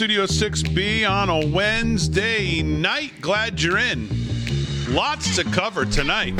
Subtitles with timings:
[0.00, 3.12] live from Studio 6B on a Wednesday night.
[3.20, 4.08] Glad you're in.
[4.88, 6.34] Lots to cover tonight.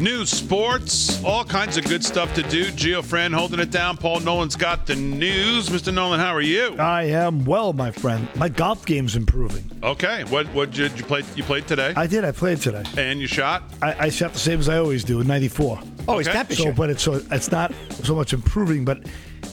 [0.00, 2.66] News, sports, all kinds of good stuff to do.
[2.66, 3.96] Gio Fran holding it down.
[3.96, 5.68] Paul Nolan's got the news.
[5.70, 5.92] Mr.
[5.92, 6.76] Nolan, how are you?
[6.78, 8.28] I am well, my friend.
[8.36, 9.68] My golf game's improving.
[9.82, 10.22] Okay.
[10.24, 11.24] What what did you play?
[11.34, 12.24] You played today, I did.
[12.24, 12.84] I played today.
[12.96, 13.64] and you shot.
[13.82, 15.80] I, I shot the same as I always do, 94.
[16.06, 16.72] Oh, it's that So, picture.
[16.72, 17.72] but it's so it's not
[18.04, 19.47] so much improving, but I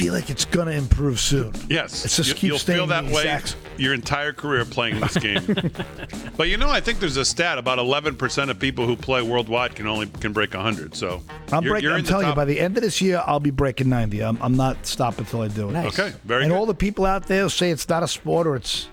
[0.00, 1.52] feel like it's gonna improve soon.
[1.68, 4.98] Yes, It's just You- keep you'll staying feel that way exact- your entire career playing
[5.00, 5.42] this game.
[6.36, 9.74] but you know, I think there's a stat about 11% of people who play worldwide
[9.74, 10.94] can only can break 100.
[10.94, 11.22] So
[11.52, 11.84] I'm you're, breaking.
[11.84, 13.88] you're I'm in the telling you, by the end of this year, I'll be breaking
[13.88, 14.22] 90.
[14.22, 15.72] I'm, I'm not stopping until I do it.
[15.72, 15.98] Nice.
[15.98, 16.58] Okay, very and good.
[16.58, 18.88] all the people out there who say it's not a sport or it's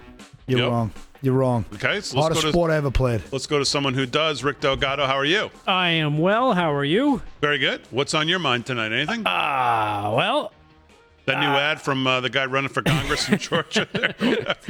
[0.48, 0.70] you're Yep.
[0.72, 0.92] wrong.
[1.24, 1.66] You're wrong.
[1.74, 3.24] Okay, so let's Hardest go to- sport I ever played.
[3.32, 4.44] Let's go to someone who does.
[4.44, 5.50] Rick Delgado, how are you?
[5.66, 6.54] I am well.
[6.54, 7.24] How are you?
[7.42, 7.82] Very good.
[7.90, 8.92] What's on your mind tonight?
[8.92, 9.24] Anything?
[9.26, 10.52] Ah, well,
[11.28, 13.88] that new ad from uh, the guy running for Congress in Georgia?
[13.92, 14.14] there?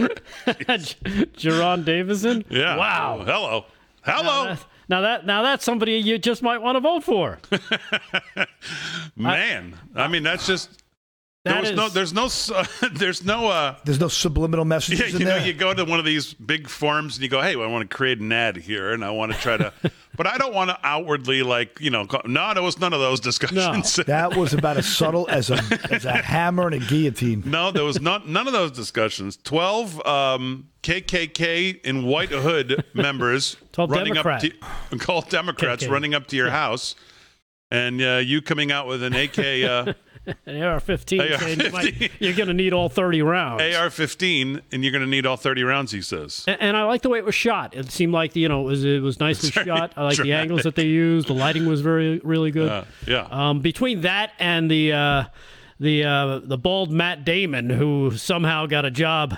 [1.38, 2.44] Jerron Davison.
[2.50, 2.76] yeah.
[2.76, 3.24] Wow.
[3.26, 3.66] Hello.
[4.06, 7.40] Now Hello, that, now that now that's somebody you just might want to vote for.
[9.16, 9.78] man.
[9.96, 10.84] I mean, that's just.
[11.48, 11.90] There That was is- no.
[11.90, 12.26] There's no.
[12.26, 12.52] s-
[12.94, 13.48] There's no.
[13.50, 15.48] Uh, There's no subliminal messages Yeah, in you know, there.
[15.48, 17.96] you go to one of these big forums and you go, "Hey, I want to
[17.96, 19.74] create an ad here, and I want to try to,"
[20.18, 23.00] but I don't want to outwardly like, you know, go, no, there was none of
[23.00, 23.98] those discussions.
[23.98, 24.04] No.
[24.06, 25.60] that was about as subtle as a
[25.92, 27.44] as a hammer and a guillotine.
[27.46, 29.38] no, there was not none of those discussions.
[29.38, 34.44] Twelve um, KKK in White Hood members 12 running Democrat.
[34.46, 34.52] up
[34.92, 35.90] to called Democrats KK.
[35.92, 36.96] running up to your house,
[37.72, 39.96] and uh, you coming out with an AK.
[40.46, 42.12] An AR-15 saying you might, AR-15.
[42.20, 43.62] you're going to need all 30 rounds.
[43.62, 45.92] AR-15, and you're going to need all 30 rounds.
[45.92, 46.44] He says.
[46.48, 47.76] and, and I like the way it was shot.
[47.76, 49.94] It seemed like you know it was it was nicely shot.
[49.96, 51.28] I like the angles that they used.
[51.28, 52.70] The lighting was very really good.
[52.70, 53.28] Uh, yeah.
[53.32, 55.24] Um, between that and the uh,
[55.80, 59.36] the uh, the bald Matt Damon, who somehow got a job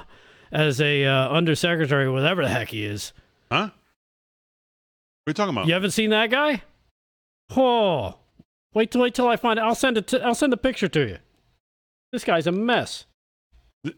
[0.52, 3.14] as a uh, undersecretary, whatever the heck he is.
[3.52, 3.70] Huh?
[3.70, 5.68] What are you talking about?
[5.68, 6.64] You haven't seen that guy?
[7.56, 8.16] Oh,
[8.74, 9.62] wait till wait till I find it.
[9.64, 10.08] I'll send it.
[10.08, 11.18] To, I'll send a picture to you.
[12.12, 13.06] This guy's a mess.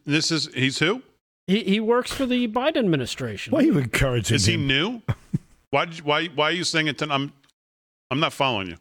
[0.05, 1.01] This is he's who?
[1.47, 3.51] He he works for the Biden administration.
[3.51, 5.01] Why are you encouraging Is he new?
[5.71, 6.97] why did you, why why are you saying it?
[6.99, 7.33] To, I'm
[8.09, 8.75] I'm not following you.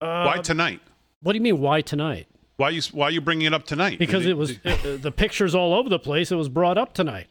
[0.00, 0.80] Uh, Why tonight?
[1.22, 1.60] What do you mean?
[1.60, 2.26] Why tonight?
[2.56, 3.98] Why you why are you bringing it up tonight?
[3.98, 6.30] Because it was uh, the pictures all over the place.
[6.30, 7.26] It was brought up tonight.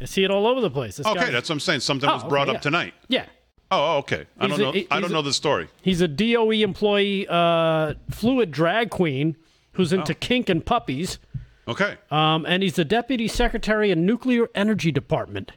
[0.00, 0.96] I see it all over the place.
[0.96, 1.18] This okay.
[1.20, 1.80] guy- That's what I'm saying.
[1.80, 2.70] Something Oh, was brought okay, up yeah.
[2.70, 2.94] tonight.
[3.08, 3.26] yeah.
[3.70, 4.26] Oh, okay.
[4.38, 4.82] I He's don't know.
[4.90, 5.68] I don't know the story.
[5.82, 9.36] He's a DOE employee, uh, fluid drag queen
[9.72, 10.16] who's into Oh.
[10.20, 11.18] kink and puppies.
[11.66, 11.96] Okay.
[12.10, 15.52] Um, and he's the deputy secretary in nuclear energy department.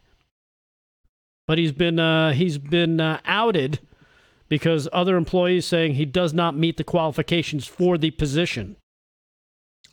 [1.47, 3.79] But he's been uh, he's been uh, outed
[4.50, 8.78] because other employees saying he does not meet the qualifications for the position.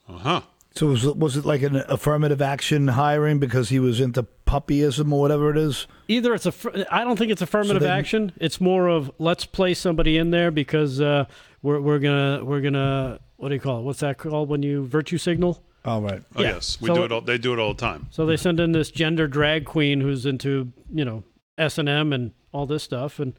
[0.09, 0.41] Uh huh.
[0.77, 5.13] So was it, was it like an affirmative action hiring because he was into puppyism
[5.13, 5.87] or whatever it is?
[6.09, 6.53] Either it's a,
[6.93, 8.33] I don't think it's affirmative then- action.
[8.41, 11.27] It's more of let's place somebody in there because uh,
[11.63, 13.83] we're we're gonna we're gonna what do you call it?
[13.83, 15.63] What's that called when you virtue signal?
[15.85, 16.23] All right.
[16.35, 16.55] Oh Yeah.
[16.55, 17.13] yes, we So- do it.
[17.13, 18.09] All, they do it all the time.
[18.11, 21.23] So they send in this gender drag queen who's into, you know,
[21.57, 23.35] S and M and all this stuff, and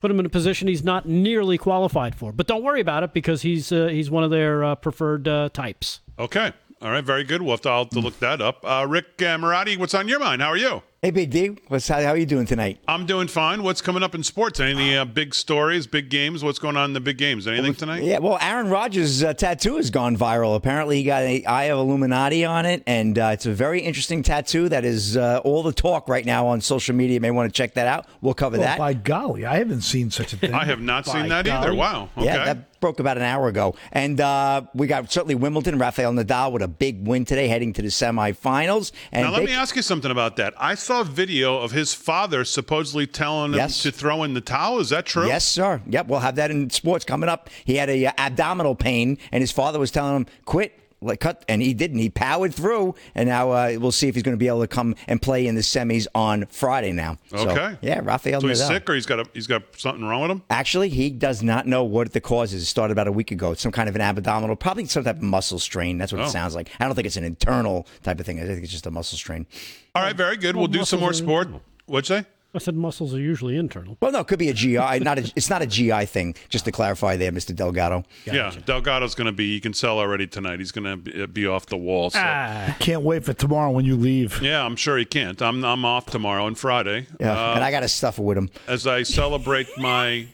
[0.00, 2.32] put him in a position he's not nearly qualified for.
[2.32, 5.50] But don't worry about it because he's uh, he's one of their uh, preferred uh,
[5.52, 6.00] types.
[6.18, 6.52] Okay.
[6.82, 7.04] All right.
[7.04, 7.42] Very good.
[7.42, 8.64] We'll have to, I'll have to look that up.
[8.64, 10.40] Uh, Rick uh, Marotti, what's on your mind?
[10.40, 10.82] How are you?
[11.02, 12.78] Hey, Big D, what's how, how are you doing tonight?
[12.86, 13.62] I'm doing fine.
[13.62, 14.60] What's coming up in sports?
[14.60, 16.44] Any uh, big stories, big games?
[16.44, 17.46] What's going on in the big games?
[17.48, 18.02] Anything tonight?
[18.02, 20.56] Yeah, well, Aaron Rodgers' uh, tattoo has gone viral.
[20.56, 24.22] Apparently, he got an Eye of Illuminati on it, and uh, it's a very interesting
[24.22, 27.14] tattoo that is uh, all the talk right now on social media.
[27.14, 28.04] You may want to check that out.
[28.20, 28.76] We'll cover Well, that.
[28.78, 30.52] by golly, I haven't seen such a thing.
[30.52, 31.74] I have not By seen that either.
[31.74, 32.10] Wow.
[32.18, 32.26] Okay.
[32.26, 33.74] Yeah, that broke about an hour ago.
[33.92, 37.82] And uh, we got certainly Wimbledon, Rafael Nadal with a big win today, heading to
[37.82, 38.92] the semifinals.
[39.12, 40.54] And now let they- me ask you something about that.
[40.58, 44.80] I saw a video of his father supposedly telling him to throw in the towel.
[44.80, 45.26] Is that true?
[45.26, 45.80] Yes, sir.
[45.86, 47.50] Yep, we'll have that in sports coming up.
[47.64, 50.79] He had a uh, abdominal pain, and his father was telling him quit.
[51.02, 51.98] Like cut, and he didn't.
[51.98, 54.66] He powered through, and now uh, we'll see if he's going to be able to
[54.68, 56.92] come and play in the semis on Friday.
[56.92, 57.78] Now, So, Okay.
[57.80, 58.68] yeah, Rafael So he's Nadal.
[58.68, 60.42] sick, or he's got a, he's got something wrong with him.
[60.50, 62.62] Actually, he does not know what the cause is.
[62.62, 63.52] It started about a week ago.
[63.52, 65.96] It's some kind of an abdominal, probably some type of muscle strain.
[65.96, 66.24] That's what Oh.
[66.26, 66.68] it sounds like.
[66.78, 68.38] I don't think it's an internal type of thing.
[68.38, 69.46] I think it's just a muscle strain.
[69.94, 70.54] All right, very good.
[70.54, 71.48] Well, We'll do some more sport.
[71.86, 72.26] What'd you say?
[72.52, 73.96] I said muscles are usually internal.
[74.00, 74.98] Well, no, it could be a GI.
[75.00, 76.34] Not a, it's not a GI thing.
[76.48, 78.02] Just to clarify, there, Mister Delgado.
[78.24, 79.44] Yeah, Delgado's going to be.
[79.46, 80.58] You can sell already tonight.
[80.58, 82.10] He's going to be off the wall.
[82.10, 82.18] So.
[82.20, 84.42] Ah, Can't wait for tomorrow when you leave.
[84.42, 85.40] Yeah, I'm sure he can't.
[85.40, 87.06] I'm I'm off tomorrow and Friday.
[87.20, 88.50] Yeah, Uh, and I got to stuff with him.
[88.66, 90.26] as I celebrate my.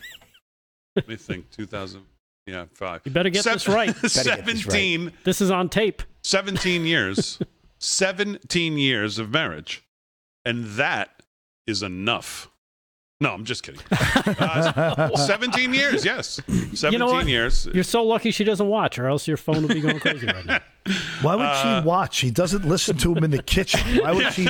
[0.95, 1.51] let me think.
[1.51, 2.01] 2000.
[2.47, 3.01] Yeah, five.
[3.05, 3.95] You better get Sev- this right.
[3.97, 4.47] this right.
[4.47, 6.03] 17, this is on tape.
[6.23, 7.41] 17 years
[7.79, 9.83] 17 years of marriage.
[10.45, 11.16] And that
[11.67, 12.51] is enough.
[13.19, 13.81] No, I'm just kidding.
[14.39, 16.41] Uh, 17 years, yes.
[16.75, 17.27] 17 You know what?
[17.27, 17.67] years.
[17.73, 20.45] You're so lucky she doesn't watch, or else your phone would be going crazy right
[20.45, 20.61] now.
[21.23, 22.15] Why would Uh, she watch?
[22.17, 23.81] She doesn't listen to him in the kitchen.
[24.03, 24.47] Why would she?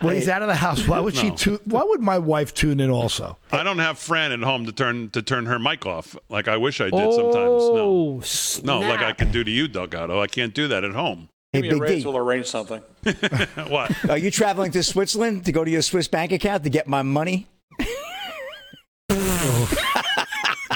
[0.00, 1.30] When he's out of the house, why would she?
[1.30, 3.38] Tu- why would my wife tune in also?
[3.52, 6.56] I don't have Fran at home to turn to turn her mic off like I
[6.56, 7.34] wish I did sometimes.
[7.34, 8.20] No.
[8.22, 8.22] Oh,
[8.64, 9.18] No, like I snap.
[9.18, 10.20] can do to you, Delgado.
[10.20, 11.28] I can't do that at home.
[11.54, 12.80] Hey, Give me a Big raise, D, we'll arrange something.
[13.68, 13.92] what?
[14.10, 17.02] are you traveling to Switzerland to go to your Swiss bank account to get my
[17.02, 17.46] money?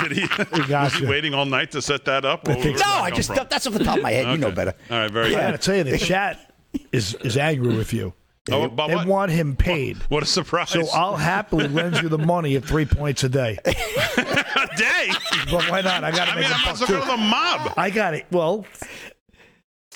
[0.03, 0.99] Did he, was gotcha.
[0.99, 2.47] he waiting all night to set that up?
[2.47, 3.47] Where- where did No, that I come just from?
[3.51, 4.27] that's off the top of my head.
[4.31, 4.55] You know Okay.
[4.55, 4.75] better.
[4.91, 5.37] All right, very I good.
[5.41, 6.53] gotta tell you, the chat
[6.93, 8.13] is is angry with you.
[8.51, 9.07] Oh, about They what?
[9.07, 9.99] want him paid.
[10.09, 10.71] What a surprise!
[10.71, 13.59] So I'll happily lend you the money at three points a day.
[13.67, 13.73] a
[14.77, 15.11] day.
[15.51, 16.05] But why not?
[16.05, 17.07] I got to I make mean, a I'm buck also going too.
[17.11, 17.75] to the mob.
[17.77, 18.27] I got it.
[18.31, 18.65] Well,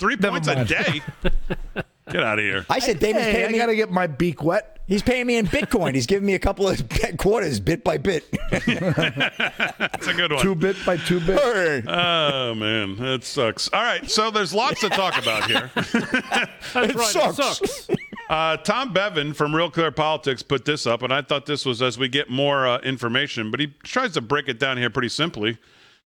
[0.03, 1.01] Three Never points a day.
[2.11, 2.67] Get out of here.
[2.69, 3.59] I said David's hey, paying I me.
[3.59, 4.81] got to get my beak wet.
[4.89, 5.95] He's paying me in Bitcoin.
[5.95, 6.83] He's giving me a couple of
[7.19, 8.25] quarters, bit by bit.
[8.51, 8.67] That's
[10.09, 10.43] a good one.
[10.43, 11.39] Two bit by two bit.
[11.87, 13.71] Oh man, that sucks.
[13.73, 15.71] All right, so there's lots to talk about here.
[15.77, 17.37] That's right, it sucks.
[17.37, 17.89] sucks.
[18.29, 21.81] Uh, Tom Bevan from Real Clear Politics put this up, and I thought this was
[21.81, 25.11] as we get more uh, information, but he tries to break it down here pretty
[25.11, 25.59] simply.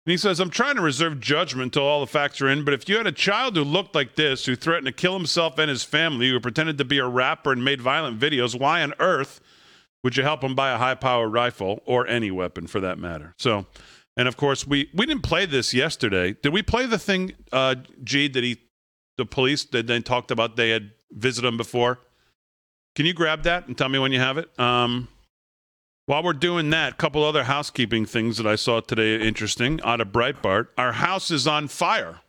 [0.07, 2.73] And he says, I'm trying to reserve judgment until all the facts are in, but
[2.73, 5.69] if you had a child who looked like this, who threatened to kill himself and
[5.69, 9.41] his family, who pretended to be a rapper and made violent videos, why on earth
[10.05, 13.33] would you help him buy a high powered rifle or any weapon for that matter?
[13.37, 13.65] So,
[14.15, 16.37] and of course, we, we didn't play this yesterday.
[16.41, 18.61] Did we play the thing, uh, G, that he,
[19.17, 21.99] the police, that they talked about they had visited him before?
[22.95, 24.57] Can you grab that and tell me when you have it?
[24.57, 25.09] Um,
[26.07, 29.99] while we're doing that, a couple other housekeeping things that I saw today interesting out
[30.01, 30.69] of Breitbart.
[30.77, 32.21] Our house is on fire.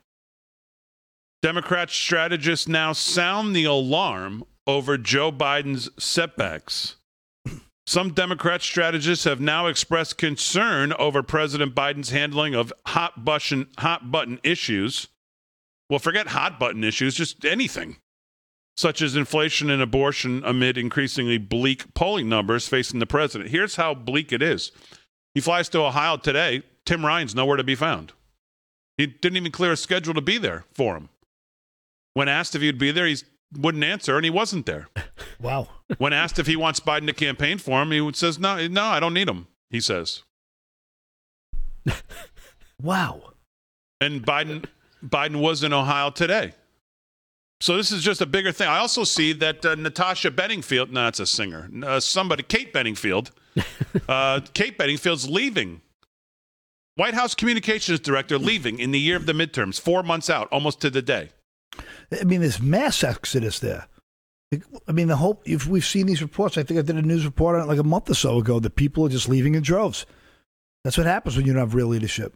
[1.43, 6.97] Democrat strategists now sound the alarm over Joe Biden's setbacks.
[7.87, 14.11] Some Democrat strategists have now expressed concern over President Biden's handling of hot button, hot
[14.11, 15.07] button issues.
[15.89, 17.99] Well, forget hot button issues, just anything
[18.79, 23.51] such as inflation and abortion amid increasingly bleak polling numbers facing the president.
[23.51, 24.71] Here's how bleak it is.
[25.35, 26.63] He flies to Ohio today.
[26.87, 28.13] Tim Ryan's nowhere to be found.
[28.97, 31.09] He didn't even clear a schedule to be there for him.
[32.15, 33.17] When asked if he'd be there, he
[33.53, 34.89] wouldn't answer, and he wasn't there.
[35.41, 35.69] Wow.
[35.99, 38.99] When asked if he wants Biden to campaign for him, he says, "No, no, I
[38.99, 40.25] don't need him." He says,
[42.83, 43.35] Wow.
[44.01, 44.65] and Biden
[45.05, 46.55] Biden was in Ohio today.
[47.61, 48.69] So this is just a bigger thing.
[48.69, 51.69] I also see that uh, Natasha Bedingfield, no, it's a singer.
[51.85, 53.33] Uh, somebody, Kate Bedingfield,
[54.09, 55.81] uh, Kate Bedingfield's leaving.
[56.95, 60.81] White House Communications Director leaving in the year of the midterms, four months out, almost
[60.81, 61.31] to the day.
[62.21, 63.87] I mean, this mass exodus there.
[64.89, 65.43] I mean, the whole.
[65.45, 67.79] If we've seen these reports, I think I did a news report on it like
[67.79, 70.07] a month or so ago that people are just leaving in droves.
[70.85, 72.35] That's what happens when you don't have real leadership.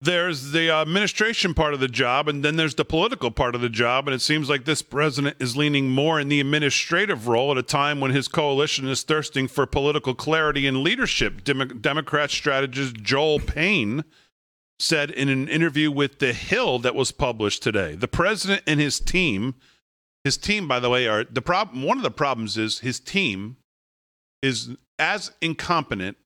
[0.00, 3.68] There's the administration part of the job, and then there's the political part of the
[3.68, 4.06] job.
[4.06, 7.64] And it seems like this president is leaning more in the administrative role at a
[7.64, 11.42] time when his coalition is thirsting for political clarity and leadership.
[11.42, 14.04] Dem- Democrat strategist Joel Payne
[14.78, 19.00] said in an interview with The Hill that was published today the president and his
[19.00, 19.56] team,
[20.22, 21.82] his team, by the way, are the problem.
[21.82, 23.56] One of the problems is his team
[24.42, 26.16] is as incompetent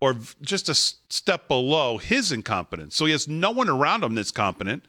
[0.00, 2.96] or just a step below his incompetence.
[2.96, 4.84] So he has no one around him that's competent.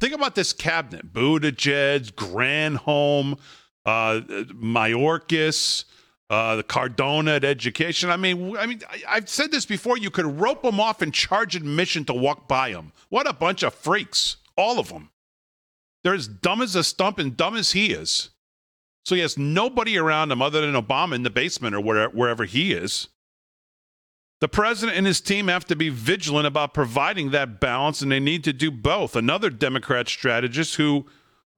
[0.00, 3.38] Think about this cabinet: Buttigieg, Granholm,
[3.84, 4.20] uh,
[4.52, 5.84] Mayorkas,
[6.28, 8.10] uh, the Cardona at Education.
[8.10, 9.96] I mean, I mean, I, I've said this before.
[9.96, 12.92] You could rope them off and charge admission to walk by them.
[13.08, 14.36] What a bunch of freaks!
[14.56, 15.10] All of them.
[16.02, 18.30] They're as dumb as a stump and dumb as he is.
[19.04, 22.44] So he has nobody around him other than Obama in the basement or where, wherever
[22.44, 23.08] he is.
[24.40, 28.20] The president and his team have to be vigilant about providing that balance, and they
[28.20, 29.16] need to do both.
[29.16, 31.06] Another Democrat strategist who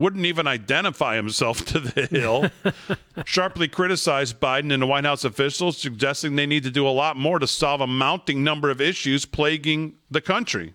[0.01, 2.51] wouldn't even identify himself to the Hill
[3.25, 7.17] sharply criticized Biden and the White House officials, suggesting they need to do a lot
[7.17, 10.75] more to solve a mounting number of issues plaguing the country.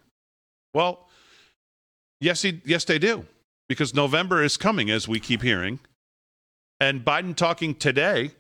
[0.74, 1.08] Well,
[2.20, 3.26] yes, he, yes, they do,
[3.70, 5.80] because November is coming, as we keep hearing.
[6.80, 8.32] And Biden talking today,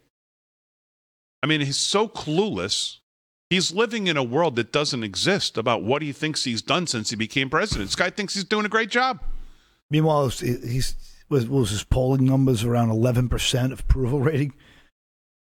[1.41, 2.97] I mean, he's so clueless.
[3.53, 7.11] He's living in a world that doesn't exist about what he thinks he's done since
[7.11, 7.89] he became president.
[7.89, 9.19] This guy thinks he's doing a great job.
[9.91, 10.95] Meanwhile, he's,
[11.29, 14.53] was, was his polling numbers around eleven percent approval rating.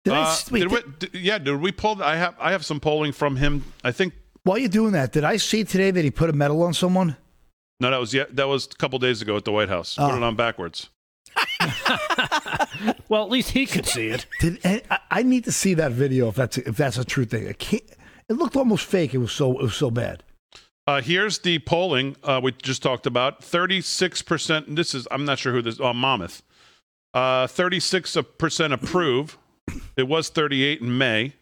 [0.04, 2.04] Did I Uh, s- wait, did we, did- yeah, did we pull?
[2.04, 3.64] I have I have some polling from him.
[3.86, 6.62] I think while you're doing that, did I see today that he put a medal
[6.64, 7.16] on someone?
[7.80, 9.96] No, that was yeah, that was a couple days ago at the White House.
[9.96, 10.18] Put Oh.
[10.18, 10.90] it on backwards.
[13.10, 14.26] Well, at least he could see it.
[14.40, 17.48] Did, I, I need to see that video if that's if that's a true thing.
[17.48, 17.84] I can't.
[18.28, 19.14] It looked almost fake.
[19.14, 20.24] It was so it was so bad.
[20.86, 23.42] Uh, here's the polling uh, we just talked about.
[23.42, 24.76] 36%.
[24.76, 26.44] This is, I'm not sure who this, oh, Monmouth.
[27.14, 29.38] Uh, 36% approve.
[29.96, 31.34] It was 38 in May.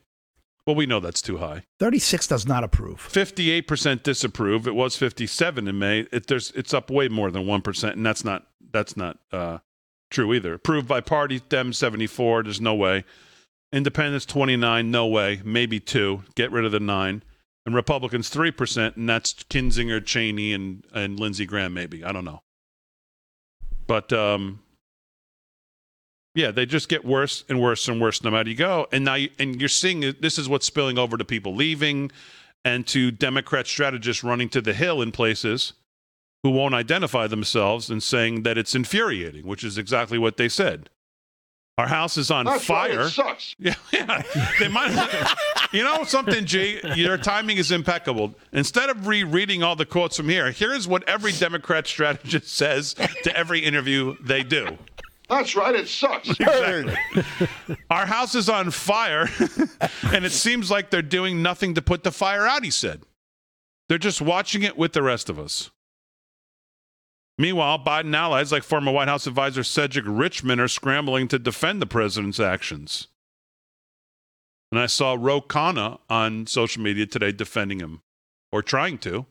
[0.68, 1.64] Well, we know that's too high.
[1.80, 3.00] Thirty six does not approve.
[3.12, 4.68] 58% disapprove.
[4.68, 6.02] It was 57 in May.
[6.12, 9.58] It, there's, it's up way more than 1%, and that's not, that's not uh,
[10.12, 10.54] true either.
[10.54, 12.44] Approved by party, Dem 74.
[12.44, 13.04] There's no way.
[13.74, 14.92] Independents 29.
[14.92, 15.42] No way.
[15.44, 16.24] Maybe two.
[16.36, 17.24] Get rid of the nine.
[17.66, 22.04] And Republicans 3%, and that's Kinzinger, Cheney, and, and Lindsey Graham, maybe.
[22.04, 22.42] I don't know.
[23.86, 24.62] But, um,
[26.34, 28.88] yeah, they just get worse and worse and worse no matter you go.
[28.92, 32.12] And now, you, and you're seeing this is what's spilling over to people leaving
[32.66, 35.74] and to Democrat strategists running to the Hill in places
[36.44, 40.90] who won't identify themselves and saying that it's infuriating, which is exactly what they said.
[41.78, 43.02] Our house is on That's right, fire.
[43.08, 43.56] it sucks.
[43.60, 44.22] Yeah, yeah.
[44.60, 44.92] They might.
[45.72, 46.80] you know something, G.
[46.96, 48.36] Your timing is impeccable.
[48.52, 52.94] Instead of rereading all the quotes from here, here's what every Democrat strategist says
[53.24, 54.78] to every interview they do.
[55.30, 56.30] That's right, it sucks.
[56.30, 56.94] Exactly.
[57.90, 59.30] Our house is on fire,
[60.12, 62.66] and it seems like they're doing nothing to put the fire out.
[62.66, 63.04] He said,
[63.88, 65.72] "They're just watching it with the rest of us."
[67.38, 71.86] Meanwhile, Biden allies like former White House advisor Cedric Richmond are scrambling to defend the
[71.88, 73.08] president's actions.
[74.72, 78.02] And I saw Ro Khanna on social media today defending him,
[78.52, 79.26] or trying to.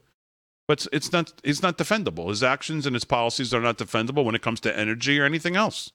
[0.66, 1.32] But it's- it's not.
[1.44, 2.28] He's not defendable.
[2.28, 5.56] His actions and his policies are not defendable when it comes to energy or anything
[5.56, 5.92] else.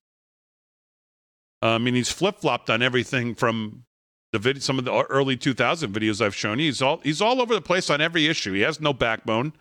[1.63, 3.85] Uh, I mean, he's flip flopped on everything from
[4.33, 6.65] the vid- some of the early 2000 videos I've shown you.
[6.65, 8.51] He's all he's all over the place on every issue.
[8.53, 9.53] He has no backbone.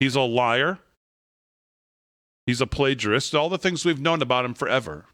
[0.00, 0.78] He's a liar.
[2.46, 3.34] He's a plagiarist.
[3.34, 5.06] All the things we've known about him forever.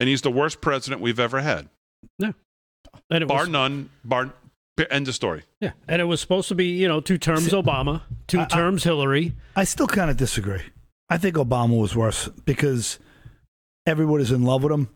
[0.00, 1.68] And he's the worst president we've ever had,
[2.20, 2.34] And
[3.10, 3.90] it bar was, none.
[4.04, 4.32] Bar
[4.90, 5.44] end of story.
[5.60, 8.46] yeah, and it was supposed to be you know two terms Obama, two I- I-
[8.46, 9.36] terms Hillary.
[9.54, 10.62] I still kind of disagree.
[11.08, 12.98] I think Obama was worse because
[13.86, 14.88] everybody's in love with him.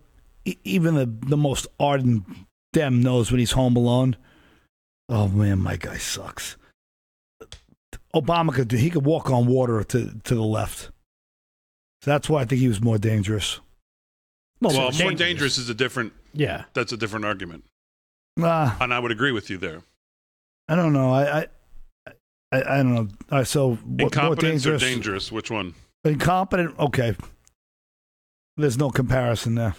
[0.44, 2.24] E- even the the most ardent
[2.72, 4.16] Dem knows when he's home alone.
[5.08, 6.56] Oh man, my guy sucks.
[8.14, 8.76] Obama could do.
[8.76, 10.90] He could walk on water to to the left.
[12.02, 13.60] So that's why I think he was more dangerous.
[14.60, 16.12] Well, more dangerous is a different.
[16.32, 17.64] Yeah, That's a different argument,
[18.38, 19.82] Ah, and I would agree with you there.
[20.68, 21.12] I don't know.
[21.12, 21.46] I I
[22.52, 23.08] I, I don't know.
[23.30, 24.82] All right, so what, more Incompetence dangerous?
[24.82, 25.32] or dangerous?
[25.32, 25.74] Which one?
[26.04, 26.78] Incompetent.
[26.78, 27.16] Okay.
[28.56, 29.74] There's no comparison there.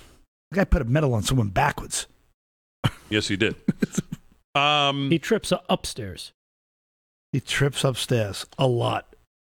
[0.51, 2.07] The guy put a medal on someone backwards.
[3.09, 3.55] Yes, he did.
[4.55, 6.33] um, he trips upstairs.
[7.31, 9.06] He trips upstairs a lot.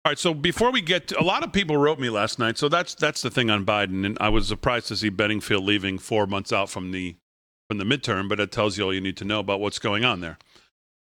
[0.07, 2.57] All right, so before we get to, a lot of people wrote me last night,
[2.57, 5.97] so that's that's the thing on Biden, and I was surprised to see Bedingfield leaving
[5.97, 7.17] four months out from the
[7.67, 10.05] from the midterm, but it tells you all you need to know about what's going
[10.05, 10.37] on there.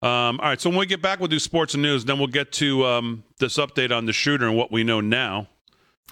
[0.01, 2.03] Um, all right, so when we get back, we'll do sports and news.
[2.03, 5.48] Then we'll get to um, this update on the shooter and what we know now,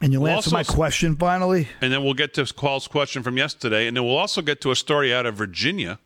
[0.01, 1.67] And you'll Well, answer also- my question finally.
[1.81, 4.71] and then we'll get to Paul's question from yesterday, and then we'll also get to
[4.71, 5.99] a story out of Virginia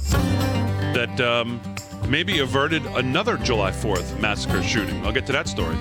[0.00, 1.60] that um,
[2.08, 5.06] maybe averted another July Fourth massacre shooting.
[5.06, 5.76] I'll get to that story.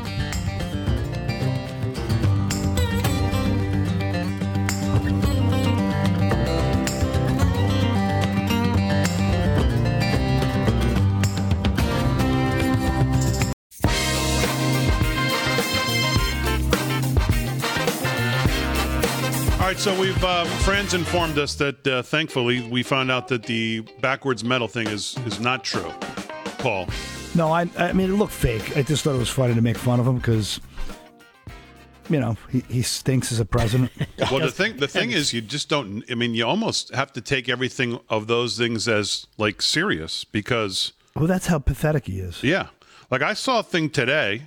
[19.85, 24.43] So we've uh, friends informed us that uh, thankfully we found out that the backwards
[24.43, 25.93] metal thing is is not true.
[26.57, 26.87] Paul,
[27.35, 28.75] No, I I mean it looked fake.
[28.75, 30.59] I just thought it was funny to make fun of him because
[32.09, 33.91] you know he, he stinks as a president.
[34.31, 36.03] well the thing the thing is you just don't.
[36.09, 40.93] I mean, you almost have to take everything of those things as like serious because
[41.15, 42.41] well, that's how pathetic he is.
[42.41, 42.69] yeah,
[43.11, 44.45] like I saw a thing today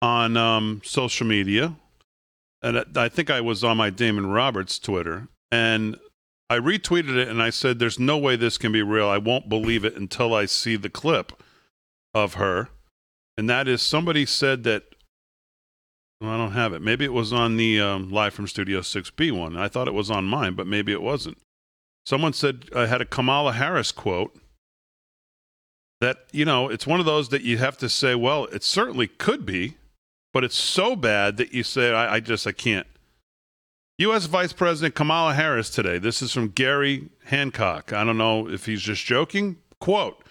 [0.00, 1.76] on um, social media,
[2.62, 5.98] and I- think I was on my Damon Roberts Twitter, and
[6.48, 9.08] I retweeted it and I said, "There's no way this can be real.
[9.08, 11.32] I won't believe it until I see the clip
[12.12, 12.70] of her."
[13.36, 14.84] And that is somebody said that.
[16.20, 16.82] Well, I don't have it.
[16.82, 19.56] Maybe it was on the um, live from Studio 6B one.
[19.56, 21.38] I thought it was on mine, but maybe it wasn't.
[22.04, 24.38] Someone said I had a Kamala Harris quote
[26.00, 29.06] that you know it's one of those that you have to say, well, it certainly
[29.06, 29.76] could be,
[30.32, 32.86] but it's so bad that you say, I, I just I can't.
[33.98, 34.24] U.S.
[34.26, 35.98] Vice President Kamala Harris today.
[35.98, 37.92] This is from Gary Hancock.
[37.92, 39.58] I don't know if he's just joking.
[39.78, 40.24] Quote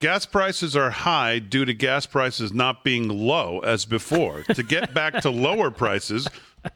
[0.00, 4.42] Gas prices are high due to gas prices not being low as before.
[4.42, 6.28] to get back to lower prices,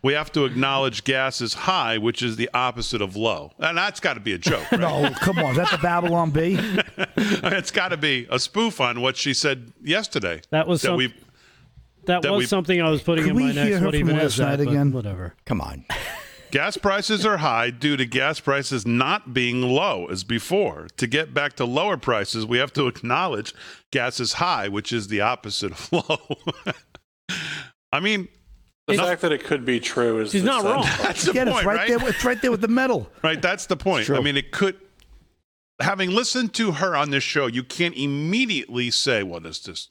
[0.02, 3.52] we have to acknowledge gas is high, which is the opposite of low.
[3.58, 4.70] And that's got to be a joke.
[4.72, 4.80] Right?
[4.80, 5.50] No, come on.
[5.50, 6.58] Is that the Babylon Bee?
[7.16, 10.40] it's got to be a spoof on what she said yesterday.
[10.50, 11.12] That was some- we
[12.06, 13.78] That, That was we- something I was putting in my we hear next.
[13.78, 14.58] her What from even last is that?
[14.58, 14.92] night again?
[14.92, 15.34] Whatever.
[15.44, 15.84] Come on.
[16.50, 20.88] Gas prices are high due to gas prices not being low as before.
[20.96, 23.54] To get back to lower prices, we have to acknowledge
[23.92, 26.64] gas is high, which is the opposite of low.
[27.92, 28.28] I mean,
[28.88, 30.82] The It's- fact that it could be true is She's not sad wrong.
[31.00, 32.00] that's the Again, point, it's right, right?
[32.00, 32.08] there.
[32.08, 33.08] It's right there with the medal.
[33.22, 34.10] Right, that's the point.
[34.10, 34.76] I mean, it could.
[35.80, 39.90] Having listened to her on this show, you can't immediately say, "What is this?"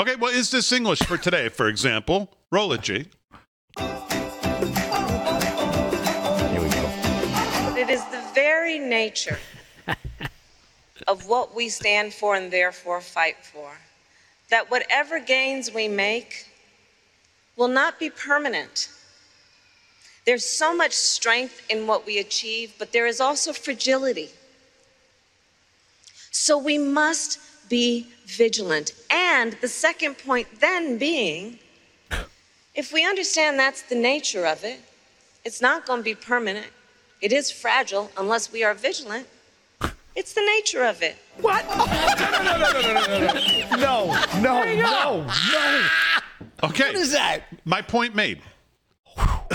[0.00, 1.50] Okay, well, is this English for today?
[1.50, 2.94] For example, roll it, G.
[2.94, 3.04] Here
[6.58, 7.74] we go.
[7.76, 9.38] It is the very nature
[11.06, 13.72] of what we stand for and therefore fight for
[14.48, 16.46] that whatever gains we make
[17.58, 18.88] will not be permanent.
[20.24, 24.30] There's so much strength in what we achieve, but there is also fragility.
[26.30, 27.38] So we must
[27.68, 28.92] be vigilant.
[29.10, 31.58] And the second point then being
[32.74, 34.80] if we understand that's the nature of it,
[35.44, 36.68] it's not going to be permanent.
[37.20, 39.26] It is fragile unless we are vigilant.
[40.14, 41.16] It's the nature of it.
[41.40, 41.64] What?
[41.68, 41.84] no,
[42.44, 43.76] no, no, no.
[43.76, 45.88] No, no, no, no, no, no.
[46.62, 47.42] Okay, What is that?
[47.64, 48.40] my point made.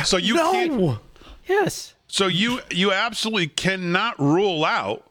[0.03, 0.74] So you can't.
[0.74, 1.00] No.
[1.48, 1.94] Yes.
[2.08, 5.03] So you you absolutely cannot rule out.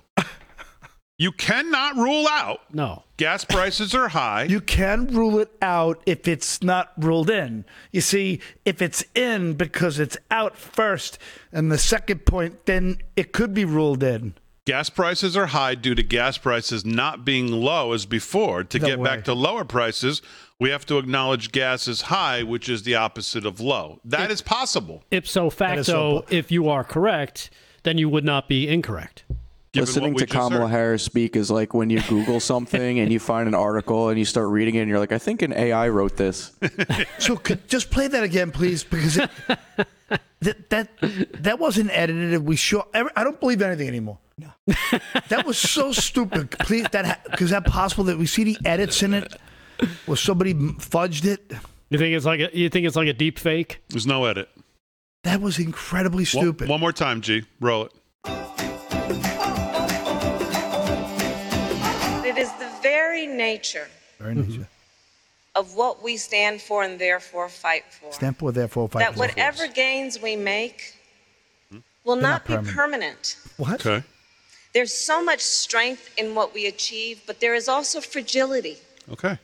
[1.16, 3.03] You cannot rule out No.
[3.16, 4.44] Gas prices are high.
[4.44, 7.64] You can rule it out if it's not ruled in.
[7.92, 11.18] You see, if it's in because it's out first,
[11.52, 14.34] and the second point, then it could be ruled in.
[14.66, 18.64] Gas prices are high due to gas prices not being low as before.
[18.64, 19.04] To No get way.
[19.04, 20.22] back to lower prices,
[20.58, 24.00] we have to acknowledge gas is high, which is the opposite of low.
[24.06, 25.04] That is possible.
[25.10, 27.50] Ipso is facto, so- if you are correct,
[27.82, 29.24] then you would not be incorrect.
[29.74, 30.70] Given Listening to Kamala heard.
[30.70, 34.24] Harris speak is like when you Google something and you find an article and you
[34.24, 36.52] start reading it and you're like, I think an AI wrote this.
[37.18, 39.30] So could, just play that again, please, because it,
[40.40, 40.88] that that
[41.42, 42.44] that wasn't edited.
[42.44, 42.86] We sure.
[42.94, 44.18] I don't believe anything anymore.
[44.38, 44.50] No,
[45.28, 46.50] that was so stupid.
[46.50, 49.34] Please, that because that possible that we see the edits in it,
[50.06, 51.52] where somebody fudged it.
[51.90, 53.82] You think it's like a, you think it's like a deep fake?
[53.88, 54.48] There's no edit.
[55.22, 56.68] That was incredibly stupid.
[56.68, 57.44] One, more time, G.
[57.60, 57.92] Roll it.
[57.94, 58.00] It
[63.26, 64.46] very nature Very nice.
[64.46, 64.62] Mm-hmm.
[65.54, 69.00] of what we stand for and therefore fight for Stand for therefore fight.
[69.00, 69.20] that for.
[69.20, 70.94] whatever gains we make
[71.70, 71.78] hmm?
[72.04, 72.76] will not, not be permanent.
[72.76, 73.36] permanent.
[73.56, 73.86] What?
[73.86, 74.04] Okay.
[74.72, 78.76] There's so much strength in what we achieve, but there is also fragility.
[79.10, 79.38] Okay.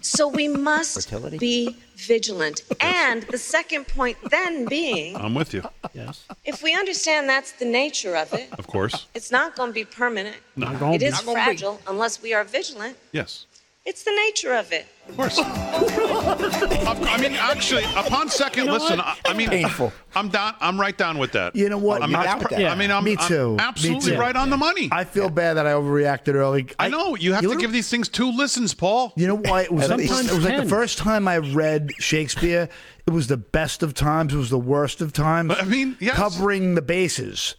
[0.00, 1.38] So we must Fertility?
[1.38, 2.62] be vigilant.
[2.80, 5.62] And the second point then being, I'm with you.
[5.94, 6.24] Yes.
[6.44, 9.06] if we understand that's the nature of it, Of course.
[9.14, 10.36] it's not going to be permanent.
[10.56, 11.06] Not gonna It be.
[11.06, 12.96] is fragile unless we are vigilant.
[13.12, 13.46] Yes.
[13.86, 14.84] It's the nature of it.
[15.08, 15.38] Of course.
[15.40, 19.92] I mean, actually, upon second listen, I, I mean, Painful.
[20.16, 20.54] I'm down.
[20.60, 21.54] I'm right down with that.
[21.54, 22.02] You know what?
[22.02, 22.60] I'm you're not- down?
[22.60, 22.72] Yeah.
[22.72, 23.52] I mean, I'm, Me I'm too.
[23.52, 24.18] Me absolutely too.
[24.18, 24.88] right on the money.
[24.90, 26.66] I, I feel bad that I overreacted early.
[26.80, 29.12] I know you have to know- give these things two listens, Paul.
[29.16, 29.62] You know why?
[29.62, 32.68] It was, like, it was like the first time I read Shakespeare.
[33.06, 34.34] It was the best of times.
[34.34, 35.52] It was the worst of times.
[35.56, 36.16] I mean, yes.
[36.16, 37.54] covering the bases.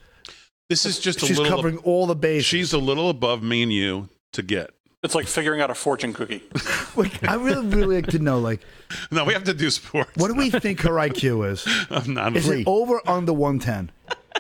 [0.70, 1.56] This is just a She's little.
[1.56, 2.46] covering all the bases.
[2.46, 4.72] she's a little above me and you to get.
[5.04, 6.44] It's like figuring out a fortune cookie.
[6.98, 8.40] Like, I really, really like to know.
[8.40, 8.62] Like,
[9.12, 10.10] No, we have to do sports.
[10.16, 11.64] what do we think her IQ is?
[11.92, 12.36] I'm not.
[12.36, 13.92] Is it over under one ten?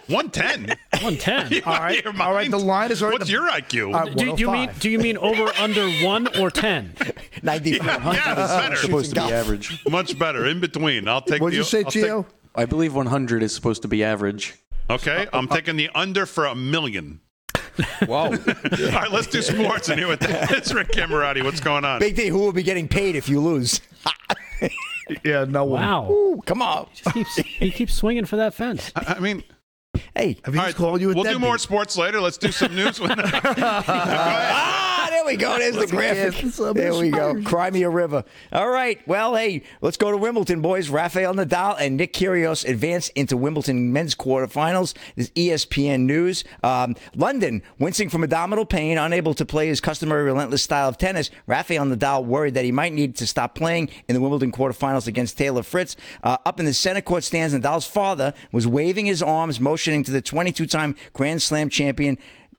[0.07, 0.73] One ten.
[1.03, 1.61] One ten.
[1.67, 2.49] All right, all right.
[2.49, 3.19] The line is already.
[3.19, 3.93] What's your IQ?
[3.93, 4.79] Uh, Do, do you mean 105.
[4.79, 6.95] do you mean over under one or ten?
[7.43, 7.85] 94.
[7.85, 8.75] yeah, that's better.
[8.77, 9.85] supposed to be average.
[9.87, 10.47] Much better.
[10.47, 11.07] In between.
[11.07, 11.39] I'll take.
[11.41, 12.25] What'd the, you say, I'll take- Gio?
[12.55, 14.55] I believe 100 is supposed to be average.
[14.89, 17.19] Okay, I'm taking the under for a million.
[18.05, 18.15] Whoa.
[18.15, 20.51] All right, let's do sports and hear what that.
[20.51, 21.43] It's Rick Camerati.
[21.43, 21.99] What's going on?
[21.99, 23.81] Big D, who will be getting paid if you lose?
[25.23, 25.81] Yeah, no one.
[25.81, 26.11] Wow.
[26.11, 26.87] Ooh, come on.
[26.93, 28.91] Just keeps, he keeps swinging for that fence.
[28.93, 29.41] I I mean,
[30.15, 30.37] Hey.
[30.45, 32.19] Have you all right, called you a we'll do more sports later.
[32.21, 32.99] Let's do some news.
[32.99, 35.57] When Ah, there we go.
[35.57, 36.41] There's the graphic.
[36.43, 37.29] Yes, There we go.
[37.29, 37.45] inspired.
[37.45, 38.23] Cry me a river.
[38.51, 39.05] All right.
[39.07, 40.89] Well, hey, let's go to Wimbledon, boys.
[40.89, 44.93] Rafael Nadal and Nick Kyrgios advance into Wimbledon men's quarterfinals.
[45.15, 46.43] This is ESPN News.
[46.63, 51.29] Um, London, wincing from abdominal pain, unable to play his customary relentless style of tennis.
[51.45, 55.37] Rafael Nadal worried that he might need to stop playing in the Wimbledon quarterfinals against
[55.37, 55.95] Taylor Fritz.
[56.23, 60.11] Uh, up in the center court stands, Nadal's father was waving his arms, motioning to
[60.11, 62.17] the 22-time Grand Slam champion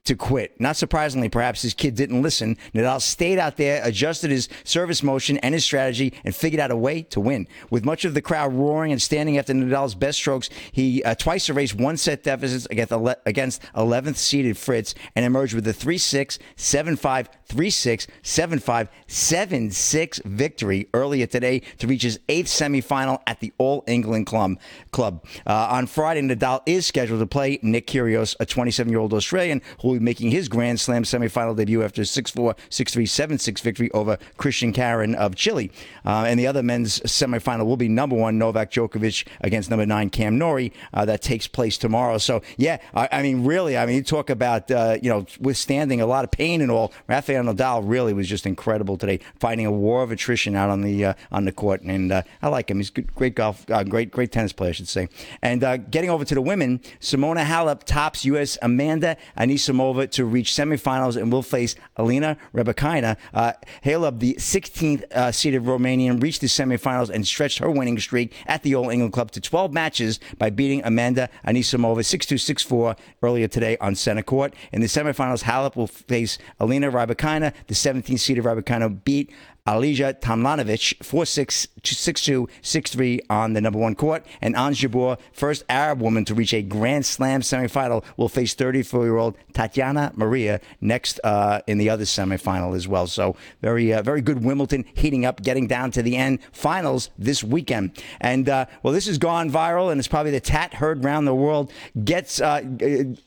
[0.09, 0.59] to quit.
[0.59, 2.57] Not surprisingly, perhaps his kid didn't listen.
[2.75, 6.77] Nadal stayed out there, adjusted his service motion and his strategy, and figured out a
[6.77, 7.47] way to win.
[7.71, 11.51] With much of the crowd roaring and standing after Nadal's best strokes, he uh, twice
[11.51, 12.93] erased one set deficits against
[13.27, 18.59] against 11th seeded Fritz and emerged with a 3 6, 7 5, 3 6, 7
[18.59, 24.27] 5, 7 6 victory earlier today to reach his eighth semifinal at the All England
[24.27, 24.59] Club.
[24.91, 25.25] Club.
[25.47, 29.63] Uh, on Friday, Nadal is scheduled to play Nick Kyrgios, a 27 year old Australian
[29.81, 33.39] who will be making his Grand Slam semifinal debut after 6 4, 6 3, 7
[33.39, 35.71] 6 victory over Cristian Garin of Chile.
[36.05, 40.11] Uh, and the other men's semifinal will be number one Novak Djokovic against number nine
[40.11, 40.73] Cam Norrie.
[40.93, 42.19] Uh, that takes place tomorrow.
[42.19, 46.01] So, yeah, I, I mean, really, I mean, you talk about, uh, you know, withstanding
[46.01, 46.93] a lot of pain and all.
[47.07, 51.05] Rafael Nadal really was just incredible today, fighting a war of attrition out on the
[51.05, 51.83] uh, on the court.
[51.83, 52.79] And uh, I like him.
[52.79, 55.09] He's good, great golf, uh, great great tennis player, I should say.
[55.43, 58.59] And uh, getting over to the women, Simona Halep tops U.S.
[58.63, 63.17] Amanda Anisimova to reach semifinals and will face Alina Rybakina.
[63.33, 63.53] Uh,
[63.85, 68.63] Halep, the 16th uh, seeded Romanian, reached the semifinals and stretched her winning streak at
[68.63, 72.35] the All England Club to 12 matches by beating Amanda Anisimova 6-2,
[72.67, 74.55] 6-4 earlier today on center court.
[74.73, 76.91] In the semifinals, Halep will face Alina
[77.37, 79.31] The 17th seeded Rybakina beat
[79.67, 84.25] Ajla Tomljanovic 4 6 6 2 6 3 on the number one court.
[84.41, 89.05] And Ons Jabeur, first Arab woman to reach a Grand Slam semifinal, will face 34
[89.05, 93.07] year old Tatiana Maria next uh, in the other semifinal as well.
[93.07, 97.45] So very uh, very good Wimbledon heating up, getting down to the end finals this
[97.45, 98.03] weekend.
[98.21, 101.35] And uh, well, this has gone viral, and it's probably the tat heard around the
[101.35, 101.73] world.
[102.05, 102.63] Gets uh,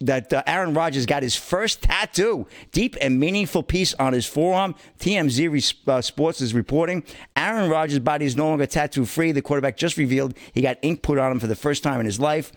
[0.02, 4.76] that uh, Aaron Rodgers got his first tattoo, deep and meaningful piece on his forearm.
[5.00, 7.04] TMZ uh, Sports is reporting
[7.36, 9.34] Aaron Rodgers' body is no longer tattoo free.
[9.34, 12.06] The quarterback just revealed he got ink put on him for the first time in
[12.06, 12.54] his life.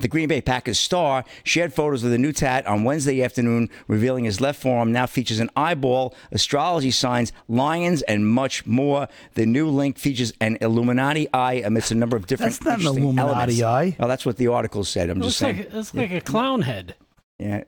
[0.00, 4.24] The Green Bay Packers star shared photos of the new tat on Wednesday afternoon, revealing
[4.24, 9.06] his left forearm now features an eyeball, astrology signs, lions, and much more.
[9.34, 13.02] The new link features an Illuminati eye amidst a number of different That's not an
[13.02, 13.62] Illuminati elements.
[13.62, 13.96] eye.
[14.00, 15.10] Well, that's what the article said.
[15.10, 15.58] I'm It just saying.
[15.58, 16.96] like it's like a clown head.
[17.38, 17.62] yeah.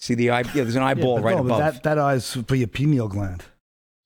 [0.00, 0.40] See the eye?
[0.54, 1.74] Yeah, there's an eyeball But right no, but above.
[1.74, 3.44] that, that eye's for your pineal gland.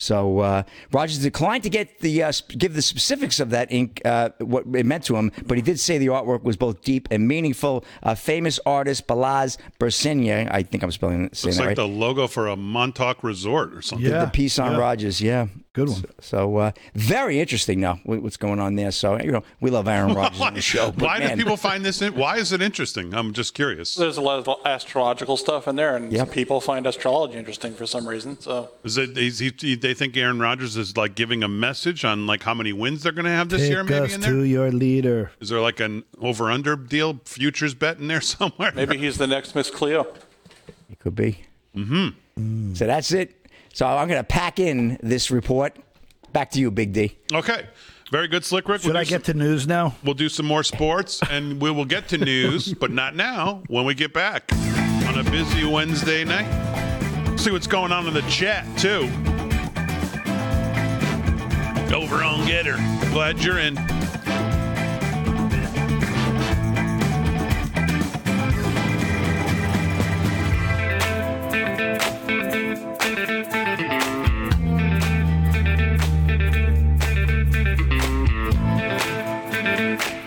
[0.02, 4.02] So uh, Rodgers declined to get the uh, sp- give the specifics of that ink,
[4.04, 7.08] uh, what it meant to him, but he did say the artwork was both deep
[7.10, 7.84] and meaningful.
[8.02, 11.44] Uh, famous artist Balazs Bercsenyi, I think I'm spelling it.
[11.44, 11.76] Looks like right.
[11.76, 14.10] the logo for a Montauk resort or something.
[14.10, 14.24] Yeah.
[14.24, 14.78] the piece on yeah.
[14.78, 15.46] Rodgers, yeah.
[15.74, 16.04] Good one.
[16.20, 18.90] So uh, very interesting now what's going on there.
[18.90, 20.90] So you know we love Aaron Rodgers on the show.
[20.90, 22.02] Why man, do people find this?
[22.02, 23.14] In, why is it interesting?
[23.14, 23.94] I'm just curious.
[23.94, 26.30] There's a lot of astrological stuff in there, and Yep.
[26.30, 28.38] people find astrology interesting for some reason.
[28.38, 29.16] So Is it?
[29.16, 32.72] Is he, they think Aaron Rodgers is like giving a message on like how many
[32.72, 33.83] wins they're going to have this year?
[33.83, 35.33] Take Maybe us in to your leader.
[35.40, 38.72] Is there like an over under deal futures bet in there somewhere?
[38.74, 40.07] maybe he's the next Miss Cleo.
[40.90, 41.44] it could be.
[41.76, 42.74] Mm-hmm.
[42.74, 43.46] So that's it.
[43.72, 45.76] So I'm going to pack in this report.
[46.33, 47.16] Back to you, Big D.
[47.33, 47.66] Okay.
[48.11, 48.83] Very good, Slick Rick.
[48.83, 49.94] Should We'll I get some- to news now?
[50.05, 53.62] We'll do some more sports, and we will get to news, but not now.
[53.68, 54.52] When we get back
[55.07, 59.09] on a busy Wednesday night, see what's going on in the chat too.
[61.92, 62.78] Over on Gettr.
[63.12, 63.76] Glad you're in.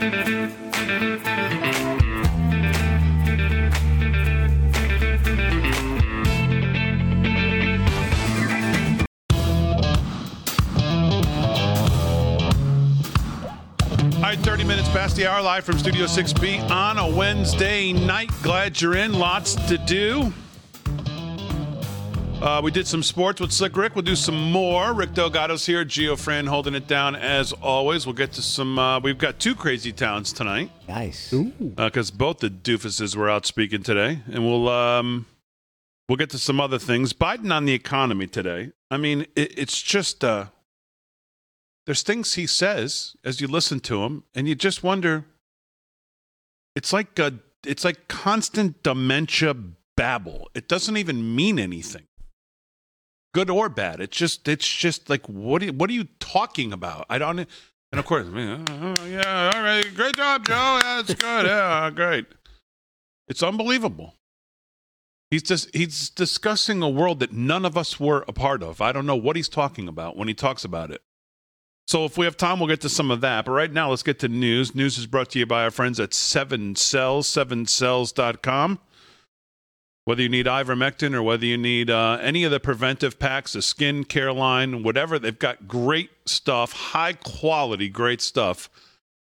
[0.05, 0.34] All right,
[14.65, 18.31] 30 minutes past the hour, live from Studio 6B on a Wednesday night.
[18.41, 19.13] Glad you're in.
[19.13, 20.33] Lots to do.
[22.41, 23.93] Uh, we did some sports with Slick Rick.
[23.95, 24.91] We'll do some more.
[24.95, 25.85] Rick Delgado's here.
[25.85, 28.07] Gio Fran holding it down as always.
[28.07, 28.79] We'll get to some.
[28.79, 31.31] Uh, we've got two crazy towns tonight Nice.
[31.75, 35.27] because both the doofuses were out speaking today, and we'll um,
[36.09, 37.13] we'll get to some other things.
[37.13, 38.71] Biden on the economy today.
[38.89, 40.45] I mean, it, it's just uh,
[41.85, 45.25] there's things he says as you listen to him, and you just wonder.
[46.75, 49.55] It's like a, it's like constant dementia
[49.95, 50.49] babble.
[50.53, 52.07] It doesn't even mean anything,
[53.33, 54.01] good or bad.
[54.01, 57.05] It's just, it's just like what are you, what are you talking about?
[57.09, 57.39] I don't.
[57.39, 60.79] And of course, yeah, all right, great job, Joe.
[60.81, 61.45] That's good.
[61.45, 62.25] Yeah, great.
[63.27, 64.15] It's unbelievable.
[65.31, 68.81] He's just he's discussing a world that none of us were a part of.
[68.81, 71.01] I don't know what he's talking about when he talks about it.
[71.87, 73.45] So if we have time, we'll get to some of that.
[73.45, 74.73] But right now, let's get to news.
[74.73, 78.79] News is brought to you by our friends at Seven Cells, sevencells.com.
[80.05, 83.61] Whether you need ivermectin or whether you need uh, any of the preventive packs, the
[83.61, 88.69] skin care line, whatever, they've got great stuff, high quality, great stuff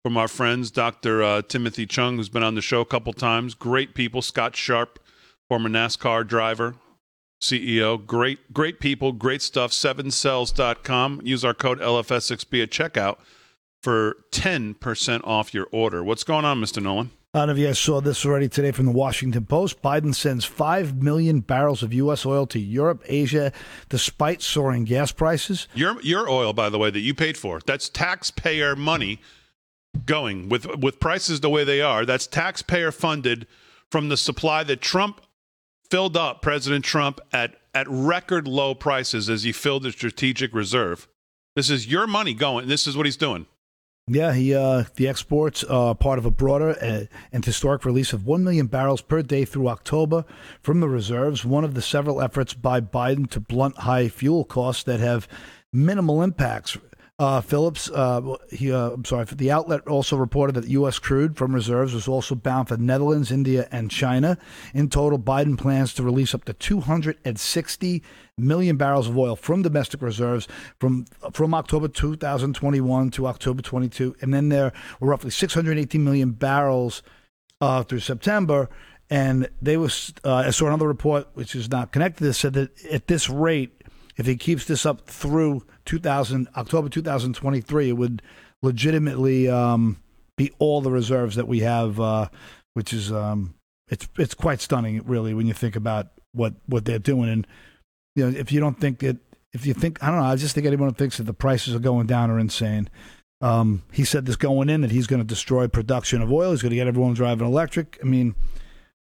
[0.04, 1.22] from our friends, Dr.
[1.22, 3.54] Uh, Timothy Chung, who's been on the show a couple times.
[3.54, 4.22] Great people.
[4.22, 5.00] Scott Sharp,
[5.48, 6.76] former NASCAR driver,
[7.40, 8.04] CEO.
[8.04, 9.72] Great, great people, great stuff.
[9.72, 11.20] Sevencells.com.
[11.24, 13.18] Use our code LFS6B at checkout
[13.82, 16.04] for 10% off your order.
[16.04, 16.82] What's going on, Mr.
[16.82, 17.10] Nolan?
[17.32, 19.80] I don't know if you guys saw this already today from the Washington Post.
[19.82, 22.26] Biden sends 5 million barrels of U.S.
[22.26, 23.52] oil to Europe, Asia,
[23.88, 25.68] despite soaring gas prices.
[25.72, 29.20] Your, your oil, by the way, that you paid for, that's taxpayer money
[30.06, 32.04] going with, with prices the way they are.
[32.04, 33.46] That's taxpayer funded
[33.90, 35.20] from the supply that Trump
[35.90, 41.08] filled up, President Trump, at, at record low prices as he filled the strategic reserve.
[41.56, 42.68] This is your money going.
[42.68, 43.46] This is what he's doing.
[44.06, 48.26] Yeah, he uh, the exports are part of a broader uh, and historic release of
[48.26, 50.24] 1 million barrels per day through October
[50.60, 54.82] from the reserves, one of the several efforts by Biden to blunt high fuel costs
[54.84, 55.28] that have
[55.72, 56.76] minimal impacts
[57.20, 60.98] uh, Phillips, uh, he, uh, I'm sorry, the outlet also reported that U.S.
[60.98, 64.38] crude from reserves was also bound for Netherlands, India, and China.
[64.72, 68.02] In total, Biden plans to release up to 260
[68.38, 74.32] million barrels of oil from domestic reserves from from October 2021 to October 22, and
[74.32, 77.02] then there were roughly 618 million barrels
[77.60, 78.70] uh, through September.
[79.10, 82.70] And they was uh, I saw another report, which is not connected this, said that
[82.86, 83.82] at this rate,
[84.16, 88.22] if he keeps this up through 2000 October 2023, it would
[88.62, 89.96] legitimately um,
[90.36, 92.28] be all the reserves that we have, uh,
[92.74, 93.54] which is um,
[93.88, 97.28] it's it's quite stunning, really, when you think about what what they're doing.
[97.28, 97.46] And
[98.14, 99.16] you know, if you don't think that,
[99.52, 101.74] if you think, I don't know, I just think anyone who thinks that the prices
[101.74, 102.88] are going down are insane.
[103.40, 106.52] Um, he said this going in that he's going to destroy production of oil.
[106.52, 107.98] He's going to get everyone driving electric.
[108.00, 108.36] I mean,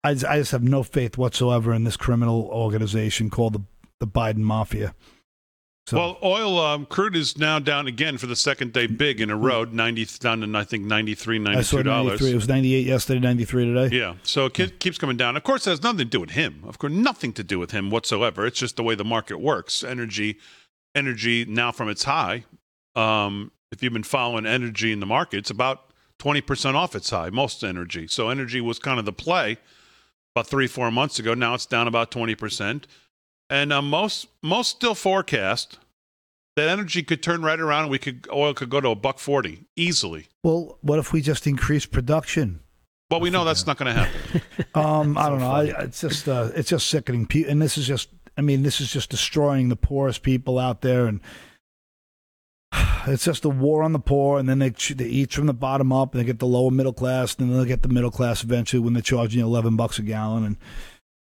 [0.04, 3.62] I just, I just have no faith whatsoever in this criminal organization called the
[4.02, 4.94] the Biden mafia.
[5.88, 5.98] So.
[5.98, 9.36] Well, oil um, crude is now down again for the second day big in a
[9.36, 12.22] row, ninety down to I think 93 92 dollars.
[12.24, 13.96] It was ninety eight yesterday, ninety three today.
[13.96, 15.38] Yeah, so it keeps coming down.
[15.38, 16.64] Of course, it has nothing to do with him.
[16.68, 18.48] Of course, nothing to do with him whatsoever.
[18.48, 19.84] It's just the way the market works.
[19.84, 20.40] Energy,
[20.96, 22.46] energy now from its high.
[22.96, 27.12] Um, if you've been following energy in the market, it's about twenty percent off its
[27.12, 27.30] high.
[27.30, 28.08] Most energy.
[28.08, 29.58] So energy was kind of the play
[30.34, 31.36] about three four months ago.
[31.36, 32.88] Now it's down about twenty percent.
[33.50, 35.80] And uh, most most still forecast
[36.56, 39.20] that energy could turn right around and we could oil could go to a buck
[39.20, 40.28] forty easily.
[40.44, 42.62] Well, what if we just increase production?
[43.12, 44.42] Well, we know that's not going to happen.
[44.76, 45.52] um, I don't know.
[45.52, 47.28] I, it's just uh, it's just sickening.
[47.48, 51.06] And this is just, I mean, this is just destroying the poorest people out there,
[51.06, 51.20] and
[53.08, 54.40] it's just a war on the poor.
[54.40, 56.94] And then they they eat from the bottom up, and they get the lower middle
[56.94, 60.00] class, and then they'll get the middle class eventually when they're charging you eleven bucks
[60.00, 60.58] a gallon, and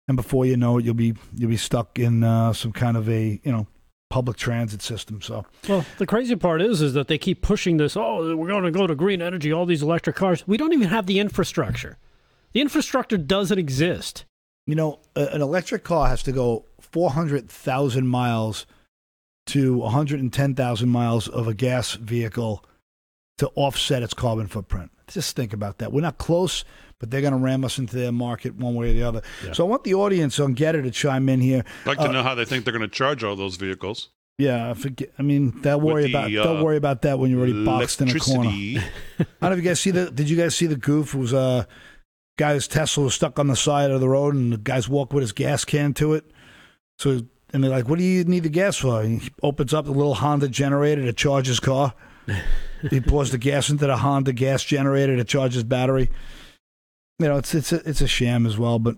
[0.08, 3.08] and before you know it, you'll be you'll be stuck in uh, some kind of
[3.08, 3.66] a you know
[4.10, 5.22] public transit system.
[5.22, 7.96] So, well, the crazy part is, is that they keep pushing this.
[7.96, 9.52] Oh, we're going to go to green energy.
[9.52, 10.46] All these electric cars.
[10.46, 11.96] We don't even have the infrastructure.
[12.52, 14.26] The infrastructure doesn't exist.
[14.66, 18.66] You know, an electric car has to go four hundred thousand miles
[19.46, 22.64] to one hundred and ten thousand miles of a gas vehicle
[23.38, 24.90] to offset its carbon footprint.
[25.12, 25.92] Just think about that.
[25.92, 26.64] We're not close,
[26.98, 29.22] but they're going to ram us into their market one way or the other.
[29.44, 29.52] Yeah.
[29.52, 31.64] So I want the audience on Gettr to chime in here.
[31.82, 34.10] I'd like to uh, know how they think they're going to charge all those vehicles.
[34.38, 35.10] Yeah, I forget.
[35.18, 38.00] I mean, they'll worry the, about uh, they'll worry about that when you're already boxed
[38.00, 38.48] in a corner.
[38.50, 38.82] I
[39.20, 40.10] don't know if you guys see the.
[40.10, 41.14] Did you guys see the goof?
[41.14, 41.64] It was a uh,
[42.38, 45.22] guy's Tesla was stuck on the side of the road, and the guy's walking with
[45.22, 46.24] his gas can to it.
[46.98, 47.20] So,
[47.52, 49.92] and they're like, "What do you need the gas for?" And he opens up the
[49.92, 51.94] little Honda generator to charge his car.
[52.90, 56.10] He pours the gas into the Honda gas generator to charge his battery.
[57.18, 58.78] You know, it's it's a, it's a sham as well.
[58.78, 58.96] But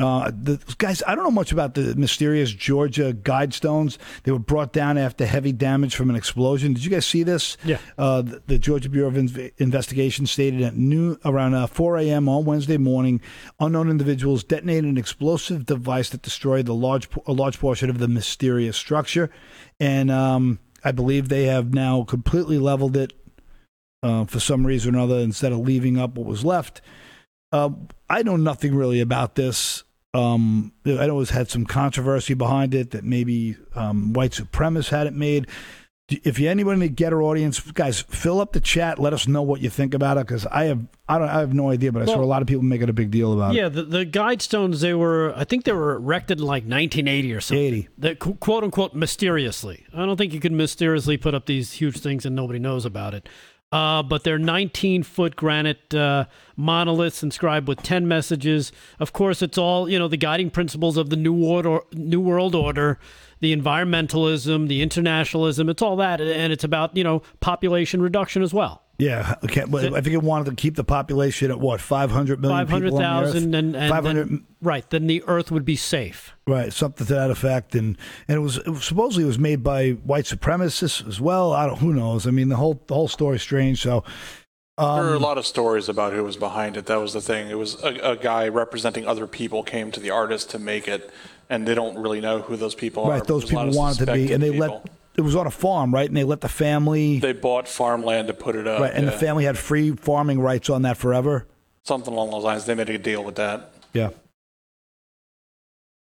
[0.00, 3.98] uh, the guys, I don't know much about the mysterious Georgia guidestones.
[4.22, 6.72] They were brought down after heavy damage from an explosion.
[6.72, 7.58] Did you guys see this?
[7.64, 7.78] Yeah.
[7.98, 12.28] Uh, the, the, Georgia Bureau of Inv- Investigation stated at noon, around uh, 4 a.m.
[12.28, 13.20] on Wednesday morning,
[13.58, 18.08] unknown individuals detonated an explosive device that destroyed the large a large portion of the
[18.08, 19.30] mysterious structure,
[19.78, 23.12] and um, I believe they have now completely leveled it
[24.02, 26.80] uh, for some reason or other instead of leaving up what was left.
[27.52, 27.70] Uh,
[28.08, 29.84] I know nothing really about this.
[30.12, 35.06] Um, I know it's had some controversy behind it that maybe um, white supremacists had
[35.06, 35.46] it made
[36.10, 38.98] if you anyone in the Gettr audience, guys, fill up the chat.
[38.98, 41.54] Let us know what you think about it because I have I don't I have
[41.54, 43.54] no idea, but I well, saw a lot of people making a big deal about
[43.54, 43.62] yeah, it.
[43.64, 47.40] Yeah, the, the guidestones they were I think they were erected in like 1980 or
[47.40, 47.64] something.
[47.64, 47.88] 80.
[47.98, 49.86] That quote unquote mysteriously.
[49.94, 53.14] I don't think you can mysteriously put up these huge things and nobody knows about
[53.14, 53.28] it.
[53.72, 56.24] Uh, but they're 19 foot granite uh,
[56.56, 58.72] monoliths inscribed with 10 messages.
[58.98, 62.56] Of course, it's all you know the guiding principles of the new order, new world
[62.56, 62.98] order,
[63.38, 65.68] the environmentalism, the internationalism.
[65.68, 68.82] It's all that, and it's about you know population reduction as well.
[69.00, 69.64] Yeah, okay.
[69.66, 72.60] But I think it wanted to keep the population at what five hundred million.
[72.60, 74.28] Five hundred thousand, and, and five hundred.
[74.28, 74.88] then- right.
[74.90, 76.34] Then the Earth would be safe.
[76.46, 77.96] Right, something to that effect, and
[78.28, 81.52] and it was, it was supposedly it was made by white supremacists as well.
[81.52, 82.26] I don't, who knows?
[82.26, 83.80] I mean, the whole the whole story's strange.
[83.80, 84.04] So,
[84.76, 86.86] there are a um, lot of stories about who was behind it.
[86.86, 87.50] That was the thing.
[87.50, 91.10] It was a, a guy representing other people came to the artist to make it,
[91.48, 93.10] and they don't really know who those people are.
[93.10, 94.82] right, those There's a lot people wanted to be, and they people.
[94.84, 96.08] let it was on a farm, right?
[96.08, 98.80] And they let the family, They bought farmland to put it up.
[98.80, 101.46] right, and the family had free farming rights on that forever.
[101.84, 102.64] Something along those lines.
[102.66, 103.72] They made a deal with that.
[103.92, 104.10] Yeah,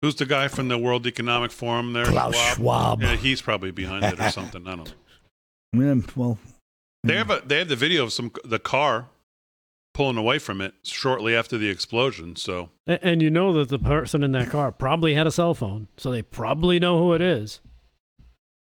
[0.01, 2.05] Who's the guy from the World Economic Forum there?
[2.05, 3.01] Klaus Schwab.
[3.01, 4.67] Yeah, he's probably behind it or something.
[4.67, 4.93] I don't
[5.73, 5.95] know.
[5.95, 6.39] Yeah, well,
[7.03, 9.07] They have a they have the video of some the car
[9.93, 12.35] pulling away from it shortly after the explosion.
[12.35, 15.53] So A- And you know that the person in that car probably had a cell
[15.53, 17.59] phone, so they probably know who it is.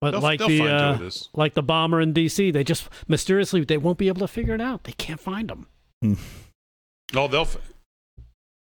[0.04, 3.78] But They'll- like they'll the uh, like the bomber in D.C., they just mysteriously they
[3.78, 4.84] won't be able to figure it out.
[4.84, 5.66] They can't find him.
[7.14, 7.56] oh they'll f-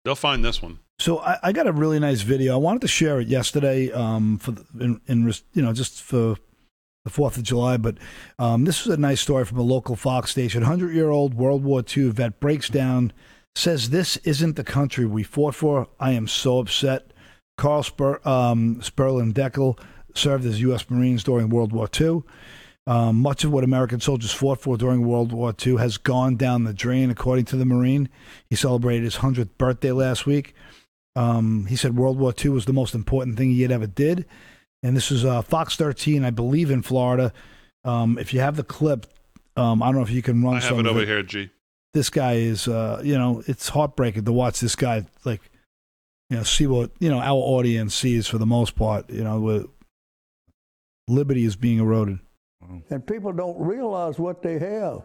[0.03, 0.79] they'll find this one.
[0.99, 2.53] So I, I got a really nice video.
[2.55, 6.37] I wanted to share it yesterday um, for the, in, in you know just for
[7.05, 7.77] the Fourth of July.
[7.77, 7.97] But
[8.39, 10.63] um, this is a nice story from a local Fox station.
[10.63, 13.13] Hundred year old World War II vet breaks down,
[13.55, 15.87] says this isn't the country we fought for.
[15.99, 17.11] I am so upset.
[17.59, 19.79] Carl Spur, um, Spurlin Dekle
[20.17, 20.89] served as U.S.
[20.89, 22.23] Marines during World War II.
[22.87, 26.63] Um, much of what American soldiers fought for during World War II has gone down
[26.63, 28.07] the drain, according to the Marine.
[28.49, 30.55] He celebrated his 100th birthday last week.
[31.17, 34.25] Um, he said World War II was the most important thing he had ever did.
[34.83, 37.33] And this is uh, Fox 13, I believe, in Florida.
[37.83, 39.05] Um, if you have the clip,
[39.57, 41.49] um, I don't know if you can run I have it over here, G.
[41.93, 45.41] This guy is, uh, you know, it's heartbreaking to watch this guy, like,
[46.29, 49.39] you know, see what, you know, our audience sees for the most part, you know,
[49.39, 49.63] where
[51.07, 52.19] liberty is being eroded.
[52.89, 55.03] And people don't realize what they have.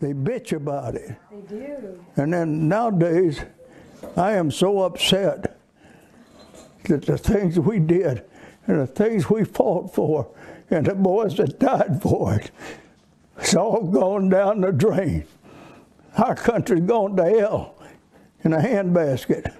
[0.00, 1.16] They bitch about it.
[1.30, 2.04] They do.
[2.16, 3.40] And then nowadays,
[4.16, 5.58] I am so upset
[6.84, 8.24] that the things we did
[8.66, 10.28] and the things we fought for
[10.70, 12.50] and the boys that died for it,
[13.38, 15.24] it's all gone down the drain.
[16.16, 17.74] Our country's gone to hell
[18.44, 19.54] in a handbasket.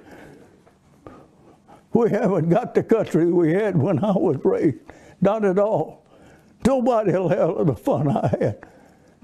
[1.93, 4.79] We haven't got the country we had when I was raised.
[5.22, 6.04] Not at all.
[6.66, 8.66] Nobody will have the fun I had.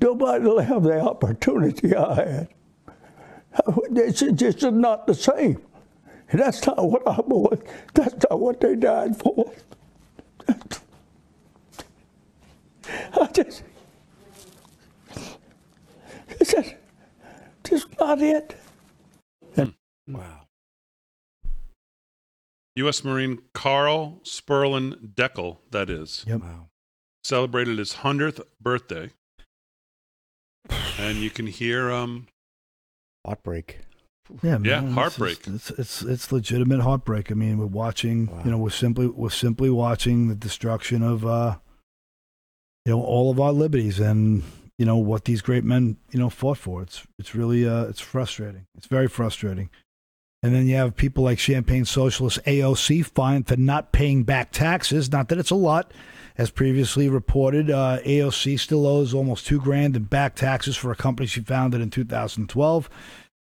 [0.01, 2.49] Nobody will have the opportunity I had.
[3.91, 5.61] It's just not the same.
[6.31, 7.61] And that's not what our boys,
[7.95, 9.53] that's not what they died for.
[12.89, 13.63] I just,
[16.29, 16.75] it's just,
[17.65, 18.55] just not it.
[22.79, 23.03] U.S.
[23.05, 26.41] Marine Carl Spurlin Dekle, that is, Yep.
[26.43, 26.69] Wow.
[27.25, 29.11] celebrated his hundredth birthday,
[30.99, 32.27] and you can hear um
[33.27, 33.81] Heartbreak.
[34.43, 35.43] Yeah, Yeah, man, it's heartbreak.
[35.43, 37.31] just- It's, it's it's legitimate heartbreak.
[37.31, 38.27] I mean, we're watching.
[38.27, 38.43] Wow.
[38.45, 41.57] You know, we're simply we're simply watching the destruction of uh,
[42.85, 44.43] you know all of our liberties and
[44.79, 46.83] you know what these great men you know fought for.
[46.83, 48.67] It's it's really uh, it's frustrating.
[48.77, 49.71] It's very frustrating.
[50.43, 55.11] And then you have people like Champagne Socialist AOC fined for not paying back taxes.
[55.11, 55.93] Not that it's a lot,
[56.37, 57.71] as previously reported.
[57.71, 61.81] Uh, AOC still owes almost two grand in back taxes for a company she founded
[61.81, 62.89] in 2012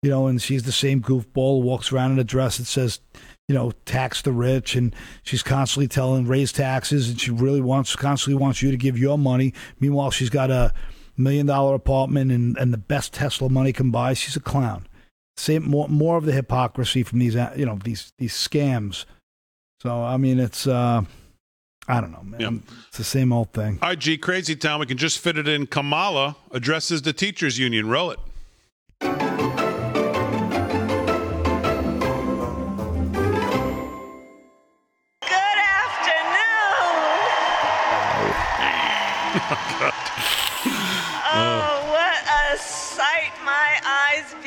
[0.03, 3.01] you know, and she's the same goofball walks around in a dress that says,
[3.49, 4.95] you know, tax the rich, and
[5.25, 9.19] she's constantly telling raise taxes, and she really wants constantly wants you to give your
[9.19, 9.53] money.
[9.81, 10.73] Meanwhile, she's got a
[11.17, 14.13] million dollar apartment and, and the best Tesla money can buy.
[14.15, 14.87] She's a clown.
[15.37, 19.05] Same more more of the hypocrisy from these you know these these scams.
[19.81, 21.03] So I mean, it's uh,
[21.89, 22.41] I don't know, man.
[22.41, 22.75] Yeah.
[22.89, 23.79] It's the same old thing.
[23.83, 24.81] All right, G, Crazy Town.
[24.81, 25.67] We can just fit it in.
[25.67, 27.89] Kamala addresses the teachers union.
[27.89, 29.36] Roll it.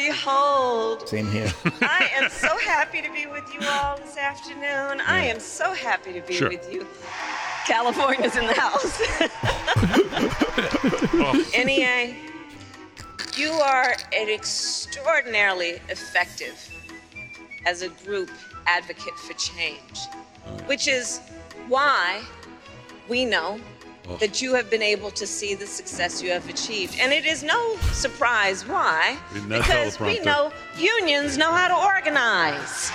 [0.10, 1.08] Behold.
[1.08, 1.52] Same here.
[1.82, 5.02] I am so happy to be with you all this afternoon.
[5.06, 6.50] I am so happy to be Sure.
[6.50, 6.88] with you.
[7.68, 9.00] California's in the house.
[11.66, 12.16] NEA,
[13.36, 16.58] you are an extraordinarily effective
[17.68, 18.32] as a group
[18.66, 20.00] advocate for change,
[20.48, 20.68] mm.
[20.68, 21.20] which is
[21.68, 22.24] why
[23.08, 23.60] we know
[24.18, 26.98] that you have been able to see the success you have achieved.
[27.00, 32.92] And it is no surprise why, because we know unions know how to organize.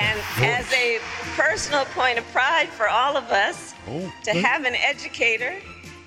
[0.00, 0.98] And as a
[1.36, 4.12] personal point of pride for all of us, Oh.
[4.24, 5.54] to have an educator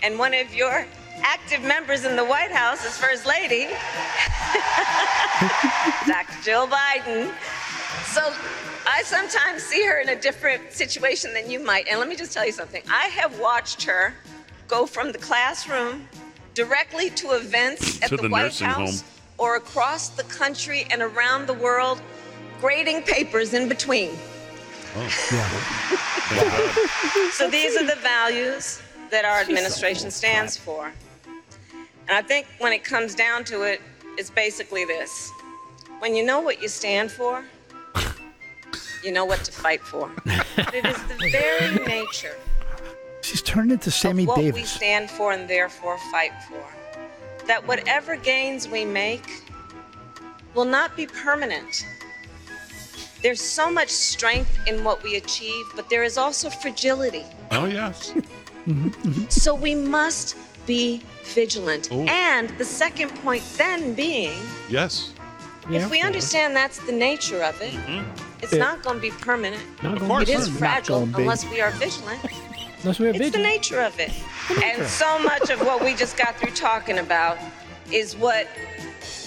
[0.02, 0.86] and one of your
[1.24, 3.66] active members in the White House as First Lady,
[6.08, 6.42] Dr.
[6.44, 7.32] Jill Biden.
[8.14, 8.34] So
[8.88, 11.88] I sometimes see her in a different situation than you might.
[11.88, 12.84] And let me just tell you something.
[12.90, 14.14] I have watched her
[14.68, 16.08] go from the classroom
[16.54, 19.10] directly to events at To the, the White nursing House home.
[19.38, 22.02] or across the country and around the world,
[22.62, 24.12] grading papers in between.
[24.96, 25.62] Oh.
[27.34, 28.82] So these are the values
[29.12, 30.92] that our administration stands for.
[31.28, 33.82] And I think when it comes down to it,
[34.18, 35.32] it's basically this.
[36.00, 37.44] When you know what you stand for,
[39.06, 40.12] you know what to fight for.
[40.26, 42.36] it is the very nature
[43.26, 46.64] She's turned into Sammy of what we stand for and therefore fight for.
[47.48, 49.26] That whatever gains we make
[50.54, 51.84] will not be permanent.
[53.24, 57.26] There's so much strength in what we achieve, but there is also fragility.
[57.52, 58.14] Oh yes.
[58.66, 59.30] Mm-hmm.
[59.30, 60.36] So we must
[60.66, 61.92] be vigilant.
[61.92, 62.02] Ooh.
[62.08, 64.40] And the second point then being,
[64.70, 65.14] Yes.
[65.70, 68.25] if we understand that's the nature of it, mm-hmm.
[68.46, 69.64] It's It- not going to be permanent.
[69.84, 70.30] Not Of course.
[70.30, 72.20] It is fragile gonna unless we are vigilant.
[72.82, 74.12] Unless we have It's the nature of it.
[74.64, 77.38] And so much of what we just got through talking about
[77.92, 78.48] is what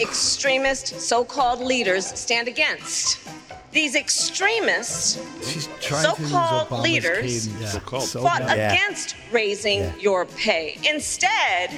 [0.01, 3.19] extremist so called leaders stand against.
[3.73, 5.19] These extremists
[5.53, 7.73] She's trying to use So-called leaders cadence.
[7.73, 8.09] So-called.
[8.09, 8.43] Fought.
[8.43, 8.73] Yeah.
[8.73, 9.93] against raising Yeah.
[10.01, 10.79] your pay.
[10.85, 11.71] Instead,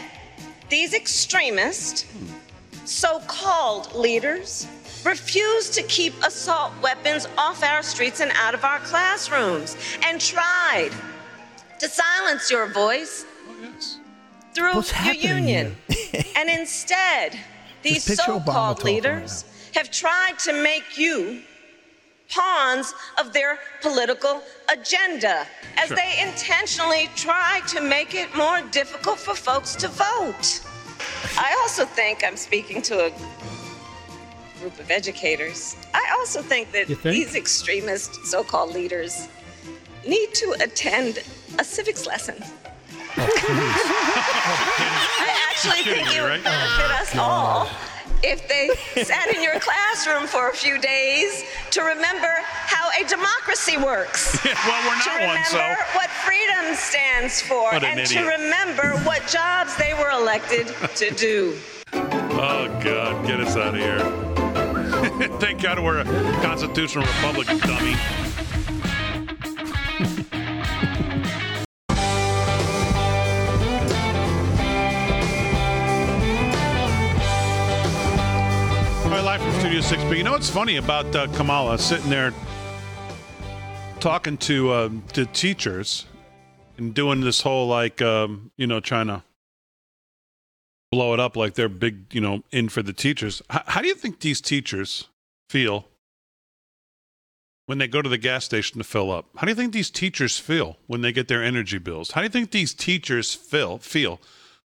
[0.69, 2.05] these extremist
[2.85, 4.67] so called leaders
[5.05, 10.91] refused to keep assault weapons off our streets and out of our classrooms and tried
[11.79, 13.99] to silence your voice Oh yes.
[14.55, 15.77] through What's your happening union.
[16.37, 17.39] and instead,
[17.83, 19.45] these so called talking right leaders
[19.75, 21.43] have tried to make you
[22.29, 24.43] pawns of their political
[24.73, 25.47] agenda
[25.77, 25.97] as Sure.
[25.97, 30.61] they intentionally try to make it more difficult for folks to vote.
[31.37, 33.11] I also think I'm speaking to a
[34.61, 35.75] group of educators.
[35.95, 37.03] I also think that think?
[37.03, 39.29] these extremist so called leaders
[40.07, 41.21] need to attend
[41.59, 42.37] a civics lesson.
[43.17, 43.27] I
[45.51, 47.69] actually think me, it would benefit us all
[48.23, 48.69] if they
[49.03, 54.39] sat in your classroom for a few days to remember how a democracy works.
[54.51, 58.97] Yeah, well, we're To remember one, so what freedom stands for an and to remember
[59.05, 61.57] what jobs they were elected to do.
[61.93, 64.30] Oh God, get us out of here.
[65.41, 66.05] Thank God we're a
[66.43, 67.95] constitutional republic, dummy.
[79.03, 80.19] All right, live from Studio 6B.
[80.19, 82.35] You know what's funny about uh, Kamala sitting there
[84.01, 86.05] talking to uh, to teachers
[86.77, 89.23] and doing this whole like um, you know trying to
[90.91, 93.43] blow it up like they're big, you know, in for the teachers.
[93.49, 95.09] How do you think these teachers
[95.49, 95.87] feel
[97.67, 99.27] when they go to the gas station to fill up?
[99.37, 102.13] How do you think these teachers feel when they get their energy bills?
[102.13, 104.21] How do you think these teachers feel feel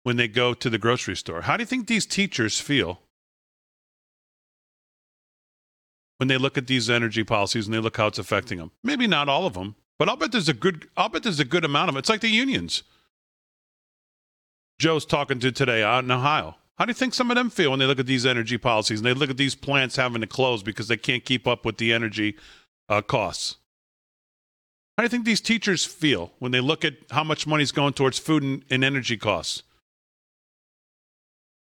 [0.04, 1.42] when they go to the grocery store?
[1.42, 3.00] How do you think these teachers feel
[6.18, 8.72] when they look at these energy policies and they look how it's affecting them?
[8.84, 11.46] Maybe not all of them, but I'll bet there's a good I'll bet there's a
[11.46, 12.00] good amount of it.
[12.00, 12.84] It's like the unions.
[14.80, 16.56] Joe's talking to today out in Ohio.
[16.78, 19.00] How do you think some of them feel when they look at these energy policies
[19.00, 21.78] and they look at these plants having to close because they can't keep up with
[21.78, 22.38] the energy
[22.88, 23.58] uh, costs?
[24.98, 27.94] How do you think these teachers feel when they look at how much money's going
[27.94, 29.64] towards food and, and energy costs?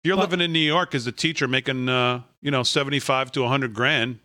[0.03, 3.32] If you're Well- living in New York as a teacher making, uh, you know, 75
[3.34, 4.20] to 100 grand,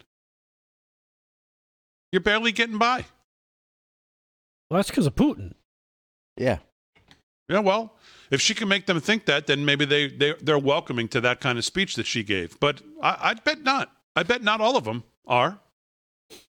[2.12, 3.04] you're barely getting by.
[4.70, 5.52] Well, that's because of Putin.
[6.38, 6.58] Yeah.
[7.50, 7.96] Yeah, well,
[8.30, 11.40] if she can make them think that, then maybe they, they, they're welcoming to that
[11.40, 12.58] kind of speech that she gave.
[12.60, 13.92] But I, I bet not.
[14.14, 15.58] I bet not all of them are.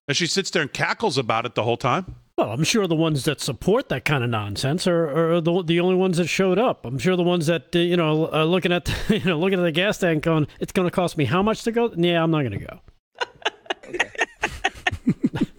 [0.08, 2.16] And she sits there and cackles about it the whole time.
[2.38, 5.80] Well, I'm sure the ones that support that kind of nonsense are, are the, the
[5.80, 6.86] only ones that showed up.
[6.86, 9.64] I'm sure the ones that uh, you know are looking at you know looking at
[9.64, 11.92] the gas tank going, it's going to cost me how much to go?
[11.96, 12.80] Yeah, I'm not going to go.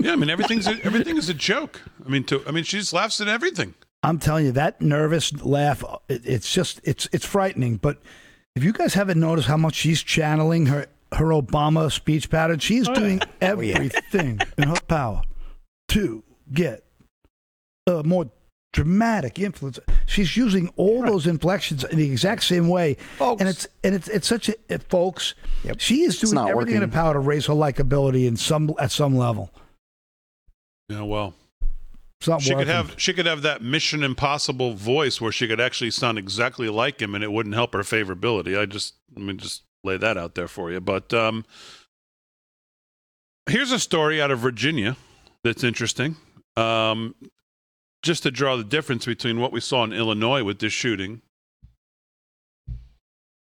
[0.03, 1.81] Yeah, I mean everything's a, everything is a joke.
[2.05, 3.75] I mean, to I mean, she just laughs at everything.
[4.03, 7.77] I'm telling you, that nervous laugh, it, it's just, it's, it's frightening.
[7.77, 7.99] But
[8.57, 12.89] if you guys haven't noticed how much she's channeling her, her Obama speech pattern, she's
[12.89, 13.27] Oh, doing yeah.
[13.41, 15.23] everything in her power
[15.89, 16.23] to
[16.53, 16.85] get
[17.87, 18.31] uh, more
[18.73, 19.79] dramatic influence.
[20.07, 23.41] She's using all those inflections in the exact same way, Folks.
[23.41, 25.35] and it's and it's it's such a it, folks.
[25.65, 25.79] Yep.
[25.81, 28.91] She is doing not everything in her power to raise her likability in some at
[28.91, 29.51] some level.
[30.89, 31.42] Yeah, well, It's not
[32.23, 32.59] she working.
[32.59, 36.69] could have she could have that Mission Impossible voice where she could actually sound exactly
[36.69, 38.59] like him, and it wouldn't help her favorability.
[38.59, 40.81] I just let me just lay that out there for you.
[40.81, 41.45] But um,
[43.49, 44.97] here's a story out of Virginia
[45.45, 46.17] that's interesting.
[46.57, 47.15] Um,
[48.03, 51.23] just to draw the difference between what we saw in Illinois with this shooting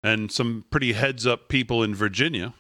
[0.03, 2.55] and some pretty heads up people in Virginia.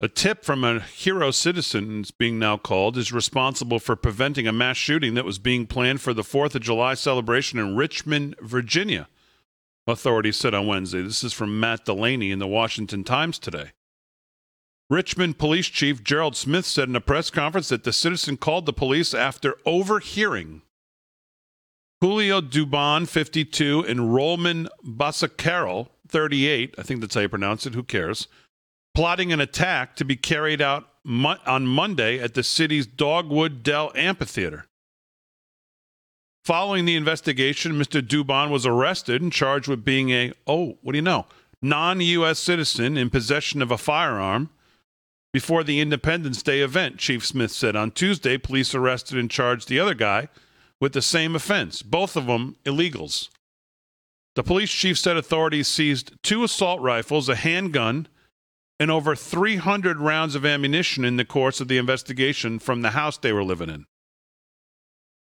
[0.00, 4.52] A tip from a hero citizen, it's being now called, is responsible for preventing a
[4.52, 9.08] mass shooting that was being planned for the 4th of July celebration in Richmond, Virginia,
[9.86, 11.00] authorities said on Wednesday.
[11.00, 13.70] This is from Matt Delaney in the Washington Times today.
[14.90, 18.72] Richmond Police Chief Gerald Smith said in a press conference that the citizen called the
[18.72, 20.62] police after overhearing
[22.00, 27.82] Julio Dubon, 52, and Roman Basacarol, 38, I think that's how you pronounce it, who
[27.82, 28.28] cares,
[28.94, 33.92] plotting an attack to be carried out mo- on Monday at the city's Dogwood Dell
[33.94, 34.66] Amphitheater.
[36.44, 38.02] Following the investigation, Mr.
[38.02, 41.26] Dubon was arrested and charged with being a, oh, what do you know,
[41.62, 42.38] non U.S.
[42.38, 44.50] citizen in possession of a firearm
[45.32, 47.74] before the Independence Day event, Chief Smith said.
[47.74, 50.28] On Tuesday, police arrested and charged the other guy
[50.80, 53.30] with the same offense, both of them illegals.
[54.36, 58.06] The police chief said authorities seized two assault rifles, a handgun,
[58.78, 63.16] and over 300 rounds of ammunition in the course of the investigation from the house
[63.16, 63.86] they were living in.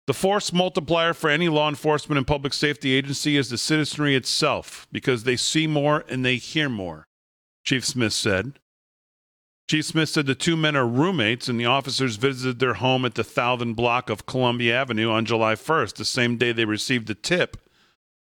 [0.06, 4.86] The force multiplier for any law enforcement and public safety agency is the citizenry itself
[4.92, 7.08] because they see more and they hear more,
[7.64, 8.60] Chief Smith said.
[9.70, 13.16] Chief Smith said the two men are roommates and the officers visited their home at
[13.16, 17.16] the Thousand block of Columbia Avenue on July 1st, the same day they received the
[17.16, 17.56] tip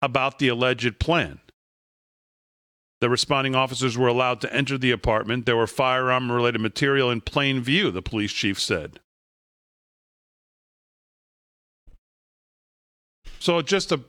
[0.00, 1.40] about the alleged plan.
[3.00, 5.46] The responding officers were allowed to enter the apartment.
[5.46, 8.98] There were firearm related material in plain view, the police chief said.
[13.38, 14.00] So just a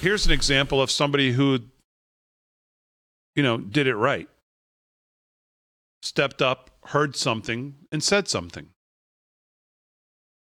[0.00, 1.60] here's an example of somebody who
[3.34, 4.28] you know did it right.
[6.02, 8.68] Stepped up, heard something and said something.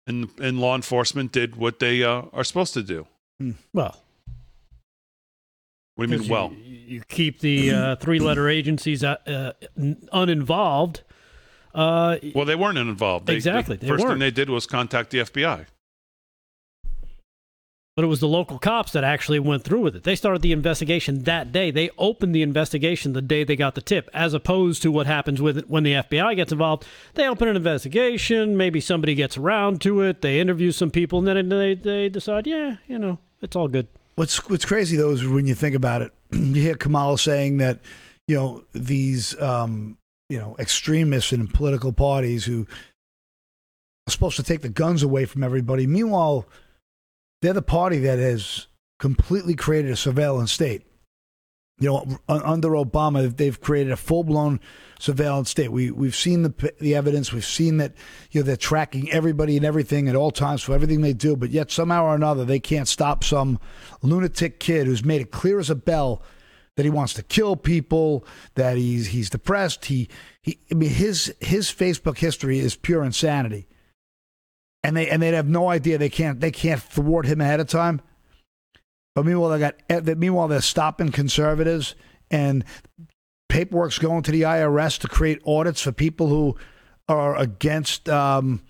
[0.07, 3.07] And and law enforcement did what they uh, are supposed to do.
[3.73, 4.04] Well,
[5.95, 6.53] What do you mean 'cause well?
[6.53, 9.53] you, you keep the uh, three-letter agencies uh, uh,
[10.11, 11.01] uninvolved.
[11.73, 13.27] Uh, Well, they weren't involved.
[13.27, 14.13] They, Exactly, The they first weren't.
[14.13, 15.65] thing they did was contact the FBI.
[17.95, 20.03] But it was the local cops that actually went through with it.
[20.03, 21.71] They started the investigation that day.
[21.71, 25.41] They opened the investigation the day they got the tip, as opposed to what happens
[25.41, 26.85] with it when the FBI gets involved.
[27.13, 28.57] They open an investigation.
[28.57, 30.21] Maybe somebody gets around to it.
[30.21, 33.87] They interview some people, and then they they decide, yeah, you know, it's all good.
[34.15, 37.79] What's what's crazy though is when you think about it, you hear Kamala saying that
[38.27, 39.97] you know these um,
[40.29, 42.65] you know extremists in political parties who
[44.07, 45.85] are supposed to take the guns away from everybody.
[45.85, 46.45] Meanwhile,
[47.41, 48.67] they're the party that has
[48.99, 50.83] completely created a surveillance state.
[51.77, 54.61] You know, under Obama, they've created a full blown
[54.97, 55.71] surveillance state.
[55.71, 57.33] We we've seen the the evidence.
[57.33, 57.93] We've seen that
[58.31, 61.35] you know they're tracking everybody and everything at all times for everything they do.
[61.35, 63.59] But yet somehow or another, they can't stop some
[64.01, 66.23] lunatic kid who's made it clear as a bell
[66.75, 69.85] that he wants to kill people, that he's he's depressed.
[69.85, 70.07] He
[70.41, 70.59] he.
[70.71, 73.67] I mean, his his Facebook history is pure insanity,
[74.81, 77.67] and they and they have no idea they can't they can't thwart him ahead of
[77.67, 78.01] time.
[79.15, 81.95] But meanwhile, they got eh, meanwhile they're stopping conservatives
[82.29, 82.65] and
[83.49, 86.57] paperwork's going to the IRS to create audits for people who
[87.07, 88.61] are against um,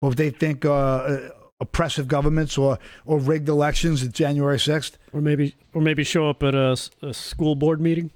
[0.00, 1.28] what they think are uh,
[1.60, 4.96] oppressive governments or or rigged elections at January sixth.
[5.12, 6.76] Or maybe or maybe show up at a
[7.12, 8.12] school board meeting.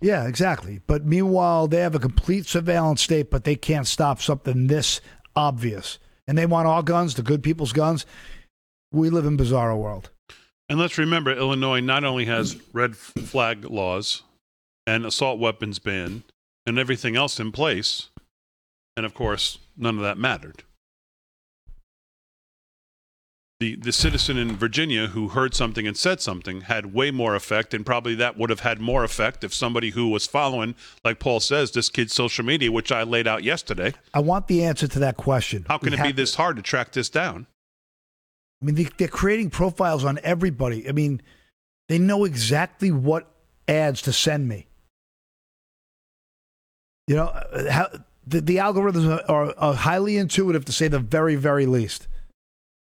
[0.00, 0.80] Yeah, exactly.
[0.86, 5.00] But meanwhile, they have a complete surveillance state, but they can't stop something this
[5.34, 5.98] obvious.
[6.28, 8.06] And they want our guns, the good people's guns.
[8.92, 10.10] We live in bizarro world.
[10.68, 14.22] And let's remember, Illinois not only has red flag laws
[14.86, 16.24] and assault weapons ban
[16.66, 18.08] and everything else in place,
[18.96, 20.64] and of course, none of that mattered.
[23.60, 27.74] The, the citizen in Virginia who heard something and said something had way more effect,
[27.74, 31.40] and probably that would have had more effect if somebody who was following, like Paul
[31.40, 33.94] says, this kid's social media, which I laid out yesterday.
[34.14, 35.64] I want the answer to that question.
[35.66, 37.46] How can We it be this hard to track this down?
[38.60, 40.88] I mean, they, they're creating profiles on everybody.
[40.88, 41.22] I mean,
[41.88, 43.30] they know exactly what
[43.66, 44.66] ads to send me.
[47.06, 47.88] You know, uh, how,
[48.26, 52.08] the, the algorithms are, are, are highly intuitive to say the very, very least.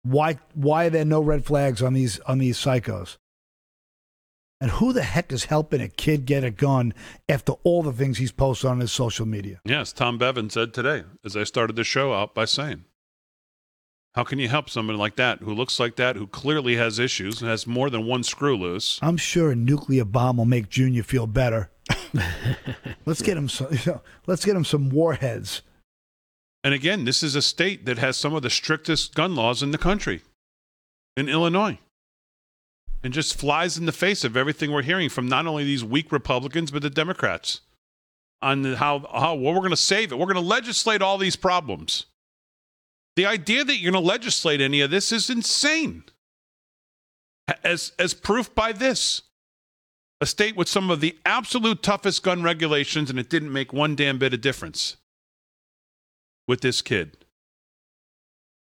[0.02, 3.16] Why why are there no red flags on these on these psychos?
[4.60, 6.92] And who the heck is helping a kid get a gun
[7.28, 9.60] after all the things he's posted on his social media?
[9.64, 12.84] Yes, Tom Bevan said today, as I started the show out by saying,
[14.14, 17.40] How can you help someone like that who looks like that, who clearly has issues
[17.40, 18.98] and has more than one screw loose?
[19.02, 21.70] I'm sure a nuclear bomb will make Junior feel better.
[23.06, 23.68] let's get him some.
[24.26, 25.62] let's get him some warheads.
[26.64, 29.70] And again, this is a state that has some of the strictest gun laws in
[29.70, 30.22] the country,
[31.16, 31.78] in Illinois,
[33.02, 36.11] and just flies in the face of everything we're hearing from not only these weak
[36.11, 37.61] Republicans but the Democrats
[38.42, 40.18] on how how well we're going to save it.
[40.18, 42.06] We're going to legislate all these problems.
[43.18, 46.04] The idea that you're going to legislate any of this is insane.
[47.64, 49.22] As as proof by this,
[50.20, 53.96] a state with some of the absolute toughest gun regulations, and it didn't make one
[53.96, 54.98] damn bit of difference
[56.46, 57.24] with this kid.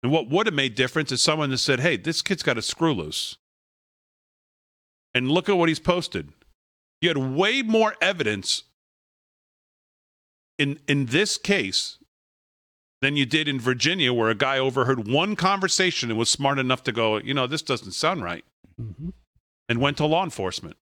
[0.02, 2.64] And what would have made difference is someone that said, hey, this kid's got a
[2.64, 3.38] screw loose.
[5.14, 6.34] And look at what he's posted.
[7.00, 8.64] You had way more evidence
[10.58, 12.00] in, in this case
[13.02, 16.84] than you did in Virginia, where a guy overheard one conversation and was smart enough
[16.84, 18.46] to go, you know, this doesn't sound right,
[18.82, 19.10] Mm-hmm.
[19.70, 20.78] and went to law enforcement.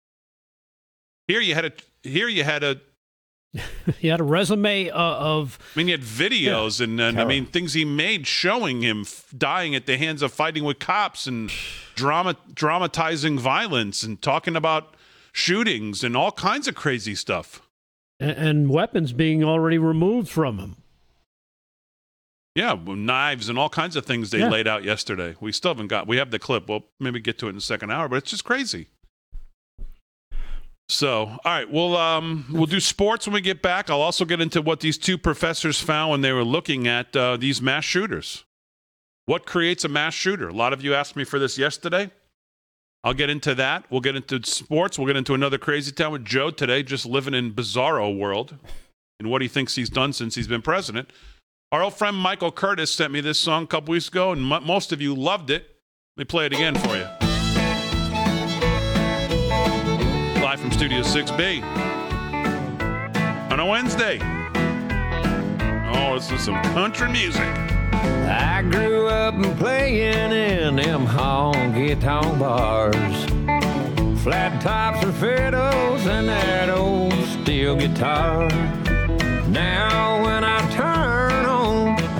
[1.28, 2.80] Here you had a here you had a
[3.98, 7.46] He had a resume uh, of I mean, he had videos and, and I mean
[7.46, 11.50] things he made showing him f- dying at the hands of fighting with cops and
[11.94, 14.96] drama dramatizing violence and talking about
[15.32, 17.62] shootings and all kinds of crazy stuff.
[18.20, 20.76] and, and weapons being already removed from him.
[22.54, 24.48] Yeah, knives and all kinds of things they Yeah.
[24.48, 25.34] laid out yesterday.
[25.40, 26.06] We still haven't got.
[26.06, 26.68] We have the clip.
[26.68, 28.88] We'll maybe get to it in the second hour, but it's just crazy.
[30.88, 33.88] So, all right, we'll um, we'll do sports when we get back.
[33.88, 37.36] I'll also get into what these two professors found when they were looking at uh,
[37.38, 38.44] these mass shooters.
[39.26, 40.48] What creates a mass shooter?
[40.48, 42.10] A lot of you asked me for this yesterday.
[43.02, 43.84] I'll get into that.
[43.90, 44.98] We'll get into sports.
[44.98, 48.56] We'll get into another crazy town with Joe today, just living in bizarro world
[49.18, 51.10] and what he thinks he's done since he's been president.
[51.74, 54.64] Our old friend Michael Curtis sent me this song a couple weeks ago, and m-
[54.64, 55.66] most of you loved it.
[56.16, 57.02] Let me play it again for you.
[60.40, 61.64] Live from Studio 6B
[63.50, 64.20] on a Wednesday.
[65.92, 67.42] Oh, this is some country music.
[67.42, 72.94] I grew up playing in them honky tonk bars.
[74.22, 77.12] Flat tops and fiddles and that old
[77.42, 78.48] steel guitar.
[79.48, 81.33] Now when I turn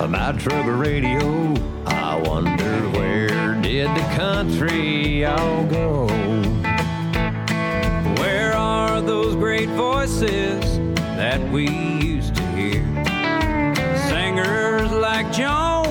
[0.03, 1.53] my truck radio,
[1.85, 6.07] I wonder where did the country all go?
[8.19, 10.77] Where are those great voices
[11.17, 12.83] that we used to hear?
[14.09, 15.84] Singers like Jones,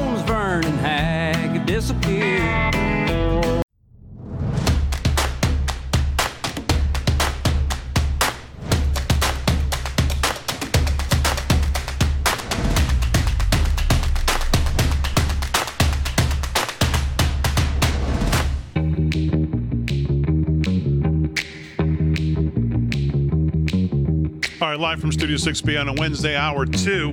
[24.85, 27.11] live from Studio 6B on a Wednesday, hour two.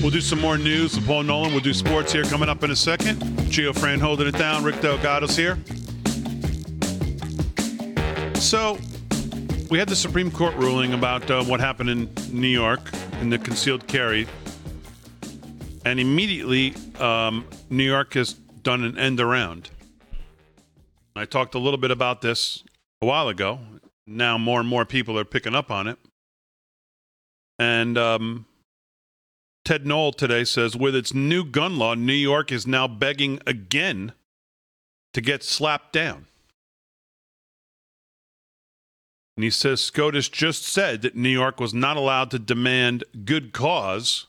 [0.00, 1.50] We'll do some more news with Paul Nolan.
[1.50, 3.18] We'll do sports here coming up in a second.
[3.50, 4.64] Gio Fran holding it down.
[4.64, 5.58] Rick Delgado's here.
[8.36, 8.78] So,
[9.68, 13.36] we had the Supreme Court ruling about uh, what happened in New York in the
[13.36, 14.26] concealed carry.
[15.84, 19.68] And immediately, um, New York has done an end around.
[21.14, 22.64] I talked a little bit about this
[23.02, 23.58] a while ago.
[24.06, 25.98] Now more and more people are picking up on it.
[27.58, 28.46] And um,
[29.64, 34.12] Ted Noel today says with its new gun law, New York is now begging again
[35.14, 36.26] to get slapped down.
[39.36, 43.52] And he says SCOTUS just said that New York was not allowed to demand good
[43.52, 44.28] cause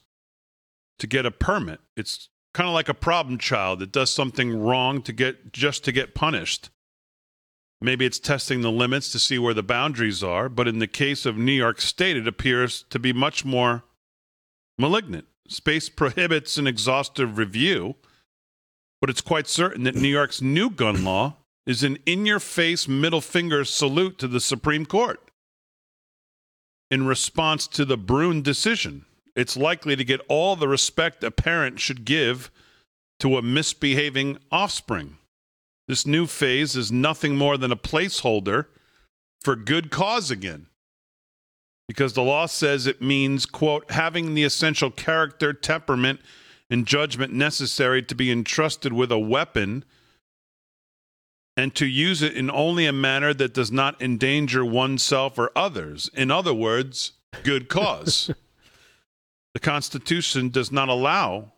[0.99, 1.79] to get a permit.
[1.95, 5.91] It's kind of like a problem child that does something wrong to get just to
[5.91, 6.69] get punished.
[7.79, 11.25] Maybe it's testing the limits to see where the boundaries are, but in the case
[11.25, 13.83] of New York State, it appears to be much more
[14.77, 15.25] malignant.
[15.47, 17.95] Space prohibits an exhaustive review,
[18.99, 21.35] but it's quite certain that New York's new gun law
[21.67, 25.19] is an in your face middle finger salute to the Supreme Court.
[26.89, 29.05] In response to the Bruen decision,
[29.35, 32.49] it's likely to get all the respect a parent should give
[33.19, 35.17] to a misbehaving offspring.
[35.87, 38.65] This new phase is nothing more than a placeholder
[39.41, 40.67] for good cause again.
[41.87, 46.19] Because the law says it means, quote, having the essential character, temperament,
[46.69, 49.85] and judgment necessary to be entrusted with a weapon
[51.55, 56.09] and to use it in only a manner that does not endanger oneself or others.
[56.13, 57.13] In other words,
[57.43, 58.29] good cause.
[59.53, 61.53] the Constitution does not allow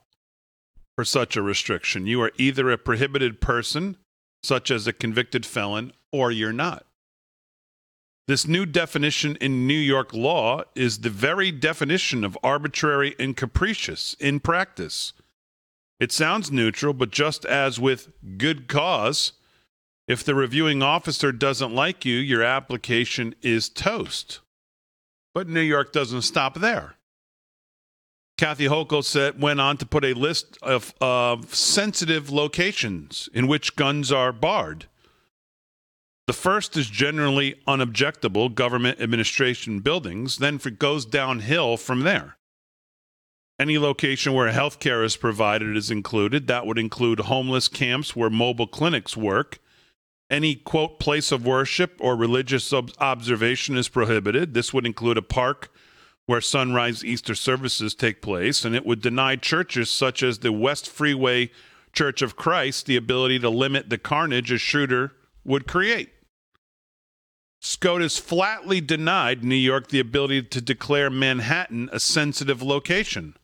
[0.96, 2.06] for such a restriction.
[2.06, 3.98] You are either a prohibited person,
[4.44, 6.86] such as a convicted felon, or you're not.
[8.28, 14.16] This new definition in New York law is the very definition of arbitrary and capricious
[14.20, 15.14] in practice.
[16.00, 19.34] It sounds neutral, but just as with good cause,
[20.08, 24.42] if the reviewing officer doesn't like you, your application is toast.
[25.34, 26.96] But New York doesn't stop there.
[28.40, 33.76] Kathy Hochul said, went on to put a list of, of sensitive locations in which
[33.76, 34.86] guns are barred.
[36.26, 42.38] The first is generally unobjectable government administration buildings, then it goes downhill from there.
[43.60, 46.48] Any location where health care is provided is included.
[46.48, 49.60] That would include homeless camps where mobile clinics work.
[50.30, 54.54] Any, quote, place of worship or religious ob- observation is prohibited.
[54.54, 55.74] This would include a park
[56.30, 60.88] where sunrise Easter services take place, and it would deny churches such as the West
[60.88, 61.50] Freeway
[61.92, 65.14] Church of Christ the ability to limit the carnage a shooter
[65.44, 66.12] would create.
[67.62, 73.36] SCOTUS flatly denied New York the ability to declare Manhattan a sensitive location.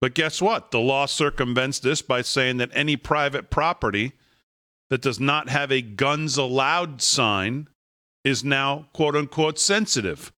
[0.00, 0.72] But guess what?
[0.72, 4.10] The law circumvents this by saying that any private property
[4.90, 7.68] that does not have a guns allowed sign
[8.24, 10.32] is now quote unquote sensitive.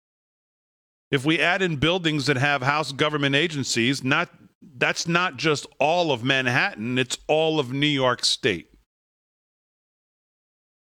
[1.15, 4.31] If we add in buildings that have house government agencies, not
[4.77, 8.75] that's not just all of Manhattan, it's all of New York State.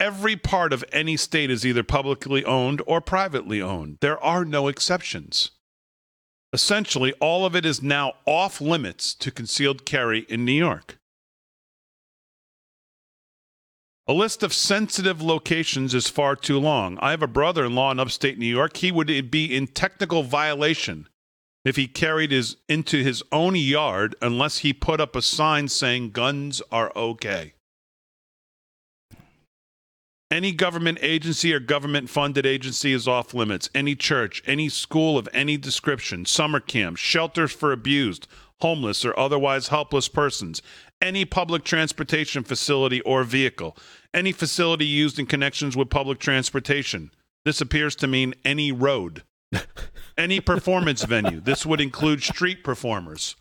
[0.01, 3.99] Every part of any state is either publicly owned or privately owned.
[4.01, 5.51] There are no exceptions.
[6.51, 10.97] Essentially, all of it is now off limits to concealed carry in New York.
[14.09, 16.97] A list of sensitive locations is far too long.
[17.01, 18.77] I have a brother in law in upstate New York.
[18.77, 21.09] He would be in technical violation
[21.65, 26.11] if he carried his into his own yard unless he put up a sign saying
[26.11, 27.53] guns are okay.
[30.31, 33.69] Any government agency or government funded agency is off limits.
[33.75, 38.27] Any church, any school of any description, summer camps, shelters for abused,
[38.59, 40.61] homeless, or otherwise helpless persons,
[41.01, 43.77] any public transportation facility or vehicle,
[44.13, 47.11] any facility used in connections with public transportation.
[47.45, 49.23] This appears to mean any road.
[50.17, 51.39] any performance venue.
[51.39, 53.35] This would include street performers.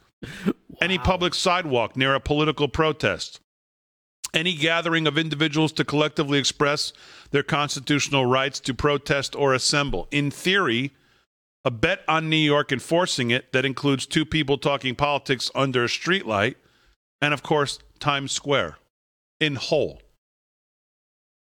[0.80, 3.40] Any public sidewalk near a political protest
[4.36, 6.92] any gathering of individuals to collectively express
[7.30, 10.06] their constitutional rights to protest or assemble.
[10.10, 10.92] In theory,
[11.64, 15.88] a bet on New York enforcing it that includes two people talking politics under a
[15.88, 16.54] streetlight,
[17.20, 18.76] and of course, Times Square
[19.40, 20.00] in whole.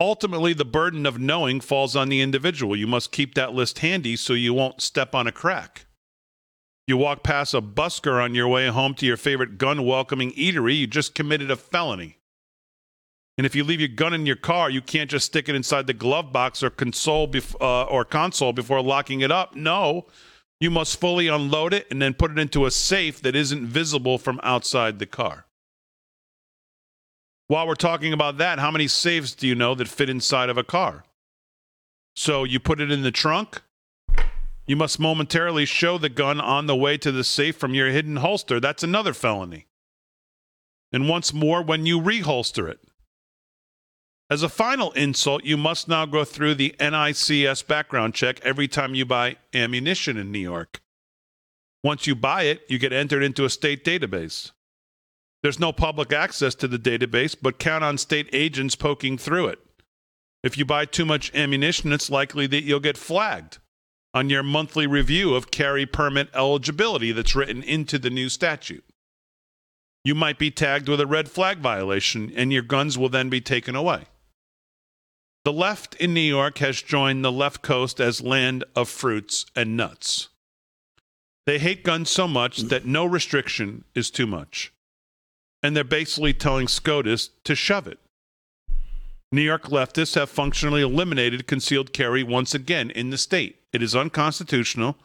[0.02, 2.74] Ultimately, the burden of knowing falls on the individual.
[2.74, 5.86] You must keep that list handy so you won't step on a crack.
[6.88, 10.76] You walk past a busker on your way home to your favorite gun welcoming eatery,
[10.76, 12.18] you just committed a felony.
[13.38, 15.86] And if you leave your gun in your car, you can't just stick it inside
[15.86, 19.54] the glove box or console bef- uh, or console before locking it up.
[19.54, 20.08] No,
[20.58, 24.18] you must fully unload it and then put it into a safe that isn't visible
[24.18, 25.46] from outside the car.
[27.52, 30.56] While we're talking about that, how many safes do you know that fit inside of
[30.56, 31.04] a car?
[32.16, 33.60] So you put it in the trunk.
[34.66, 38.16] You must momentarily show the gun on the way to the safe from your hidden
[38.16, 38.58] holster.
[38.58, 39.66] That's another felony.
[40.94, 42.80] And once more when you reholster it.
[44.30, 48.94] As a final insult, you must now go through the NICS background check every time
[48.94, 50.80] you buy ammunition in New York.
[51.84, 54.52] Once you buy it, you get entered into a state database.
[55.42, 59.58] There's no public access to the database, but count on state agents poking through it.
[60.42, 63.58] If you buy too much ammunition, it's likely that you'll get flagged
[64.14, 68.84] on your monthly review of carry permit eligibility that's written into the new statute.
[70.04, 73.40] You might be tagged with a red flag violation, and your guns will then be
[73.40, 74.04] taken away.
[75.44, 79.76] The left in New York has joined the left coast as land of fruits and
[79.76, 80.28] nuts.
[81.46, 84.72] They hate guns so much that no restriction is too much.
[85.62, 87.98] And they're basically telling SCOTUS to shove it.
[89.30, 93.60] New York leftists have functionally eliminated concealed carry once again in the state.
[93.72, 94.96] It is unconstitutional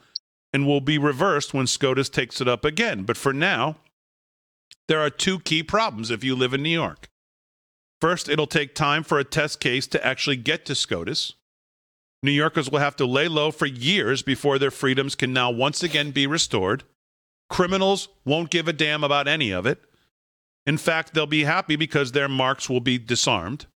[0.51, 3.03] and will be reversed when SCOTUS takes it up again.
[3.03, 3.77] But for now,
[4.87, 7.09] there are two key problems if you live in New York.
[8.01, 11.33] First, it'll take time for a test case to actually get to SCOTUS.
[12.23, 15.83] New Yorkers will have to lay low for years before their freedoms can now once
[15.83, 16.83] again be restored.
[17.49, 19.81] Criminals won't give a damn about any of it.
[20.67, 23.67] In fact, they'll be happy because their marks will be disarmed.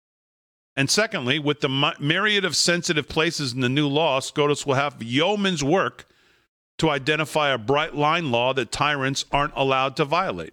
[0.76, 5.02] And secondly, with the myriad of sensitive places in the new law, SCOTUS will have
[5.02, 6.06] yeoman's work
[6.78, 10.52] to identify a bright line law that tyrants aren't allowed to violate.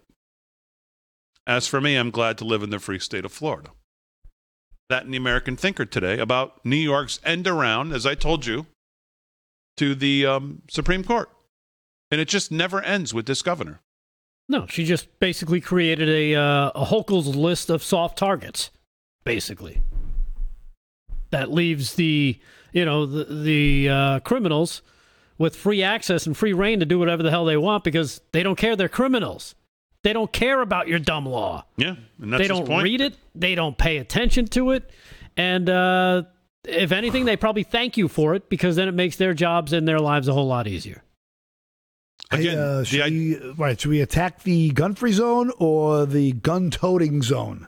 [1.46, 3.72] As for me, I'm glad to live in the free state of Florida.
[4.88, 8.66] That in the American Thinker today about New York's end around, as I told you,
[9.78, 11.30] to the um, Supreme Court.
[12.12, 13.82] And it just never ends with this governor.
[14.50, 18.72] No, she just basically created a uh, a Hochul's list of soft targets,
[19.24, 19.84] basically.
[21.30, 22.40] That leaves the
[22.74, 24.82] you know the the uh, criminals
[25.38, 28.42] with free access and free reign to do whatever the hell they want because they
[28.42, 29.54] don't care they're criminals.
[30.02, 31.66] They don't care about your dumb law.
[31.78, 33.16] Yeah, and that's they don't read it.
[33.36, 34.90] They don't pay attention to it,
[35.38, 36.24] and uh,
[36.64, 39.88] if anything, they probably thank you for it because then it makes their jobs and
[39.88, 41.04] their lives a whole lot easier.
[42.32, 46.06] Again, Hey, uh, the should i- we, right, should we attack the gun-free zone or
[46.06, 47.68] the gun-toting zone?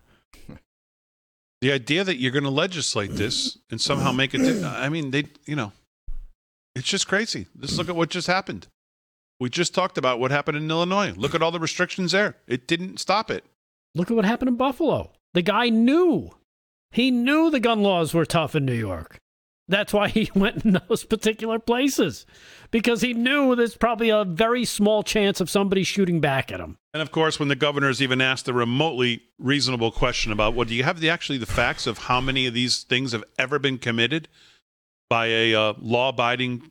[1.62, 5.26] The idea that you're going to legislate this and somehow make it, I mean, they,
[5.46, 5.72] you know,
[6.76, 7.46] it's just crazy.
[7.60, 8.68] Just look at what just happened.
[9.40, 11.14] We just talked about what happened in Illinois.
[11.16, 12.36] Look at all the restrictions there.
[12.48, 13.44] It didn't stop it.
[13.94, 15.12] Look at what happened in Buffalo.
[15.34, 16.32] The guy knew.
[16.92, 19.18] He knew the gun laws were tough in New York.
[19.72, 22.26] That's why he went in those particular places
[22.72, 26.78] because he knew there's probably a very small chance of somebody shooting back at him.
[26.94, 30.76] And of course, when the governor's even asked a remotely reasonable question about, well, do
[30.76, 33.78] you have the actually the facts of how many of these things have ever been
[33.78, 34.28] committed
[35.10, 36.70] by a uh, law-abiding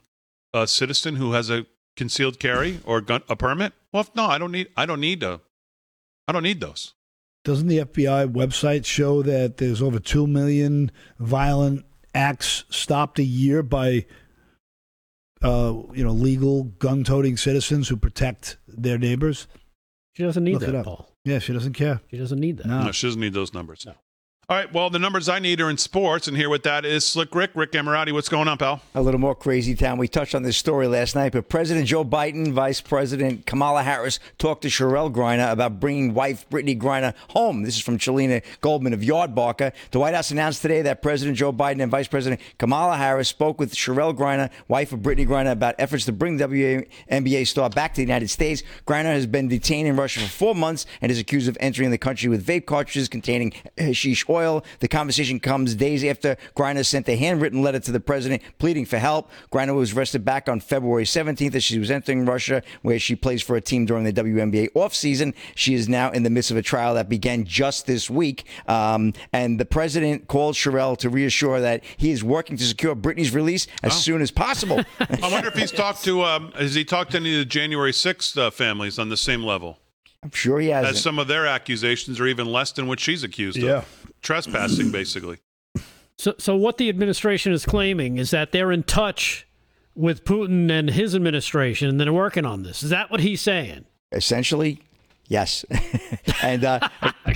[0.52, 3.72] uh, citizen who has a concealed carry or gun, a permit?
[3.92, 4.68] Well, if, no, I don't need.
[4.76, 5.40] I don't need a.
[6.28, 6.94] I don't need those.
[7.44, 13.62] Doesn't the FBI website show that there's over 2 million violent acts stopped a year
[13.62, 14.06] by
[15.42, 19.46] uh, you know, legal gun-toting citizens who protect their neighbors?
[20.12, 20.84] She doesn't need Look that.
[20.84, 21.08] Paul.
[21.24, 22.00] Yeah, she doesn't care.
[22.10, 22.66] She doesn't need that.
[22.66, 22.84] No.
[22.84, 23.86] No, she doesn't need those numbers.
[24.50, 24.72] All right.
[24.72, 27.52] Well, the numbers I need are in sports, and here with that is Slick Rick.
[27.54, 28.82] Rick Emirati, what's going on, pal?
[28.96, 29.96] A little more crazy town.
[29.96, 34.18] We touched on this story last night, but President Joe Biden, Vice President Kamala Harris
[34.38, 37.62] talked to Cherelle Griner about bringing wife Brittney Griner home.
[37.62, 39.72] This is from Chelina Goldman of Yardbarker.
[39.92, 43.60] The White House announced today that President Joe Biden and Vice President Kamala Harris spoke
[43.60, 47.98] with Cherelle Griner, wife of Brittney Griner, about efforts to bring WNBA star back to
[47.98, 48.64] the United States.
[48.84, 51.98] Griner has been detained in Russia for four months and is accused of entering the
[51.98, 54.39] country with vape cartridges containing hashish oil.
[54.80, 58.98] The conversation comes days after Griner sent a handwritten letter to the president pleading for
[58.98, 59.30] help.
[59.52, 63.42] Griner was arrested back on February 17th as she was entering Russia, where she plays
[63.42, 65.34] for a team during the WNBA offseason.
[65.54, 68.44] She is now in the midst of a trial that began just this week.
[68.66, 73.34] Um, and the president called Cherelle to reassure that he is working to secure Brittney's
[73.34, 74.80] release as soon as possible.
[75.00, 76.22] I wonder if he's talked to.
[76.22, 79.42] Um, has he talked to any of the January 6th uh, families on the same
[79.42, 79.78] level?
[80.22, 80.86] I'm sure he has.
[80.96, 83.78] As some of their accusations are even less than what she's accused Yeah.
[83.78, 84.06] of.
[84.22, 85.38] Trespassing, basically.
[86.18, 89.46] So, so what the administration is claiming is that they're in touch
[89.94, 92.82] with Putin and his administration, and they're working on this.
[92.82, 93.86] Is that what he's saying?
[94.12, 94.80] Essentially,
[95.28, 95.64] yes.
[96.42, 96.80] and uh,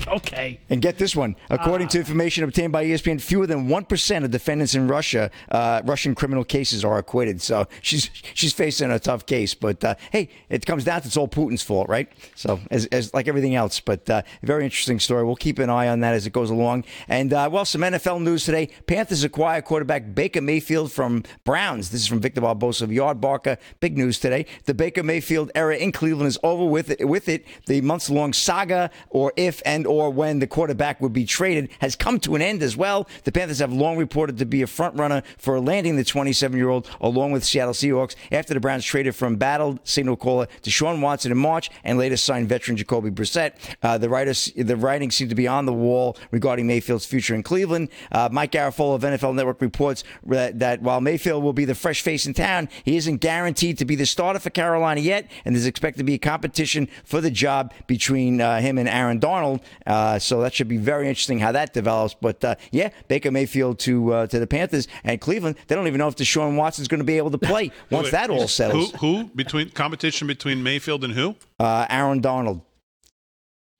[0.09, 0.61] okay.
[0.71, 1.37] And get this one.
[1.51, 5.83] According to information obtained by ESPN, fewer than one percent of defendants in Russia, uh,
[5.85, 7.41] Russian criminal cases, are acquitted.
[7.41, 9.55] So she's she's facing a tough case.
[9.55, 12.11] But uh, hey, it comes down to it's all Putin's fault, right?
[12.35, 13.81] So as, as like everything else.
[13.81, 15.25] But uh, very interesting story.
[15.25, 16.85] We'll keep an eye on that as it goes along.
[17.09, 18.69] And uh, well, some NFL news today.
[18.87, 21.91] Panthers acquire quarterback Baker Mayfield from Browns.
[21.91, 23.59] This is from Victor Barbosa of Yardbarker.
[23.81, 24.47] Big news today.
[24.65, 26.91] The Baker Mayfield era in Cleveland is over with.
[26.91, 31.13] It, with it, the months long saga, or if and or when the quarterback would
[31.13, 33.09] be traded, has come to an end as well.
[33.25, 36.69] The Panthers have long reported to be a front runner for landing the 27 year
[36.69, 41.33] old along with Seattle Seahawks after the Browns traded from battled signal caller Deshaun Watson
[41.33, 43.55] in March and later signed veteran Jacoby Brissett.
[43.83, 47.43] Uh, the writers, the writing seemed to be on the wall regarding Mayfield's future in
[47.43, 47.89] Cleveland.
[48.13, 52.03] Uh, Mike Garafolo of NFL Network reports that, that while Mayfield will be the fresh
[52.03, 55.67] face in town, he isn't guaranteed to be the starter for Carolina yet, and there's
[55.67, 59.61] expected to be a competition for the job between uh, him and Aaron Donald.
[59.87, 62.15] Uh, so that should be very interesting how that develops.
[62.15, 65.57] But uh, yeah, Baker Mayfield to uh, to the Panthers and Cleveland.
[65.67, 68.13] They don't even know if Deshaun Watson's going to be able to play once Wait,
[68.13, 68.93] that all settles.
[68.93, 71.37] Who, who between competition between Mayfield and who?
[71.59, 72.63] Uh, Aaron Donald.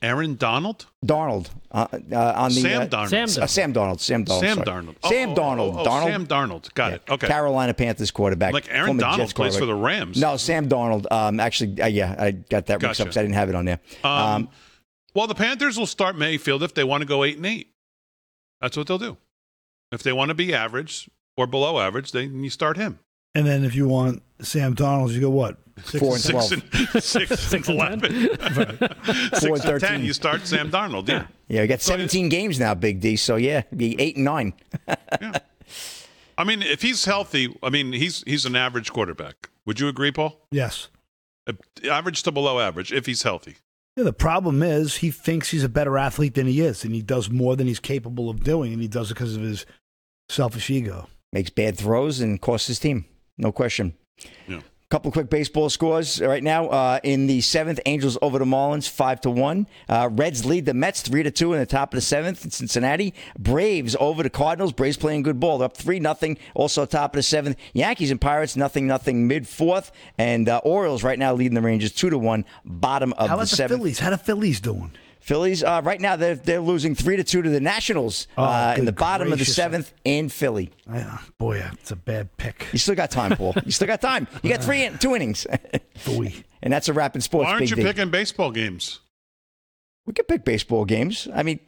[0.05, 0.85] Aaron Donald?
[1.03, 1.51] Donald.
[1.73, 3.09] uh, uh, on the Sam uh, Darnold.
[3.09, 4.01] Sam Uh, Sam Donald.
[4.03, 4.45] Sam Donald.
[4.45, 4.67] Sam sorry.
[4.67, 4.97] Darnold.
[5.03, 5.75] Oh, Sam oh, Donald.
[5.77, 6.11] oh, oh, Donald.
[6.11, 6.75] Sam Darnold.
[6.75, 7.03] Got it.
[7.09, 7.27] Okay.
[7.27, 8.53] Carolina Panthers quarterback.
[8.53, 10.21] Like Aaron former Donald Jets plays for the Rams.
[10.21, 11.07] No, Sam Donald.
[11.11, 13.65] Um, actually, uh, yeah, I got that mixed up because I didn't have it on
[13.65, 13.81] there.
[14.05, 14.51] Um,
[15.15, 17.71] well, the Panthers will start Mayfield if they want to go eight and eight.
[18.61, 19.17] That's what they'll do.
[19.93, 22.99] If they want to be average or below average, then you start him.
[23.35, 25.57] And then if you want Sam Donald, you go what?
[25.77, 26.53] Four and Six twelve.
[26.95, 28.29] and six, Six and and eleven.
[28.29, 30.05] Four Six and and ten.
[30.05, 31.09] You start Sam Darnold.
[31.09, 31.27] Yeah.
[31.47, 33.17] Yeah, we got 17 games now, Big D.
[33.17, 34.55] So yeah, be eight and nine.
[36.39, 39.51] I mean, if he's healthy, I mean, he's he's an average quarterback.
[39.67, 40.41] Would you agree, Paul?
[40.51, 40.89] Yes.
[41.89, 43.57] Average to below average if he's healthy.
[43.97, 47.03] Yeah, the problem is he thinks he's a better athlete than he is, and he
[47.03, 49.67] does more than he's capable of doing, and he does it because of his
[50.29, 51.09] selfish ego.
[51.33, 53.05] Makes bad throws and costs his team.
[53.39, 53.95] No question.
[54.49, 54.61] Yeah.
[54.91, 56.69] Couple quick baseball scores right now.
[56.69, 59.67] Uh, in the seventh, Angels over the Marlins, five to one.
[59.89, 62.51] Uh, Reds lead the Mets three to two in the top of the seventh in
[62.51, 63.13] Cincinnati.
[63.37, 64.73] Braves over the Cardinals.
[64.73, 65.59] Braves playing good ball.
[65.59, 66.39] They're up three nothing.
[66.55, 67.57] Also top of the seventh.
[67.73, 69.91] Yankees and Pirates nothing nothing mid fourth.
[70.19, 72.45] And uh, Orioles right now leading the Rangers two to one.
[72.65, 73.81] Bottom of How the about the seventh.
[73.81, 73.99] Phillies?
[73.99, 74.93] How are the Phillies doing?
[75.25, 78.75] Phillies uh, right now they're they're losing three to two to the Nationals Oh, uh,
[78.77, 80.71] in the bottom of the seventh in Philly.
[80.87, 82.67] I, boy, it's a bad pick.
[82.73, 83.55] You still got time, Paul.
[83.65, 84.29] You still got time.
[84.43, 85.47] You got three two innings,
[86.05, 86.35] Boy.
[86.63, 87.47] and that's a wrap in sports.
[87.47, 87.83] Why aren't Big you D.
[87.85, 89.01] picking baseball games?
[90.05, 91.27] We could pick baseball games.
[91.35, 91.59] I mean,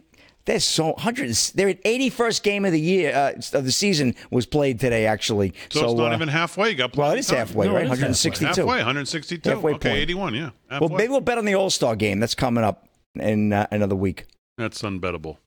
[0.45, 1.31] there's so hundred.
[1.55, 5.07] They're at 81st game of the year uh, of the season was played today.
[5.07, 6.69] Actually, So, it's not uh, even halfway.
[6.73, 7.39] You got well, it is time.
[7.39, 7.87] halfway, No, right?
[7.87, 8.03] it is halfway.
[8.03, 8.47] 162.
[8.61, 9.49] Halfway, 162.
[9.49, 9.99] Halfway okay, point.
[10.03, 10.35] 81.
[10.35, 10.51] Yeah.
[10.79, 12.87] Well, maybe we'll bet on the All Star game that's coming up
[13.21, 14.27] in uh, another week.
[14.59, 15.39] That's unbettable.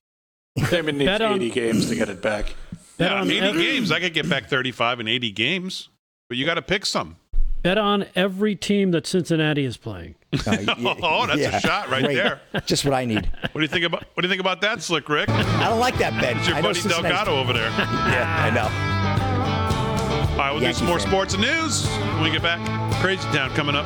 [0.70, 2.56] Damon needs Bet on- 80 games to get it back.
[2.98, 3.92] Bet yeah, on 80 every- games.
[3.92, 5.90] I could get back 35 in 80 games,
[6.28, 7.16] but you got to pick some.
[7.62, 10.16] Bet on every team that Cincinnati is playing.
[10.46, 12.14] Uh, y- Oh, that's a shot right Great.
[12.16, 12.40] there.
[12.68, 13.26] Just what I need.
[13.42, 15.28] What do you think about What do you think about that, Slick Rick?
[15.30, 16.38] I don't like that bet.
[16.38, 17.70] It's your I buddy Delgado over there.
[17.80, 20.34] Yeah, I know.
[20.34, 21.08] All right, we'll do some more fan.
[21.10, 22.60] sports and news when we get back.
[23.02, 23.86] Crazy Town coming up.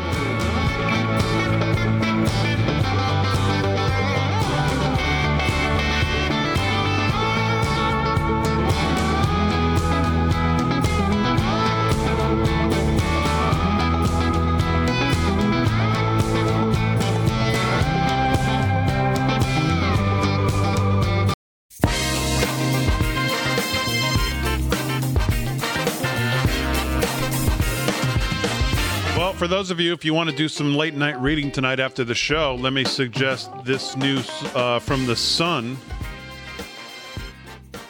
[29.44, 32.06] For those of you, if you want to do some late night reading tonight after
[32.06, 34.26] the show, let me suggest this news
[34.56, 35.76] uh, from The Sun.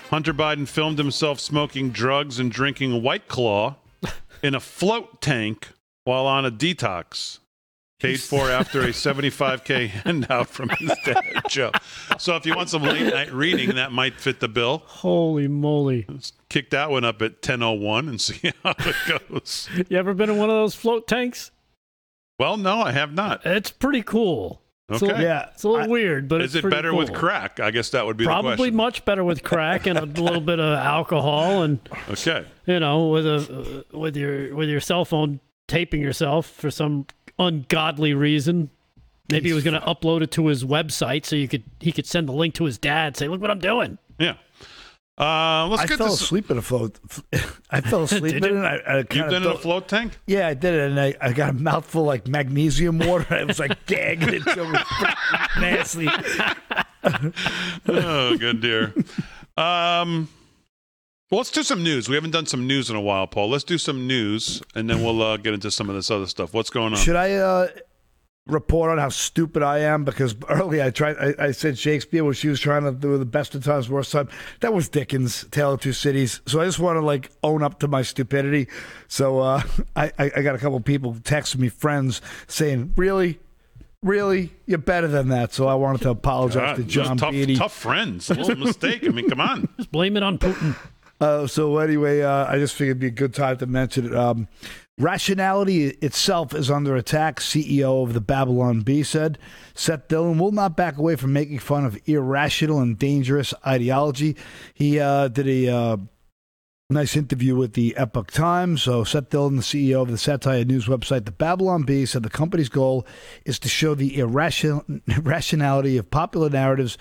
[0.09, 3.75] Hunter Biden filmed himself smoking drugs and drinking White Claw
[4.41, 5.69] in a float tank
[6.05, 7.37] while on a detox.
[8.03, 11.71] Paid for after a 75K handout from his dad, Joe.
[12.17, 14.83] So if you want some late night reading, that might fit the bill.
[14.85, 16.05] Holy moly.
[16.09, 19.69] Let's kick that one up at 10.01 and see how it goes.
[19.89, 21.51] You ever been in one of those float tanks?
[22.39, 23.45] Well, no, I have not.
[23.45, 24.61] It's pretty cool.
[24.91, 25.05] Okay.
[25.05, 25.49] little, Yeah.
[25.53, 27.61] it's a little I- weird, but Is it's it pretty better with crack?
[27.61, 28.75] I guess that would be the Probably question.
[28.75, 31.79] much better with crack and a little bit of alcohol, and
[32.09, 32.45] Okay.
[32.65, 35.39] you know, with a with your with your cell phone
[35.69, 37.05] taping yourself for some
[37.39, 38.69] ungodly reason.
[39.29, 42.05] Maybe he was going to upload it to his website so you could he could
[42.05, 43.17] send the link to his dad.
[43.17, 43.97] Say, look what I'm doing.
[44.19, 44.35] Yeah.
[45.15, 46.21] Uh, let's I get fell this.
[46.21, 46.99] asleep in a float.
[47.69, 48.55] I fell asleep in it.
[48.55, 50.17] I, I You've kinda in a float tank?
[50.25, 53.27] Yeah, I did it, and I, I got a mouthful like magnesium water.
[53.33, 54.47] I was like gagging it.
[54.47, 54.83] It was
[55.59, 56.07] nasty.
[57.87, 58.93] oh, good dear.
[59.55, 60.29] Um,
[61.33, 62.07] well, let's do some news.
[62.07, 63.49] We haven't done some news in a while, Paul.
[63.49, 66.53] Let's do some news, and then we'll uh, get into some of this other stuff.
[66.53, 66.99] What's going on?
[66.99, 67.69] Should I uh,
[68.45, 70.03] report on how stupid I am?
[70.03, 71.17] Because early I tried.
[71.17, 74.11] I, I said Shakespeare when she was trying to do the best of times, worst
[74.11, 74.29] time.
[74.59, 76.39] That was Dickens, Tale of Two Cities.
[76.45, 78.67] So I just want to like own up to my stupidity.
[79.07, 79.63] So uh,
[79.95, 83.39] I, I, I got a couple people texting me, friends, saying, "Really."
[84.03, 85.53] Really, you're better than that.
[85.53, 87.55] So I wanted to apologize God, to John tough, Beatty.
[87.55, 88.29] tough friends.
[88.29, 89.05] A little mistake.
[89.05, 89.69] I mean, come on.
[89.77, 90.75] Just blame it on Putin.
[91.23, 94.13] Uh, so anyway, uh, I just figured it'd be a good time to mention it.
[94.13, 94.49] Um,
[94.97, 97.39] rationality itself is under attack.
[97.39, 99.39] CEO of the Babylon Bee said
[99.73, 104.35] Seth Dillon will not back away from making fun of irrational and dangerous ideology.
[104.73, 105.97] He uh, did a uh,
[106.89, 108.83] nice interview with the Epoch Times.
[108.83, 112.29] So Seth Dillon, the CEO of the satire news website The Babylon Bee, said the
[112.29, 113.05] company's goal
[113.45, 116.97] is to show the irrational irrationality of popular narratives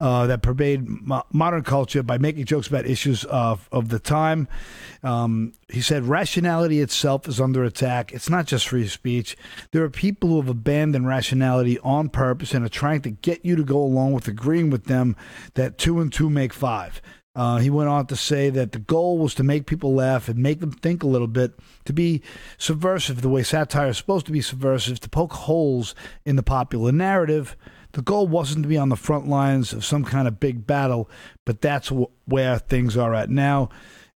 [0.00, 4.48] uh, that pervade mo- modern culture by making jokes about issues of, of the time.
[5.02, 8.12] Um, he said rationality itself is under attack.
[8.12, 9.36] It's not just free speech.
[9.72, 13.56] There are people who have abandoned rationality on purpose and are trying to get you
[13.56, 15.16] to go along with agreeing with them
[15.54, 17.00] that two and two make five.
[17.36, 20.38] Uh, he went on to say that the goal was to make people laugh and
[20.38, 21.52] make them think a little bit,
[21.84, 22.22] to be
[22.56, 26.90] subversive the way satire is supposed to be subversive, to poke holes in the popular
[26.90, 27.54] narrative.
[27.92, 31.10] The goal wasn't to be on the front lines of some kind of big battle,
[31.44, 33.68] but that's wh- where things are at now.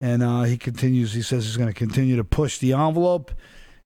[0.01, 1.13] and uh, he continues.
[1.13, 3.33] He says he's going to continue to push the envelope,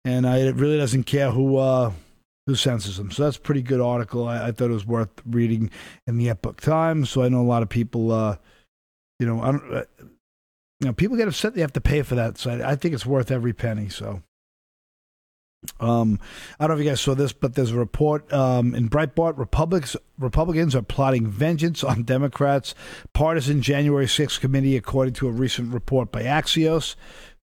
[0.04, 1.92] and uh, it really doesn't care who uh,
[2.46, 3.10] who censors them?
[3.10, 4.26] So that's a pretty good article.
[4.26, 5.70] I, I thought it was worth reading
[6.06, 7.10] in the Epoch Times.
[7.10, 8.36] So I know a lot of people, uh,
[9.22, 9.84] you know, I don't, uh,
[10.80, 12.38] you know, people get upset they have to pay for that.
[12.38, 13.88] So I, I think it's worth every penny.
[13.88, 14.22] So.
[15.78, 16.18] Um,
[16.58, 19.38] I don't know if you guys saw this, but there's a report um, in Breitbart.
[19.38, 22.74] Republicans Republicans are plotting vengeance on Democrats'
[23.12, 26.96] partisan January 6th committee, according to a recent report by Axios.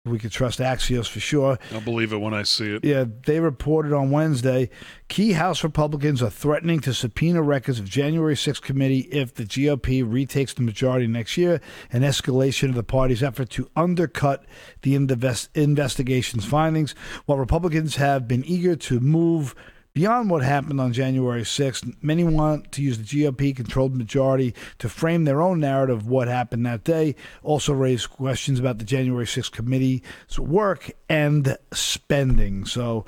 [0.05, 1.59] We could trust Axios for sure.
[1.73, 2.85] I'll believe it when I see it.
[2.85, 4.69] Yeah, they reported on Wednesday
[5.09, 10.01] key House Republicans are threatening to subpoena records of January 6th committee if the GOP
[10.09, 11.59] retakes the majority next year,
[11.91, 14.45] an escalation of the party's effort to undercut
[14.83, 16.95] the invest- investigation's findings.
[17.25, 19.53] While Republicans have been eager to move
[19.93, 24.87] Beyond what happened on January 6th, many want to use the GOP controlled majority to
[24.87, 29.25] frame their own narrative of what happened that day, also raise questions about the January
[29.25, 30.01] 6th committee's
[30.37, 32.65] work and spending.
[32.65, 33.05] So,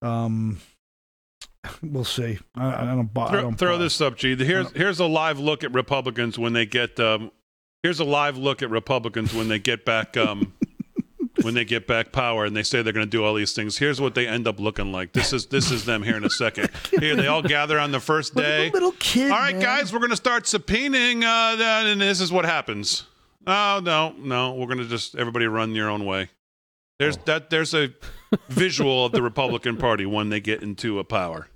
[0.00, 0.58] um,
[1.82, 2.38] we'll see.
[2.56, 3.26] I, I don't buy.
[3.26, 4.34] I Throw, don't throw this up, G.
[4.36, 6.98] Here's here's a live look at Republicans when they get.
[6.98, 7.30] Um,
[7.82, 10.16] here's a live look at Republicans when they get back.
[10.16, 10.54] Um,
[11.42, 13.78] when they get back power and they say they're going to do all these things.
[13.78, 15.12] Here's what they end up looking like.
[15.12, 16.70] This is this is them here in a second.
[16.98, 18.70] Here they all gather on the first day.
[18.70, 19.30] little kid.
[19.30, 19.62] All right, man.
[19.62, 23.04] guys, we're going to start subpoenaing, uh, that, and this is what happens.
[23.46, 26.30] Oh no, no, we're going to just everybody run your own way.
[26.98, 27.50] There's that.
[27.50, 27.92] There's a
[28.48, 31.48] visual of the Republican Party when they get into a power.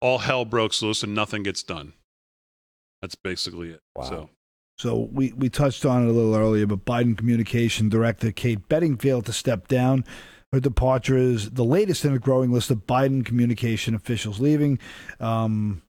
[0.00, 1.94] All hell breaks loose and nothing gets done.
[3.00, 3.80] That's basically it.
[3.96, 4.04] Wow.
[4.04, 4.30] So
[4.82, 9.26] So we, we touched on it a little earlier, but Biden communication director Kate Bedingfield
[9.26, 10.04] to step down.
[10.52, 14.80] Her departure is the latest in a growing list of Biden communication officials leaving.
[15.20, 15.82] Um,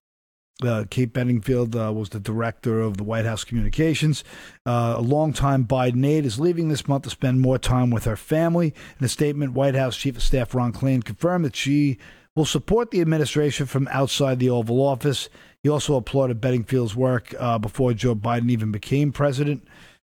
[0.64, 4.24] uh, Kate Bedingfield uh, was the director of the White House communications.
[4.64, 8.16] Uh, a longtime Biden aide is leaving this month to spend more time with her
[8.16, 8.76] family.
[9.00, 11.98] In a statement, White House Chief of Staff Ron Klain confirmed that she
[12.36, 15.30] will support the administration from outside the Oval Office.
[15.64, 19.66] He also applauded Bedingfield's work uh, before Joe Biden even became president.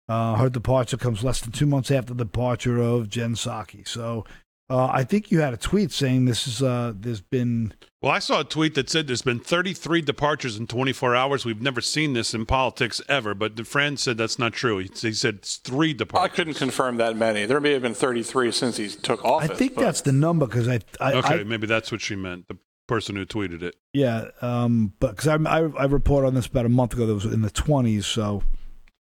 [0.07, 3.87] Uh, her departure comes less than two months after the departure of Jen Psaki.
[3.89, 4.25] So
[4.71, 7.73] uh, I think you had a tweet saying this is uh, there's been
[8.03, 11.47] Well, I saw a tweet that said there's been 33 departures in 24 hours.
[11.47, 14.79] We've never seen this in politics ever, but the friend said that's not true.
[14.79, 16.31] He, he said it's three departures.
[16.31, 17.47] I couldn't confirm that many.
[17.47, 19.51] There may have been 33 since he took office.
[19.51, 22.17] I think but- that's the number because I, I, Okay, I maybe that's what she
[22.17, 22.49] meant.
[22.49, 22.59] The
[22.89, 23.77] person who tweeted it.
[23.93, 27.15] yeah um but because I, I I reported on this about a month ago that
[27.15, 28.43] was in the twenties so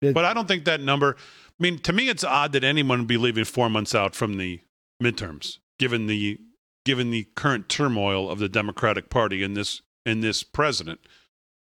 [0.02, 1.16] it, But I don't think that number.
[1.16, 4.34] I mean, to me, it's odd that anyone would be leaving four months out from
[4.38, 4.60] the
[5.02, 6.38] midterms, given the
[6.84, 11.00] given the current turmoil of the Democratic Party in this in this president.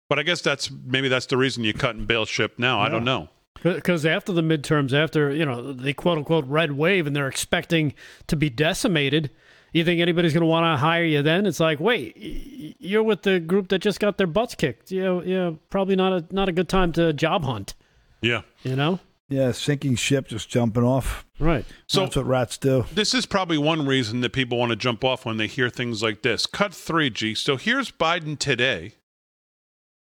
[0.09, 2.79] But I guess that's maybe that's the reason you cut and bail ship now.
[2.79, 3.29] I don't know.
[3.63, 7.93] Because after the midterms, after you know the quote unquote red wave, and they're expecting
[8.27, 9.31] to be decimated,
[9.73, 11.21] you think anybody's going to want to hire you?
[11.21, 14.91] Then it's like, wait, you're with the group that just got their butts kicked.
[14.91, 17.75] Yeah, yeah, probably not a not a good time to job hunt.
[18.21, 18.41] Yeah.
[18.63, 18.99] You know,
[19.29, 21.65] yeah sinking ship just jumping off right?
[21.87, 25.03] So that's what rats do this is probably one reason that people want to jump
[25.03, 26.45] off when they hear things like this.
[26.45, 27.35] Cut three, G.
[27.35, 28.93] So here's Biden today.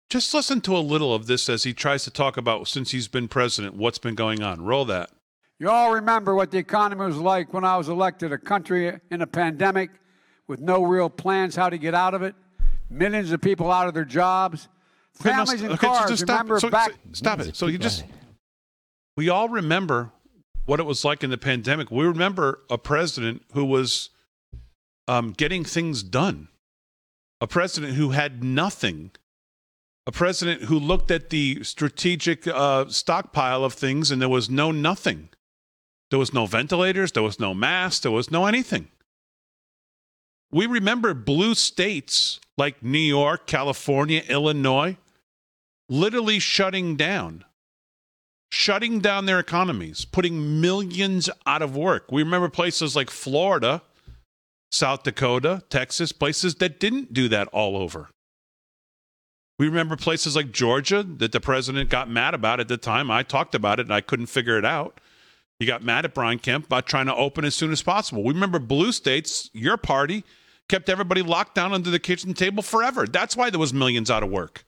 [0.10, 3.08] Just listen to a little of this as he tries to talk about since he's
[3.08, 4.62] been president, what's been going on.
[4.62, 5.10] Roll that.
[5.62, 9.22] You all remember what the economy was like when I was elected a country in
[9.22, 9.92] a pandemic
[10.48, 12.34] with no real plans how to get out of it,
[12.90, 14.70] millions of people out of their jobs,
[15.20, 16.10] Okay, now families st- and okay, so cars.
[16.10, 16.60] just stop remember.
[16.60, 17.56] So- back so- stop it.
[17.56, 18.04] So you just
[19.16, 20.12] we all remember
[20.66, 21.92] what it was like in the pandemic.
[21.92, 24.10] We remember a president who was
[25.08, 26.48] um, getting things done,
[27.40, 29.12] a president who had nothing,
[30.08, 34.72] a president who looked at the strategic uh, stockpile of things and there was no
[34.72, 35.30] nothing.
[36.12, 38.90] There was no ventilators, there was no masks, there was no anything.
[40.52, 44.98] We remember blue states like New York, California, Illinois
[45.88, 47.46] literally shutting down,
[48.52, 52.12] shutting down their economies, putting millions out of work.
[52.12, 53.82] We remember places like Florida,
[54.72, 58.10] South Dakota, Texas, places that didn't do that all over.
[59.60, 63.12] We remember places like Georgia that the president got mad about at the time.
[63.12, 65.01] I talked about it and I couldn't figure it out.
[65.62, 68.24] He got mad at Brian Kemp about trying to open as soon as possible.
[68.24, 70.24] We remember blue states, your party,
[70.68, 73.06] kept everybody locked down under the kitchen table forever.
[73.06, 74.66] That's why there was millions out of work.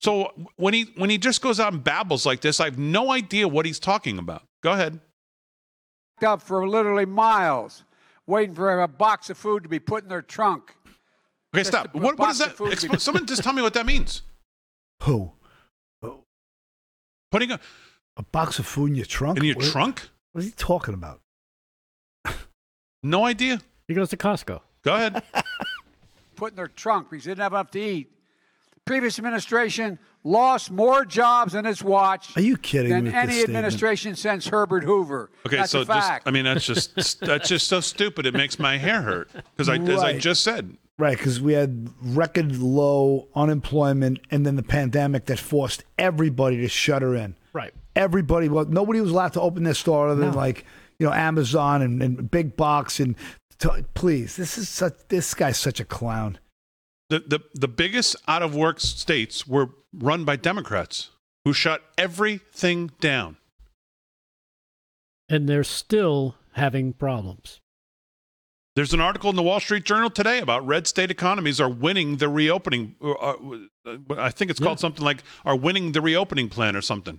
[0.00, 3.12] So when he when he just goes out and babbles like this, I have no
[3.12, 4.42] idea what he's talking about.
[4.60, 4.98] Go ahead.
[6.24, 7.84] up for literally miles,
[8.26, 10.74] waiting for a box of food to be put in their trunk.
[11.54, 11.94] Okay, Just stop.
[11.94, 12.56] What, what is that?
[12.56, 14.22] food Expl- someone just tell me what that means.
[15.04, 15.30] who
[17.30, 17.60] Putting a
[18.16, 19.38] A box of food in your trunk?
[19.38, 20.08] In your What- trunk?
[20.32, 21.20] What is he talking about?
[23.02, 23.60] No idea.
[23.88, 24.60] He goes to Costco.
[24.82, 25.22] Go ahead.
[26.36, 28.10] put in their trunk because they didn't have enough to eat.
[28.84, 33.26] Previous administration lost more jobs in its watch Are you kidding than me with any
[33.28, 33.56] this statement?
[33.56, 35.30] administration since Herbert Hoover.
[35.46, 36.12] Okay, That's so a just.
[36.26, 38.26] I mean that's just that's just so stupid.
[38.26, 40.76] It makes my hair hurt because I as I just said.
[40.98, 46.68] Right, because we had record low unemployment and then the pandemic that forced everybody to
[46.68, 47.36] shutter in.
[47.54, 47.72] Right.
[47.96, 50.36] Everybody, well, nobody was allowed to open their store other than No.
[50.36, 50.64] like,
[50.98, 53.00] you know, Amazon and, and big box.
[53.00, 53.16] And
[53.58, 56.38] t- please, this is such, this guy's such a clown.
[57.08, 61.10] The, the the biggest out of work states were run by Democrats
[61.44, 63.36] who shut everything down.
[65.28, 67.60] And they're still having problems.
[68.76, 72.18] There's an article in the Wall Street Journal today about red state economies are winning
[72.18, 72.94] the reopening.
[73.02, 73.34] uh, uh,
[74.16, 74.82] I think it's called Yeah.
[74.82, 77.18] something like are winning the reopening plan or something.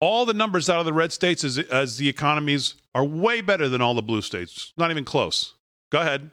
[0.00, 3.68] All the numbers out of the red states as, as the economies are way better
[3.68, 4.72] than all the blue states.
[4.76, 5.54] Not even close.
[5.90, 6.30] Go ahead.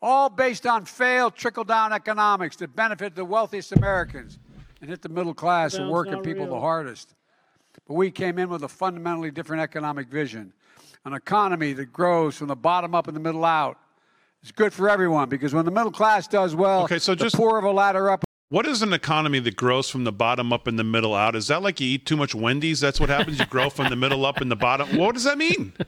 [0.00, 4.38] all based on failed trickle down economics that benefit the wealthiest Americans
[4.80, 6.54] and hit the middle class and working people real.
[6.54, 7.14] the hardest.
[7.88, 10.52] But we came in with a fundamentally different economic vision
[11.06, 13.78] an economy that grows from the bottom up and the middle out.
[14.42, 17.36] It's good for everyone because when the middle class does well, Okay, so the just-
[17.36, 18.23] poor of a ladder up.
[18.50, 21.34] What is an economy that grows from the bottom up and the middle out?
[21.34, 22.80] Is that like you eat too much Wendy's?
[22.80, 23.38] That's what happens?
[23.38, 24.96] You grow from the middle up and the bottom?
[24.96, 25.72] What does that mean?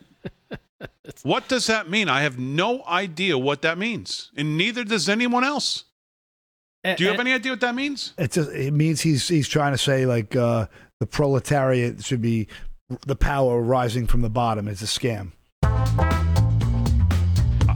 [1.23, 2.09] What does that mean?
[2.09, 4.31] I have no idea what that means.
[4.37, 5.85] And neither does anyone else.
[6.85, 8.13] Do you have any idea what that means?
[8.19, 10.67] It just, it means he's, he's trying to say like, uh,
[11.01, 12.49] the proletariat should be
[13.07, 14.69] the power rising from the bottom.
[14.69, 15.33] It's a scam.
[15.63, 15.69] I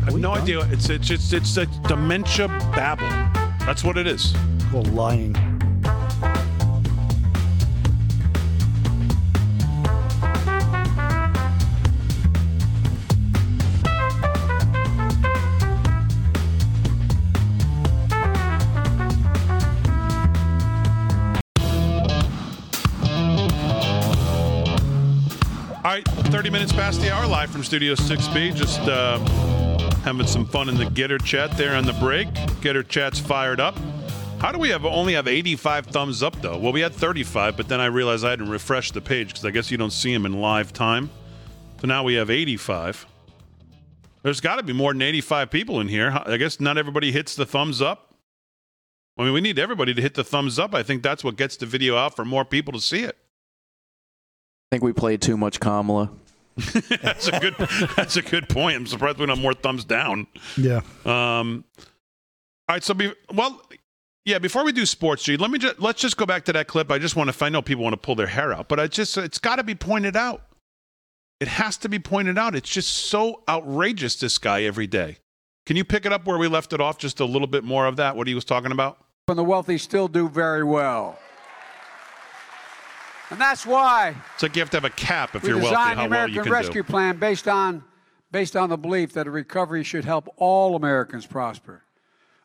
[0.05, 0.61] have no idea.
[0.71, 3.40] It's it's it's it's a dementia babble.
[3.67, 4.35] That's what it is.
[4.73, 5.37] Well, lying.
[25.83, 28.55] All right, 30 minutes past the hour, live from Studio 6B.
[28.55, 29.19] Just uh,
[30.03, 32.29] having some fun in the Gettr chat there on the break.
[32.63, 33.77] Gettr chat's fired up.
[34.41, 36.57] How do we have only have 85 thumbs up though?
[36.57, 39.51] Well, we had 35, but then I realized I hadn't refreshed the page because I
[39.51, 41.11] guess you don't see them in live time.
[41.81, 43.07] So now we have 85.
[44.23, 46.19] There's got to be more than 85 people in here.
[46.27, 48.15] I guess not everybody hits the thumbs up.
[49.19, 50.75] I mean, we need everybody to hit the thumbs up.
[50.75, 53.19] I think that's what gets the video out for more people to see it.
[54.71, 56.11] I think we played too much Kamala.
[57.03, 57.55] that's a good.
[57.97, 58.77] That's a good point.
[58.77, 60.27] I'm surprised we don't have more thumbs down.
[60.57, 60.81] Yeah.
[61.05, 61.65] Um.
[61.79, 62.83] All right.
[62.85, 63.63] So be well.
[64.25, 64.39] Yeah.
[64.39, 66.91] Before we do sports, G, let me just let's just go back to that clip.
[66.91, 67.45] I just want to.
[67.45, 69.65] I know people want to pull their hair out, but I just it's got to
[69.65, 70.43] be pointed out.
[71.41, 72.55] It has to be pointed out.
[72.55, 74.17] It's just so outrageous.
[74.17, 75.19] This guy every day.
[75.67, 76.99] Can you pick it up where we left it off?
[76.99, 78.17] Just a little bit more of that.
[78.17, 78.99] What he was talking about.
[79.29, 81.19] and the wealthy still do very well.
[83.31, 85.75] And that's why It's like you have to have a cap if we you're wealthy.
[85.77, 86.53] How well you can do.
[86.53, 86.83] Rescue.
[86.83, 87.85] Plan based on
[88.33, 91.83] based on the belief that a recovery should help all Americans prosper.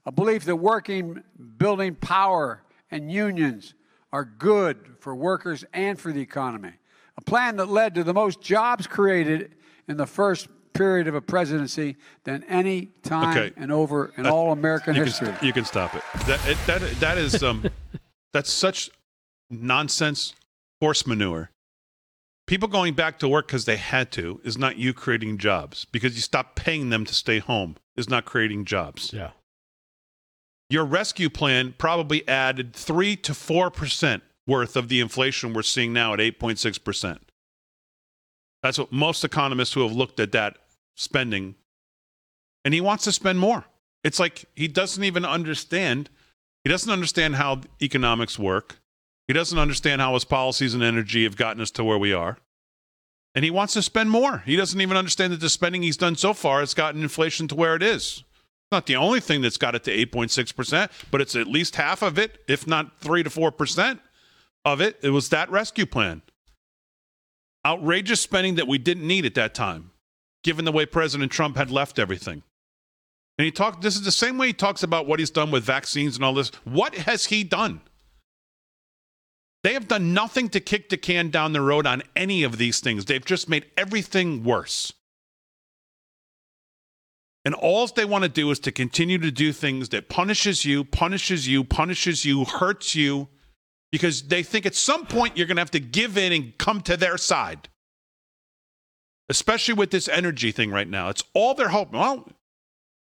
[0.06, 1.24] A belief that working,
[1.58, 3.74] building power, and unions
[4.14, 6.72] are good for workers and for the economy.
[7.18, 9.56] A plan that led to the most jobs created
[9.88, 11.96] in the first period of a presidency
[12.26, 13.54] than any time Okay.
[13.58, 15.32] and over in That- all American you history.
[15.34, 16.04] Can, you can stop it.
[16.28, 17.64] That it, that that is um,
[18.34, 18.90] that's such
[19.50, 20.34] nonsense
[20.82, 21.52] horse manure.
[22.48, 26.16] People going back to work because they had to is not you creating jobs because
[26.16, 29.12] you stopped paying them to stay home is not creating jobs.
[29.14, 29.32] Yeah.
[30.70, 35.92] Your rescue plan probably added three to four percent worth of the inflation we're seeing
[35.94, 37.32] now at eight point six percent.
[38.62, 40.58] That's what most economists who have looked at that
[40.96, 41.56] spending,
[42.64, 43.66] and he wants to spend more.
[44.04, 46.10] It's like he doesn't even understand.
[46.64, 48.78] He doesn't understand how economics work.
[49.28, 52.38] He doesn't understand how his policies and energy have gotten us to where we are.
[53.34, 54.44] And he wants to spend more.
[54.46, 57.56] He doesn't even understand that the spending he's done so far has gotten inflation to
[57.56, 58.24] where it is.
[58.24, 62.02] It's not the only thing that's got it to 8.6%, but it's at least half
[62.02, 64.00] of it, if not 3 to 4%
[64.64, 64.98] of it.
[65.02, 66.22] It was that rescue plan.
[67.66, 69.92] Outrageous spending that we didn't need at that time,
[70.44, 72.44] given the way President Trump had left everything.
[73.38, 75.64] And he talked, this is the same way he talks about what he's done with
[75.64, 76.50] vaccines and all this.
[76.64, 77.82] What has he done?
[79.66, 82.82] They have done nothing to kick the can down the road on any of these
[82.82, 83.06] things.
[83.06, 84.94] They've just made everything worse.
[87.44, 90.84] And all they want to do is to continue to do things that punishes you,
[90.84, 93.28] punishes you, punishes you, hurts you.
[93.92, 96.82] because they think at some point you're going to have to give in and come
[96.82, 97.68] to their side.
[99.30, 101.10] Especially with this energy thing right now.
[101.10, 102.00] It's all they're hoping.
[102.00, 102.30] Well,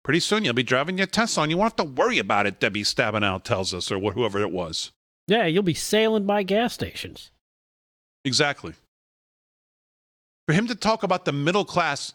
[0.01, 2.61] pretty soon you'll be driving your Tesla and you won't have to worry about it,
[2.61, 4.93] Debbie Stabenow tells us, or whoever it was.
[5.27, 7.31] Yeah, you'll be sailing by gas stations.
[8.25, 8.73] Exactly.
[10.47, 12.13] For him to talk about the middle class,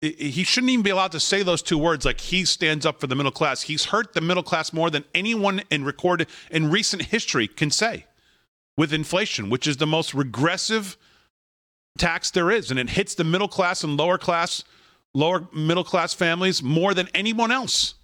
[0.00, 3.06] he shouldn't even be allowed to say those two words like he stands up for
[3.06, 3.62] the middle class.
[3.62, 8.06] He's hurt the middle class more than anyone in recorded in recent history can say
[8.76, 10.96] with inflation, which is the most regressive
[11.98, 12.70] tax there is.
[12.70, 14.64] And it hits the middle class and lower class,
[15.14, 17.94] lower middle class families more than anyone else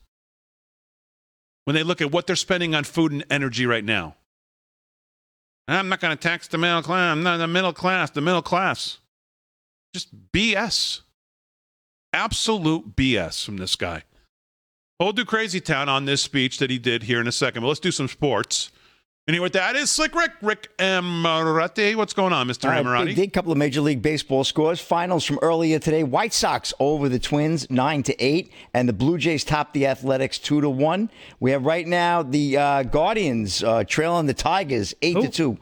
[1.65, 4.15] when they look at what they're spending on food and energy right now.
[5.77, 7.13] I'm not going to tax the middle class.
[7.13, 8.99] I'm not the middle class, the middle class.
[9.93, 11.03] Just BS.
[12.13, 14.05] Absolute BS from this guy.
[14.99, 17.69] We'll do Crazy Town on this speech that he did here in a second, but
[17.69, 18.71] let's do some sports.
[19.29, 21.95] And here with that is Slick Rick, Rick Emirati.
[21.95, 22.65] What's going on, Mr.
[22.65, 23.07] All right, Emirati?
[23.09, 24.81] big, big couple of Major League Baseball scores.
[24.81, 29.19] Finals from earlier today: White Sox over the Twins, nine to eight, and the Blue
[29.19, 31.11] Jays top the Athletics two to one.
[31.41, 35.59] We have right now the uh, Guardians uh, trailing the Tigers eight to two.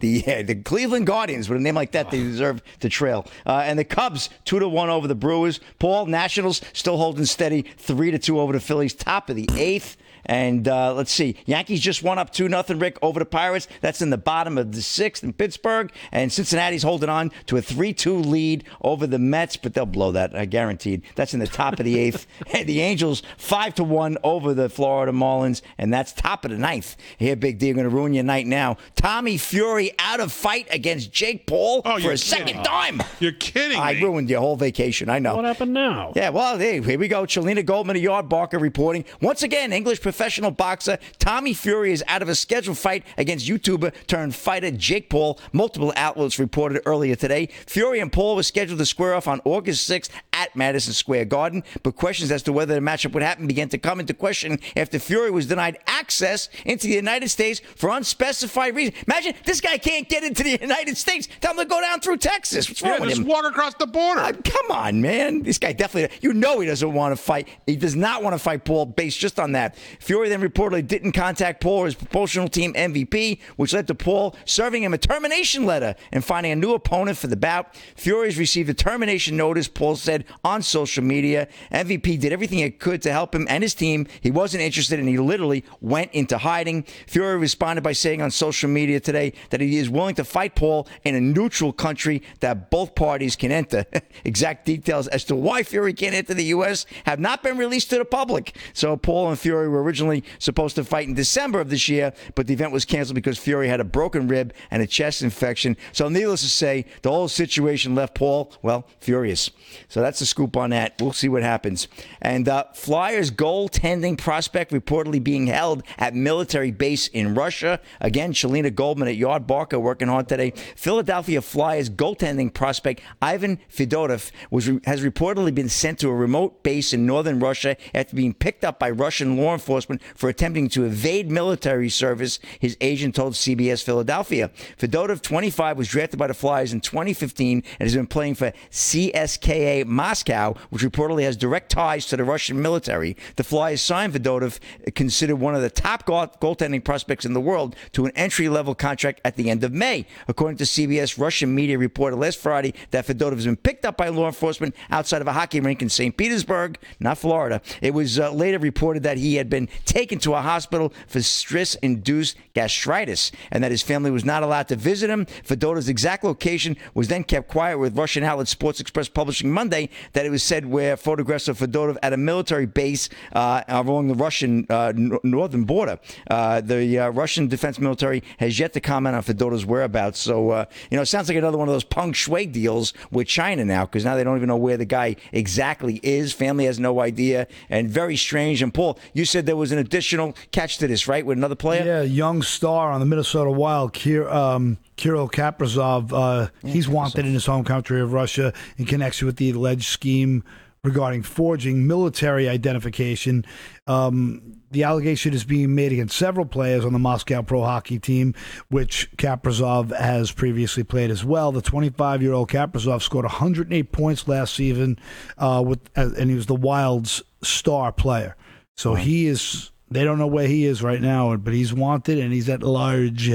[0.00, 3.26] The uh, the Cleveland Guardians, with a name like that, they deserve to trail.
[3.44, 5.60] Uh, and the Cubs two to one over the Brewers.
[5.78, 9.98] Paul Nationals still holding steady, three to two over the Phillies, top of the eighth.
[10.24, 13.68] And uh, let's see, Yankees just won up two nothing, Rick, over the Pirates.
[13.80, 17.62] That's in the bottom of the sixth in Pittsburgh, and Cincinnati's holding on to a
[17.62, 21.02] three-two lead over the Mets, but they'll blow that, I guaranteed.
[21.16, 22.26] That's in the top of the eighth.
[22.54, 26.58] and the Angels five to one over the Florida Marlins, and that's top of the
[26.58, 26.96] ninth.
[27.18, 28.76] Here, Big D, going to ruin your night now.
[28.96, 33.02] Tommy Fury out of fight against Jake Paul Oh, for a second time.
[33.18, 34.02] You're kidding I me.
[34.02, 35.08] ruined your whole vacation.
[35.08, 35.36] I know.
[35.36, 36.12] What happened now?
[36.14, 37.24] Yeah, well, hey, here we go.
[37.24, 39.04] Chelena Goldman of Yardbarker reporting.
[39.20, 43.94] Once again, English professional boxer Tommy Fury is out of a scheduled fight against YouTuber
[44.06, 45.40] turned fighter Jake Paul.
[45.54, 47.46] Multiple outlets reported earlier today.
[47.46, 50.10] Fury and Paul were scheduled to square off on August 6th
[50.42, 53.78] at Madison Square Garden, but questions as to whether the matchup would happen began to
[53.78, 58.94] come into question after Fury was denied access into the United States for unspecified reason.
[59.06, 61.28] Imagine this guy can't get into the United States.
[61.40, 62.68] Tell him to go down through Texas.
[62.68, 63.26] What's wrong Yeah, with just him?
[63.28, 64.20] walk across the border.
[64.20, 65.42] Uh, come on, man.
[65.42, 67.48] This guy definitely, you know, he doesn't want to fight.
[67.66, 69.76] He does not want to fight Paul based just on that.
[70.00, 74.34] Fury then reportedly didn't contact Paul or his promotional team MVP, which led to Paul
[74.44, 77.74] serving him a termination letter and finding a new opponent for the bout.
[77.96, 81.48] Fury's received a termination notice, Paul said on social media.
[81.72, 84.06] MVP did everything he could to help him and his team.
[84.20, 86.84] He wasn't interested and he literally went into hiding.
[87.06, 90.86] Fury responded by saying on social media today that he is willing to fight Paul
[91.04, 93.84] in a neutral country that both parties can enter.
[94.24, 96.86] exact details as to why Fury can't enter the U.S.
[97.04, 98.56] have not been released to the public.
[98.72, 102.46] So Paul and Fury were originally supposed to fight in December of this year, but
[102.46, 105.76] the event was canceled because Fury had a broken rib and a chest infection.
[105.92, 109.50] So needless to say, the whole situation left Paul, well, furious.
[109.88, 111.00] So that's the scoop on that.
[111.00, 111.88] We'll see what happens.
[112.20, 117.80] And uh, Flyers goaltending prospect reportedly being held at military base in Russia.
[118.00, 120.52] Again, Chelena Goldman at Yardbarker working hard today.
[120.76, 126.92] Philadelphia Flyers goaltending prospect Ivan Fedotov was has reportedly been sent to a remote base
[126.92, 131.30] in northern Russia after being picked up by Russian law enforcement for attempting to evade
[131.30, 132.38] military service.
[132.58, 134.50] His agent told CBS Philadelphia.
[134.78, 139.86] Fedotov, 25, was drafted by the Flyers in 2015 and has been playing for CSKA
[140.02, 143.16] Moscow, which reportedly has direct ties to the Russian military.
[143.36, 144.58] The Flyers signed Fedotov,
[144.96, 148.74] considered one of the top goal- goaltending prospects in the world, to an entry level
[148.74, 150.06] contract at the end of May.
[150.26, 154.08] According to CBS, Russian media reported last Friday that Fedotov has been picked up by
[154.08, 156.16] law enforcement outside of a hockey rink in St.
[156.16, 157.62] Petersburg, not Florida.
[157.80, 161.76] It was uh, later reported that he had been taken to a hospital for stress
[161.76, 165.26] induced gastritis and that his family was not allowed to visit him.
[165.26, 170.26] Fedotov's exact location was then kept quiet with Russian outlet Sports Express publishing Monday that
[170.26, 174.66] it was said where photographs of Fedotov at a military base uh, along the Russian
[174.68, 174.92] uh,
[175.22, 175.98] northern border.
[176.30, 180.18] Uh, the uh, Russian defense military has yet to comment on Fedotov's whereabouts.
[180.18, 183.26] So, uh, you know, it sounds like another one of those Peng Shuai deals with
[183.26, 186.32] China now because now they don't even know where the guy exactly is.
[186.32, 188.62] Family has no idea and very strange.
[188.62, 191.84] And Paul, you said there was an additional catch to this, right, with another player?
[191.84, 196.12] Yeah, young star on the Minnesota Wild, Kir, um, Kirill Kaprizov.
[196.12, 200.44] Uh, he's wanted in his home country of Russia in connection with the alleged scheme
[200.84, 203.44] regarding forging military identification.
[203.88, 208.32] Um, the allegation is being made against several players on the Moscow pro hockey team,
[208.68, 211.50] which Kaprizov has previously played as well.
[211.50, 215.00] The 25 year old Kaprizov scored 108 points last season,
[215.36, 218.36] uh, with uh, and he was the Wild's star player.
[218.76, 219.72] So he is.
[219.90, 223.32] They don't know where he is right now, but he's wanted and he's at large.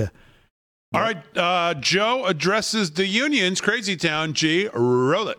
[0.94, 3.60] All right, uh, Joe addresses the unions.
[3.60, 4.34] Crazy Town.
[4.34, 5.38] G, roll it.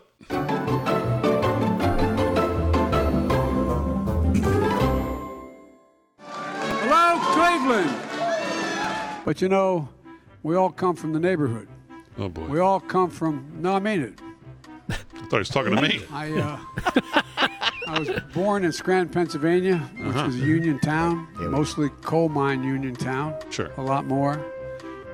[6.21, 9.25] Hello, Cleveland.
[9.25, 9.89] But you know,
[10.43, 11.67] we all come from the neighborhood.
[12.17, 13.45] Oh boy, We all come from.
[13.59, 14.19] No, I mean it.
[14.89, 16.01] I thought he was talking to me.
[16.11, 16.59] I uh,
[17.87, 20.25] I was born in Scranton, Pennsylvania, which Uh-huh.
[20.27, 23.35] was a union town, mostly coal mine union town.
[23.49, 23.71] Sure.
[23.77, 24.43] A lot more.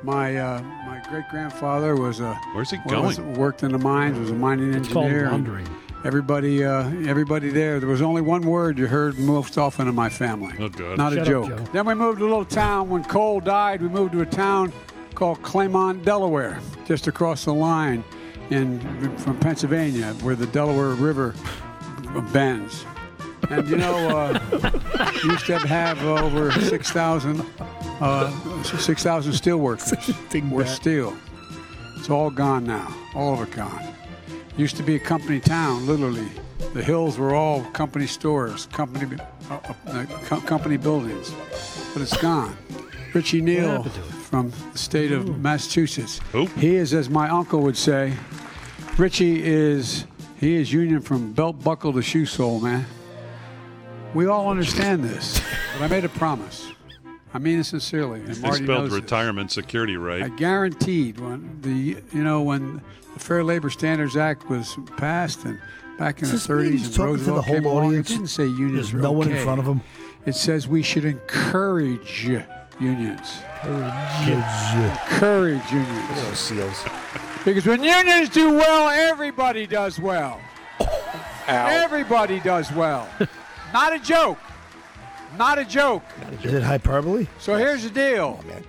[0.06, 3.34] My uh, my great grandfather was a Where's he was- going?
[3.34, 5.24] worked in the mines, was a mining It's called engineer.
[5.26, 5.68] and laundering.
[6.04, 7.80] Everybody, uh, everybody there.
[7.80, 10.54] There was only one word you heard most often in my family.
[10.60, 11.00] Oh, good.
[11.00, 11.50] Not a Shut up, joke.
[11.50, 11.64] Joe.
[11.74, 12.90] Then we moved to a little town.
[12.92, 14.72] When coal died, we moved to a town
[15.16, 18.04] called Claymont, Delaware, just across the line
[18.52, 18.80] in
[19.18, 21.34] from Pennsylvania, where the Delaware River
[22.32, 22.86] bends.
[23.50, 24.40] And you know, uh,
[25.24, 27.46] used to have over six thousand,
[28.00, 29.94] uh, six thousand steel workers
[30.52, 31.16] were steel.
[31.98, 32.94] It's all gone now.
[33.16, 33.84] All of it gone.
[34.58, 36.28] Used to be a company town, literally.
[36.74, 39.18] The hills were all company stores, company
[39.50, 41.34] uh, uh, co- company buildings,
[41.94, 42.56] but it's gone.
[43.14, 44.06] Richie Neal happened to it?
[44.06, 46.20] from the state of Massachusetts.
[46.32, 46.48] Who?
[46.48, 48.14] He is, as my uncle would say,
[48.98, 50.06] Richie is
[50.40, 52.86] he is union from belt buckle to shoe sole, man.
[54.16, 55.42] We all understand this,
[55.74, 56.68] but I made a promise.
[57.34, 58.22] I mean it sincerely.
[58.22, 59.02] And They spelled knows this.
[59.02, 60.24] retirement security right.
[60.24, 62.82] I guaranteed when the you know when
[63.14, 65.60] the Fair Labor Standards Act was passed and
[66.00, 67.86] back in the This means 30s he's and talking to the Roosevelt whole came along,
[67.88, 68.10] audience.
[68.10, 69.82] it didn't say unions There's were no one in front of him.
[70.26, 72.26] It says we should encourage
[72.80, 73.40] unions.
[74.24, 74.46] Kids,
[75.12, 76.22] Encourage unions.
[76.24, 76.86] Those seals.
[77.44, 80.40] Because when unions do well, everybody does well.
[81.48, 83.10] Everybody does well.
[83.76, 84.38] Not a joke.
[85.38, 86.04] Not a joke.
[86.44, 87.28] Is it hyperbole?
[87.40, 88.40] So here's the deal.
[88.42, 88.62] Oh,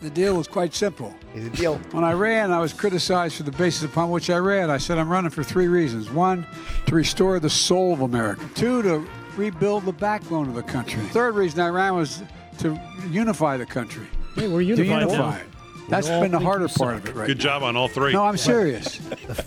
[0.00, 1.14] the deal was quite simple.
[1.34, 1.74] Here's the deal.
[1.90, 4.70] When I ran, I was criticized for the basis upon which I ran.
[4.70, 6.08] I said I'm running for three reasons.
[6.10, 6.46] One,
[6.86, 8.48] to restore the soul of America.
[8.54, 9.06] Two, to
[9.36, 11.02] rebuild the backbone of the country.
[11.08, 12.22] Third reason I ran was
[12.60, 12.80] to
[13.10, 14.06] unify the country.
[14.34, 15.36] Hey, we're To unified unify now.
[15.36, 15.46] it.
[15.90, 17.44] That's all been the harder part of it right Good now.
[17.44, 18.14] job on all three.
[18.14, 18.96] No, I'm serious.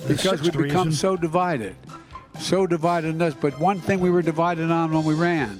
[0.07, 0.91] Because we've become reason?
[0.91, 1.75] so divided.
[2.39, 3.33] So divided in this.
[3.33, 5.59] But one thing we were divided on when we ran,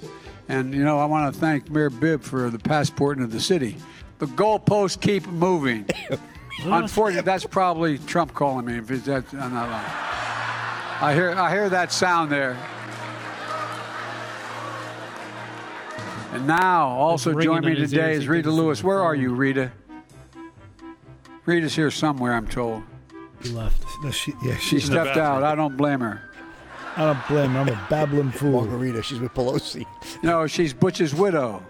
[0.49, 3.77] and you know, I want to thank Mayor Bibb for the passport into the city.
[4.19, 5.85] The goalposts keep moving.
[6.63, 8.77] Unfortunately, that's probably Trump calling me.
[8.77, 9.91] If it's that, I'm not lying.
[11.01, 12.55] I hear, I hear that sound there.
[16.33, 18.83] And now, also ringing joining me today is Rita Lewis.
[18.83, 19.71] Where are you, Rita?
[21.45, 22.83] Rita's here somewhere, I'm told.
[23.43, 23.83] She left.
[24.03, 24.85] No, she, yeah, She she's.
[24.85, 25.43] stepped out.
[25.43, 26.30] I don't blame her.
[26.97, 27.59] I don't blame her.
[27.61, 28.61] I'm a babbling fool.
[28.65, 29.85] Margarita, she's with Pelosi.
[30.23, 31.63] No, she's Butch's widow.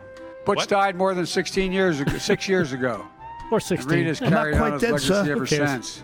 [0.45, 0.69] Butch What?
[0.69, 3.05] died more than 16 years ago, six years ago.
[3.51, 3.91] Or And 16.
[3.99, 5.23] Rita's I'm not carried quite on his dead, legacy sir.
[5.25, 5.69] Who ever cares?
[5.69, 6.03] since.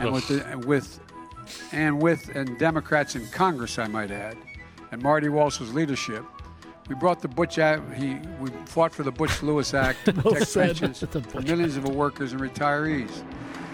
[0.00, 1.00] And with, the, and with
[1.70, 4.36] and with and Democrats in Congress, I might add,
[4.90, 6.24] and Marty Walsh's leadership,
[6.88, 7.94] we brought the Butch Act.
[7.94, 10.66] He we fought for the Butch Lewis Act to Well protect said.
[10.66, 13.22] pensions It's for Butch millions of workers and retirees.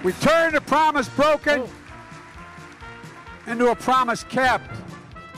[0.02, 1.68] We turned a promise broken Oh.
[3.46, 4.70] Into a promise kept.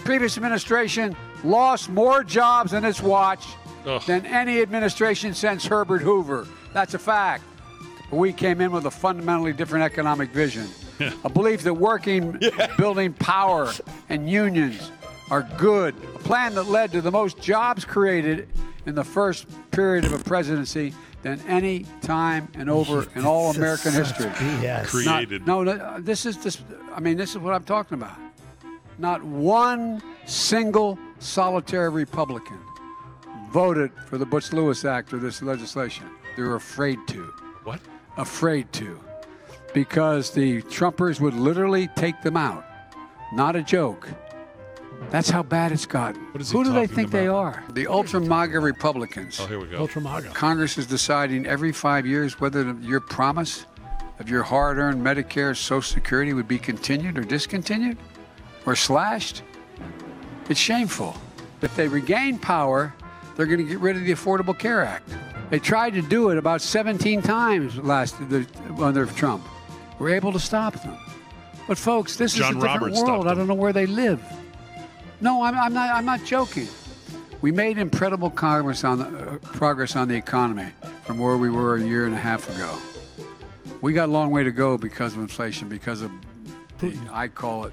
[0.05, 3.45] Previous administration lost more jobs in its watch
[3.87, 4.03] Ugh.
[4.07, 6.47] than any administration since Herbert Hoover.
[6.73, 7.45] That's a fact.
[8.11, 10.69] But we came in with a fundamentally different economic vision.
[11.25, 12.41] a belief that working,
[12.79, 13.73] building power,
[14.09, 14.91] and unions
[15.31, 15.95] are good.
[16.15, 18.49] A plan that led to the most jobs created
[18.87, 20.95] in the first period of a presidency
[21.27, 24.31] than any time and over in all American history.
[24.63, 24.91] Yes.
[24.91, 25.45] Created.
[25.45, 26.63] no, no, uh, this is this.
[26.95, 28.17] I mean, this is what I'm talking about.
[28.99, 32.59] Not one single solitary Republican
[33.51, 36.07] voted for the Butch Lewis Act or this legislation.
[36.37, 37.25] They're afraid to.
[37.65, 37.81] What?
[38.17, 39.01] Afraid to.
[39.75, 42.65] Because the Trumpers would literally take them out.
[43.33, 44.09] Not a joke.
[45.11, 46.21] That's how bad it's gotten.
[46.33, 47.65] What is Who do they talking think they are?
[47.73, 49.39] The ultra MAGA Republicans.
[49.41, 49.79] Oh, here we go.
[49.79, 50.31] Ultra MAGA.
[50.31, 53.67] Congress is deciding every five years whether your promise
[54.19, 57.99] of your hard earned Medicare Social Security would be continued or discontinued
[58.65, 59.43] or slashed.
[60.49, 61.17] It's shameful.
[61.63, 62.95] If they regain power,
[63.37, 65.09] they're going to get rid of the Affordable Care Act.
[65.51, 68.47] They tried to do it about 17 times last the,
[68.79, 69.47] under Trump.
[69.99, 70.97] We're able to stop them.
[71.69, 73.29] But folks, this John is a different Roberts stopped world.
[73.29, 74.23] I don't know where they live.
[75.21, 75.95] No, I'm, I'm not.
[75.95, 76.69] I'm not joking.
[77.43, 80.69] We made incredible progress on the, uh, progress on the economy
[81.05, 82.77] from where we were a year and a half ago.
[83.83, 86.11] We got a long way to go because of inflation, because of
[86.79, 87.73] the, I call it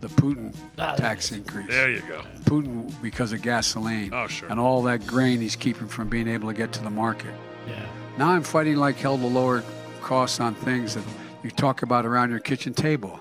[0.00, 0.54] the Putin
[0.96, 1.66] tax increase.
[1.68, 2.22] There you go.
[2.44, 4.48] Putin because of gasoline Oh, sure.
[4.48, 7.34] and all that grain he's keeping from being able to get to the market.
[7.68, 7.84] Yeah.
[8.16, 9.62] Now I'm fighting like hell to lower
[10.00, 11.04] costs on things that
[11.42, 13.20] you talk about around your kitchen table.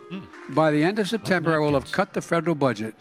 [0.50, 2.96] By the end of September, I will have cut the federal budget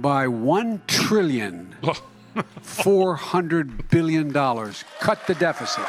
[0.00, 1.74] by one trillion
[2.62, 4.84] four hundred billion dollars.
[5.00, 5.84] Cut the deficit.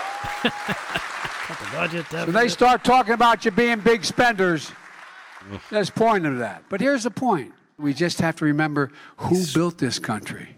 [1.74, 4.72] Budget When they start talking about you being big spenders,
[5.70, 6.64] there's point of that.
[6.70, 10.56] But here's the point: we just have to remember who built this country.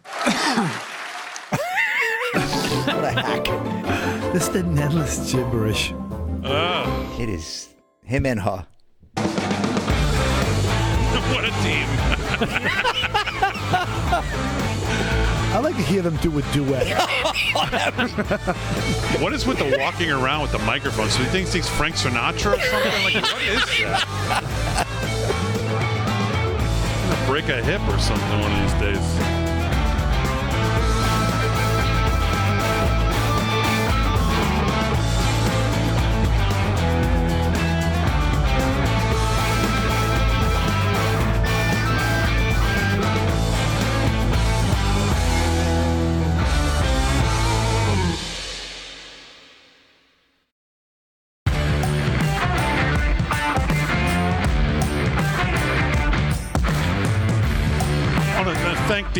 [2.31, 3.45] What a hack.
[4.33, 5.93] This is endless gibberish.
[6.43, 7.19] Ah.
[7.19, 7.69] It is
[8.03, 8.65] him and her.
[11.33, 12.97] what a team.
[15.53, 16.87] I like to hear them do a duet.
[19.21, 21.09] What is with the walking around with the microphone?
[21.09, 23.03] So he thinks he's Frank Sinatra or something?
[23.03, 24.87] Like, what is that?
[27.09, 29.40] Gonna break a hip or something one of these days.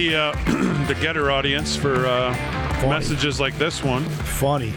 [0.01, 0.31] The uh,
[0.87, 2.31] the Gettr audience for uh,
[2.89, 4.03] messages like this one.
[4.03, 4.73] Funny.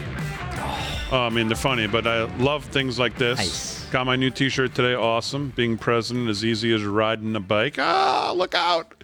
[1.11, 3.39] Oh, I mean, they're funny, but I love things like this.
[3.39, 3.85] Nice.
[3.85, 4.93] Got my new T-shirt today.
[4.93, 5.51] Awesome.
[5.55, 7.79] Being president is easy as riding a bike.
[7.79, 9.03] Ah, look out!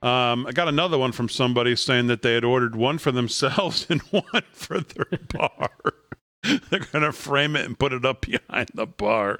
[0.00, 3.86] Um, I got another one from somebody saying that they had ordered one for themselves
[3.90, 5.68] and one for their bar.
[6.70, 9.36] They're gonna frame it and put it up behind the bar,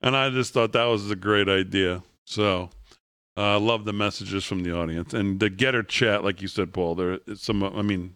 [0.00, 2.04] and I just thought that was a great idea.
[2.26, 2.70] So.
[3.36, 6.72] I uh, love the messages from the audience and the Gettr chat, like you said,
[6.74, 6.94] Paul.
[6.94, 7.62] There, it's some.
[7.62, 8.14] I mean,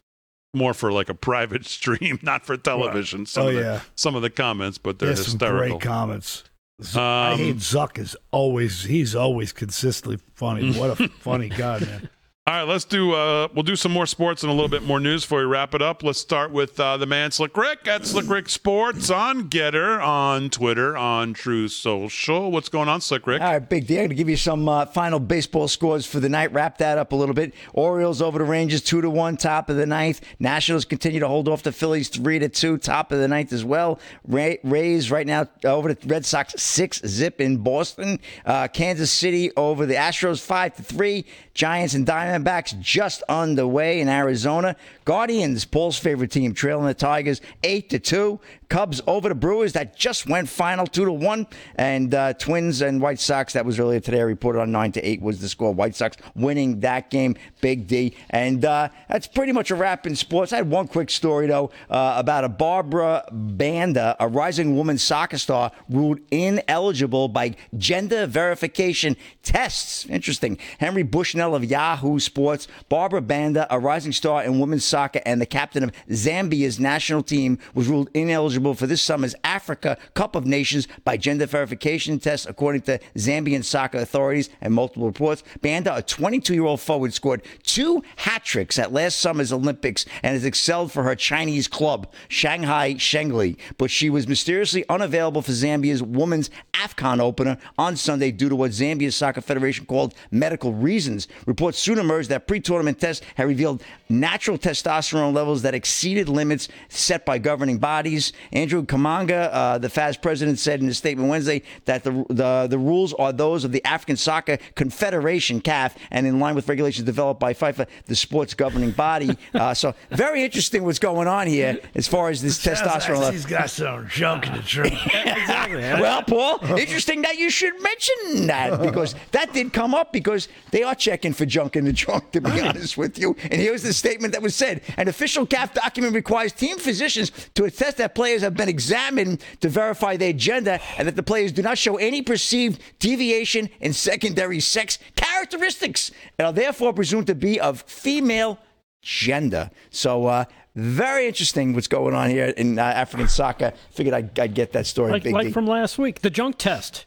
[0.54, 3.24] more for like a private stream, not for television.
[3.26, 3.80] Some Oh, of the, yeah.
[3.94, 5.78] some of the comments, but they're There's some hysterical.
[5.78, 6.44] great comments.
[6.82, 10.72] Z- I Um, hate Zuck is always he's always consistently funny.
[10.78, 12.10] What a funny guy, man.
[12.48, 13.12] All right, let's do.
[13.12, 15.74] Uh, we'll do some more sports and a little bit more news before we wrap
[15.74, 16.04] it up.
[16.04, 20.48] Let's start with uh, the man Slick Rick at Slick Rick Sports on Gettr, on
[20.50, 22.52] Twitter, on True Social.
[22.52, 23.42] What's going on, Slick Rick?
[23.42, 23.94] All right, big D.
[23.94, 26.52] I'm going to give you some uh, final baseball scores for the night.
[26.52, 27.52] Wrap that up a little bit.
[27.72, 30.20] Orioles over the Rangers, two to one, top of the ninth.
[30.38, 33.64] Nationals continue to hold off the Phillies, three to two, top of the ninth as
[33.64, 33.98] well.
[34.24, 38.20] Ray, Rays right now over the Red Sox, six zip in Boston.
[38.44, 41.26] Uh, Kansas City over the Astros, five to three.
[41.56, 44.76] Giants and Diamondbacks just underway in Arizona.
[45.06, 48.38] Guardians, Paul's favorite team, trailing the Tigers eight to two.
[48.68, 53.00] Cubs over the Brewers that just went final two to one, and uh, Twins and
[53.00, 54.18] White Sox that was earlier today.
[54.18, 55.72] I reported on nine to eight was the score.
[55.72, 60.16] White Sox winning that game, Big D, and uh, that's pretty much a wrap in
[60.16, 60.52] sports.
[60.52, 65.38] I had one quick story though uh, about a Barbra Banda, a rising woman soccer
[65.38, 70.06] star, ruled ineligible by gender verification tests.
[70.06, 70.58] Interesting.
[70.78, 75.46] Henry Bushnell of Yahoo Sports, Barbra Banda, a rising star in women's soccer and the
[75.46, 80.88] captain of Zambia's national team, was ruled ineligible for this summer's Africa Cup of Nations
[81.04, 85.42] by gender verification tests, according to Zambian soccer authorities and multiple reports.
[85.62, 90.34] Banda, a 22 year old forward, scored two hat tricks at last summer's Olympics and
[90.34, 93.56] has excelled for her Chinese club, Shanghai Shengli.
[93.78, 98.70] But she was mysteriously unavailable for Zambia's women's AFCON opener on Sunday due to what
[98.72, 101.28] Zambia's Soccer Federation called medical reasons.
[101.46, 106.68] Reports soon emerged that pre tournament tests had revealed natural testosterone levels that exceeded limits
[106.88, 108.32] set by governing bodies.
[108.52, 112.78] Andrew Kamanga, uh, the FAZ president, said in a statement Wednesday that the, the, the
[112.78, 117.40] rules are those of the African Soccer Confederation, CAF, and in line with regulations developed
[117.40, 119.36] by FIFA, the sports governing body.
[119.56, 123.30] Uh, so, very interesting what's going on here as far as this testosterone level.
[123.30, 124.92] He's got some junk in the trunk.
[125.06, 125.80] Exactly.
[125.80, 130.82] well, Paul, interesting that you should mention that because that did come up because they
[130.82, 133.34] are checking for junk in the trunk, to be honest with you.
[133.44, 137.64] And here's the statement that was said An official CAF document requires team physicians to
[137.64, 141.62] attest that players have been examined to verify their gender and that the players do
[141.62, 147.60] not show any perceived deviation in secondary sex characteristics and are therefore presumed to be
[147.60, 148.58] of female
[149.02, 149.70] gender.
[149.90, 150.44] So, uh,
[150.74, 153.72] very interesting what's going on here in uh, African soccer.
[153.90, 155.10] Figured I'd, I'd get that story.
[155.12, 157.06] Like, like from last week, the junk test.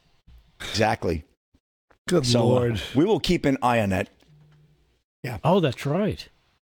[0.60, 1.24] Exactly.
[2.08, 2.82] Good So uh, lord.
[2.96, 4.10] we will keep an eye on that.
[5.24, 5.38] Yeah.
[5.44, 6.28] Oh, that's right.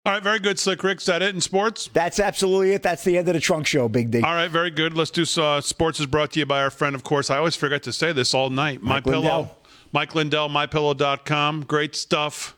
[0.06, 0.98] All right, very good, Slick Rick.
[0.98, 1.88] Is that it in sports?
[1.94, 2.82] That's absolutely it.
[2.82, 4.20] That's the end of the trunk show, Big D.
[4.20, 4.94] All right, very good.
[4.94, 7.30] Let's do uh, sports is brought to you by our friend, of course.
[7.30, 8.82] I always forget to say this all night.
[8.82, 9.58] My Mike Pillow, Lindell.
[9.92, 11.64] Mike Lindell, MyPillow.com.
[11.64, 12.54] Great stuff.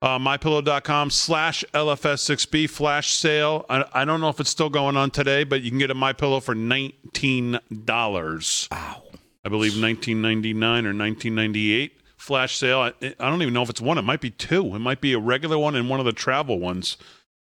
[0.00, 3.66] Uh, MyPillow.com slash LFS6B flash sale.
[3.68, 5.94] I, I don't know if it's still going on today, but you can get a
[5.94, 8.70] MyPillow for $19.
[8.70, 9.02] Wow.
[9.44, 12.80] I believe 1999 or 1998 flash sale.
[12.80, 13.98] I, I don't even know if it's one.
[13.98, 14.74] It might be two.
[14.74, 16.96] It might be a regular one and one of the travel ones.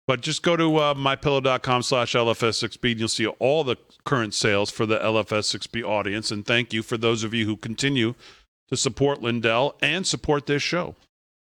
[0.07, 4.71] But just go to uh, mypillow.com slash LFS6B and you'll see all the current sales
[4.71, 6.31] for the LFS6B audience.
[6.31, 8.15] And thank you for those of you who continue
[8.69, 10.95] to support Lindell and support this show.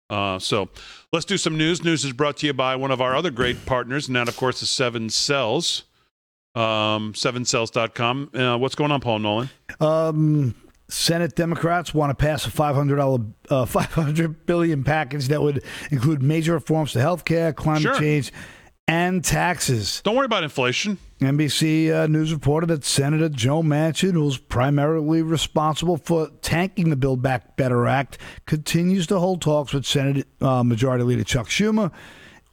[0.09, 0.69] Uh, so
[1.11, 1.83] let's do some news.
[1.83, 4.37] News is brought to you by one of our other great partners, and that, of
[4.37, 5.83] course, is Seven Cells.
[6.55, 8.31] Um, sevencells.com.
[8.33, 9.49] Uh, what's going on, Paul Nolan?
[9.79, 10.55] Um,
[10.89, 16.53] Senate Democrats want to pass a $500, uh, 500 billion package that would include major
[16.53, 17.99] reforms to health care, climate Sure.
[17.99, 18.31] change,
[18.87, 19.99] and taxes.
[20.05, 20.97] Don't worry about inflation.
[21.19, 27.21] NBC uh, News reported that Senator Joe Manchin, who's primarily responsible for tanking the Build
[27.21, 31.91] Back Better Act, continues to hold talks with Senate uh, Majority Leader Chuck Schumer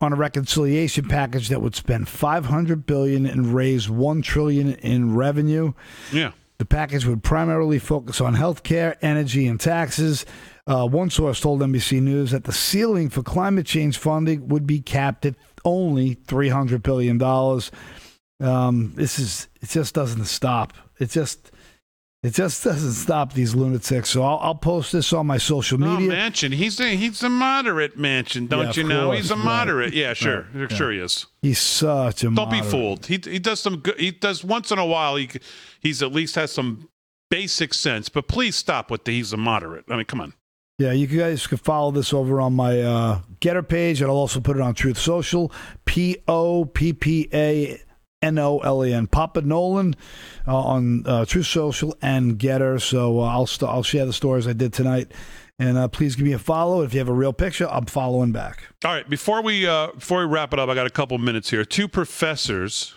[0.01, 5.73] on a reconciliation package that would spend 500 billion and raise 1 trillion in revenue.
[6.13, 6.33] Yeah.
[6.59, 10.25] The package would primarily focus on health care, energy, and taxes.
[10.67, 14.81] Uh, one source told NBC News that the ceiling for climate change funding would be
[14.81, 17.21] capped at only $300 billion.
[18.41, 20.73] Um, this is, it just doesn't stop.
[20.99, 21.51] It just,
[22.25, 24.11] it just doesn't stop these lunatics.
[24.11, 26.11] So I'll, I'll post this on my social No, media.
[26.17, 26.53] Manchin.
[26.55, 29.05] He's a, he's a moderate Manchin, don't Yeah, you know?
[29.07, 29.45] course, He's a right.
[29.45, 29.95] moderate.
[29.95, 30.47] Yeah, sure.
[30.55, 31.01] Right, Sure yeah.
[31.01, 31.27] he is.
[31.43, 33.07] He's such a Don't be fooled.
[33.07, 34.01] He he does some good.
[34.01, 35.17] He does once in a while.
[35.17, 35.29] He
[35.79, 36.89] he's at least has some
[37.31, 38.09] basic sense.
[38.09, 39.85] But please stop with the he's a moderate.
[39.91, 40.33] I mean, come on.
[40.79, 44.41] Yeah, you guys can follow this over on my uh, Gettr page, and I'll also
[44.41, 45.53] put it on Truth Social.
[45.85, 47.81] P O P P A
[48.25, 49.07] N O L E N.
[49.07, 49.95] Poppa Nolen
[50.49, 52.81] uh, on uh, Truth Social and Gettr.
[52.81, 55.13] So uh, I'll st- I'll share the stories I did tonight,
[55.59, 56.83] and uh, please give me a follow.
[56.83, 58.65] If you have a real picture, I'm following back.
[58.85, 61.51] All right, before we uh, before we wrap it up, I got a couple minutes
[61.51, 61.65] here.
[61.65, 62.95] Two professors,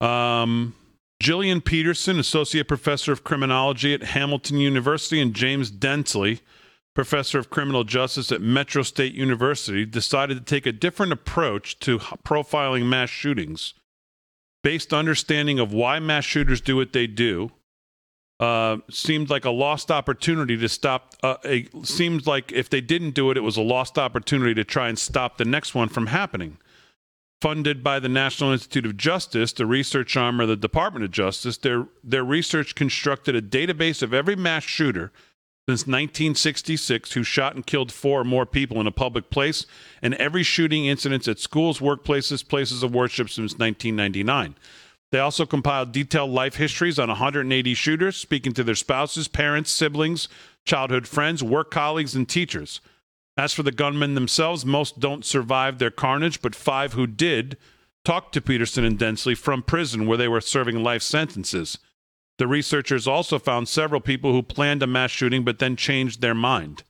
[0.00, 0.74] um,
[1.22, 6.40] Jillian Peterson, associate professor of criminology at Hamline University, and James Densley,
[6.94, 11.98] professor of criminal justice at Metro State University, decided to take a different approach to
[11.98, 13.74] profiling mass shootings,
[14.64, 17.52] based understanding of why mass shooters do what they do.
[18.40, 21.14] Uh, seemed like a lost opportunity to stop.
[21.22, 21.68] Uh, a,
[22.26, 25.38] like if they didn't do it, it was a lost opportunity to try and stop
[25.38, 26.58] the next one from happening.
[27.40, 31.58] Funded by the National Institute of Justice, the research arm of the Department of Justice,
[31.58, 35.12] their their research constructed a database of every mass shooter
[35.66, 39.64] since 1966 who shot and killed four or more people in a public place,
[40.02, 44.56] and every shooting incidents at schools, workplaces, places of worship since 1999.
[45.10, 50.28] They also compiled detailed life histories on 180 shooters, speaking to their spouses, parents, siblings,
[50.66, 52.80] childhood friends, work colleagues, and teachers.
[53.36, 57.56] As for the gunmen themselves, most don't survive their carnage, but five who did
[58.04, 61.78] talked to Peterson and Densley from prison where they were serving life sentences.
[62.38, 66.34] The researchers also found several people who planned a mass shooting but then changed their
[66.34, 66.82] mind.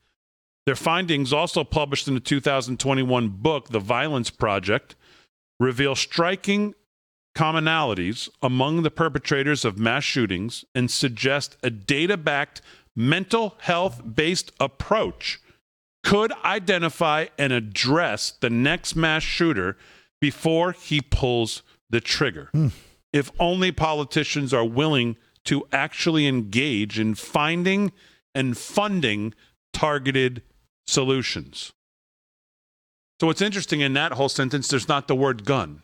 [0.66, 4.96] Their findings, also published in the 2021 book, The Violence Project,
[5.60, 6.74] reveal striking
[7.36, 12.62] commonalities among the perpetrators of mass shootings and suggest a data backed
[12.96, 15.40] mental health based approach
[16.04, 19.76] could identify and address the next mass shooter
[20.20, 22.50] before he pulls the trigger.
[22.52, 22.68] Hmm.
[23.12, 27.92] If only politicians are willing to actually engage in finding
[28.34, 29.34] and funding
[29.72, 30.42] targeted
[30.86, 31.72] solutions.
[33.20, 35.82] So, what's interesting in that whole sentence, there's not the word gun.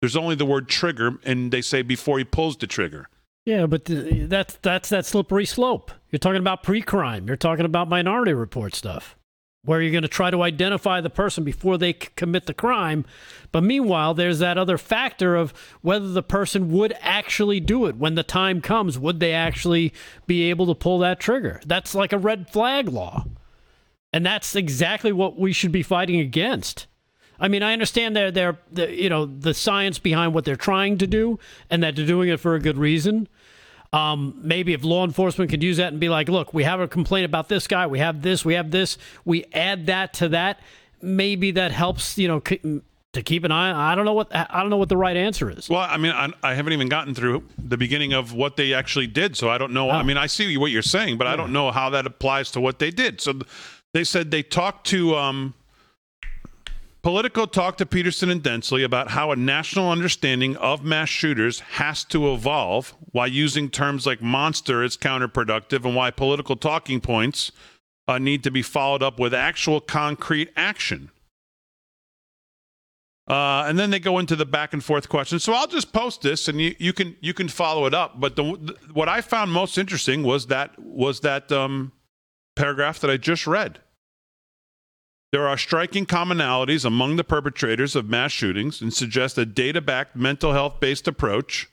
[0.00, 3.08] There's only the word trigger, and they say before he pulls the trigger.
[3.44, 5.90] Yeah, but th- that's that's that slippery slope.
[6.10, 7.26] You're talking about pre-crime.
[7.26, 9.16] You're talking about minority report stuff,
[9.64, 13.04] where you're going to try to identify the person before they c- commit the crime.
[13.52, 18.14] But meanwhile, there's that other factor of whether the person would actually do it when
[18.14, 18.98] the time comes.
[18.98, 19.92] Would they actually
[20.26, 21.60] be able to pull that trigger?
[21.66, 23.26] That's like a red flag law,
[24.12, 26.86] and that's exactly what we should be fighting against.
[27.38, 30.98] I mean, I understand they're, they're, the you know the science behind what they're trying
[30.98, 31.38] to do,
[31.68, 33.28] and that they're doing it for a good reason.
[33.92, 36.86] Um, maybe if law enforcement could use that and be like, look, we have a
[36.86, 40.60] complaint about this guy, we have this, we have this, we add that to that.
[41.02, 43.92] Maybe that helps, you know, c- to keep an eye.
[43.92, 45.68] I don't know what I don't know what the right answer is.
[45.68, 49.08] Well, I mean, I, I haven't even gotten through the beginning of what they actually
[49.08, 49.90] did, so I don't know.
[49.90, 52.60] I mean, I see what you're saying, but I don't know how that applies to
[52.60, 53.20] what they did.
[53.20, 53.40] So
[53.92, 55.54] they said they talked to um,
[57.02, 62.04] Politico talked to Peterson and Densley about how a national understanding of mass shooters has
[62.04, 67.52] to evolve, why using terms like monster is counterproductive, and why political talking points
[68.06, 71.10] uh, need to be followed up with actual concrete action.
[73.26, 75.44] Uh, and then they go into the back and forth questions.
[75.44, 78.18] So I'll just post this, and you, you can you can follow it up.
[78.18, 81.92] But the, the, what I found most interesting was that was that um,
[82.56, 83.78] paragraph that I just read.
[85.32, 90.52] There are striking commonalities among the perpetrators of mass shootings and suggest a data-backed mental
[90.52, 91.70] health-based approach.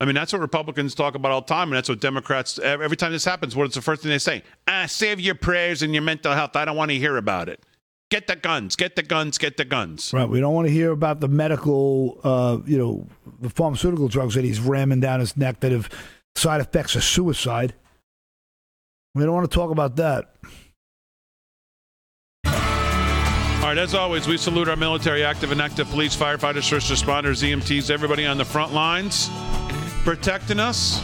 [0.00, 2.58] I mean, that's what Republicans talk about all the time, and that's what Democrats.
[2.58, 4.42] Every time this happens, what's the first thing they say?
[4.66, 6.56] Ah, save your prayers and your mental health.
[6.56, 7.62] I don't want to hear about it.
[8.10, 8.76] Get the guns.
[8.76, 9.38] Get the guns.
[9.38, 10.12] Get the guns.
[10.12, 10.28] Right.
[10.28, 13.06] We don't want to hear about the medical, uh, you know,
[13.40, 15.88] the pharmaceutical drugs that he's ramming down his neck that have
[16.34, 17.74] side effects of suicide.
[19.14, 20.34] We don't want to talk about that.
[23.62, 27.48] All right, as always, we salute our military, active and active police, firefighters, first responders,
[27.48, 29.30] EMTs, everybody on the front lines
[30.02, 31.00] protecting us.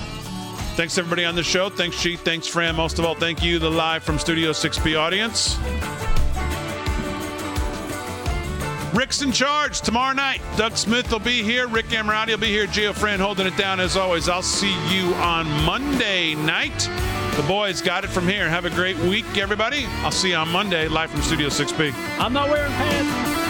[0.75, 1.71] Thanks everybody on the show.
[1.71, 2.19] Thanks Chief.
[2.21, 2.75] Thanks Fran.
[2.75, 5.57] Most of all, thank you, the live from Studio 6B audience.
[8.94, 10.40] Rick's in charge tomorrow night.
[10.56, 11.69] Doug Smith will be here.
[11.69, 12.66] Rick Amorati will be here.
[12.66, 14.28] Geo Fran holding it down as always.
[14.28, 16.89] I'll see you on Monday night.
[17.36, 18.48] The boys got it from here.
[18.48, 19.85] Have a great week, everybody.
[19.98, 21.93] I'll see you on Monday, live from Studio 6B.
[22.19, 23.48] I'm not wearing pants.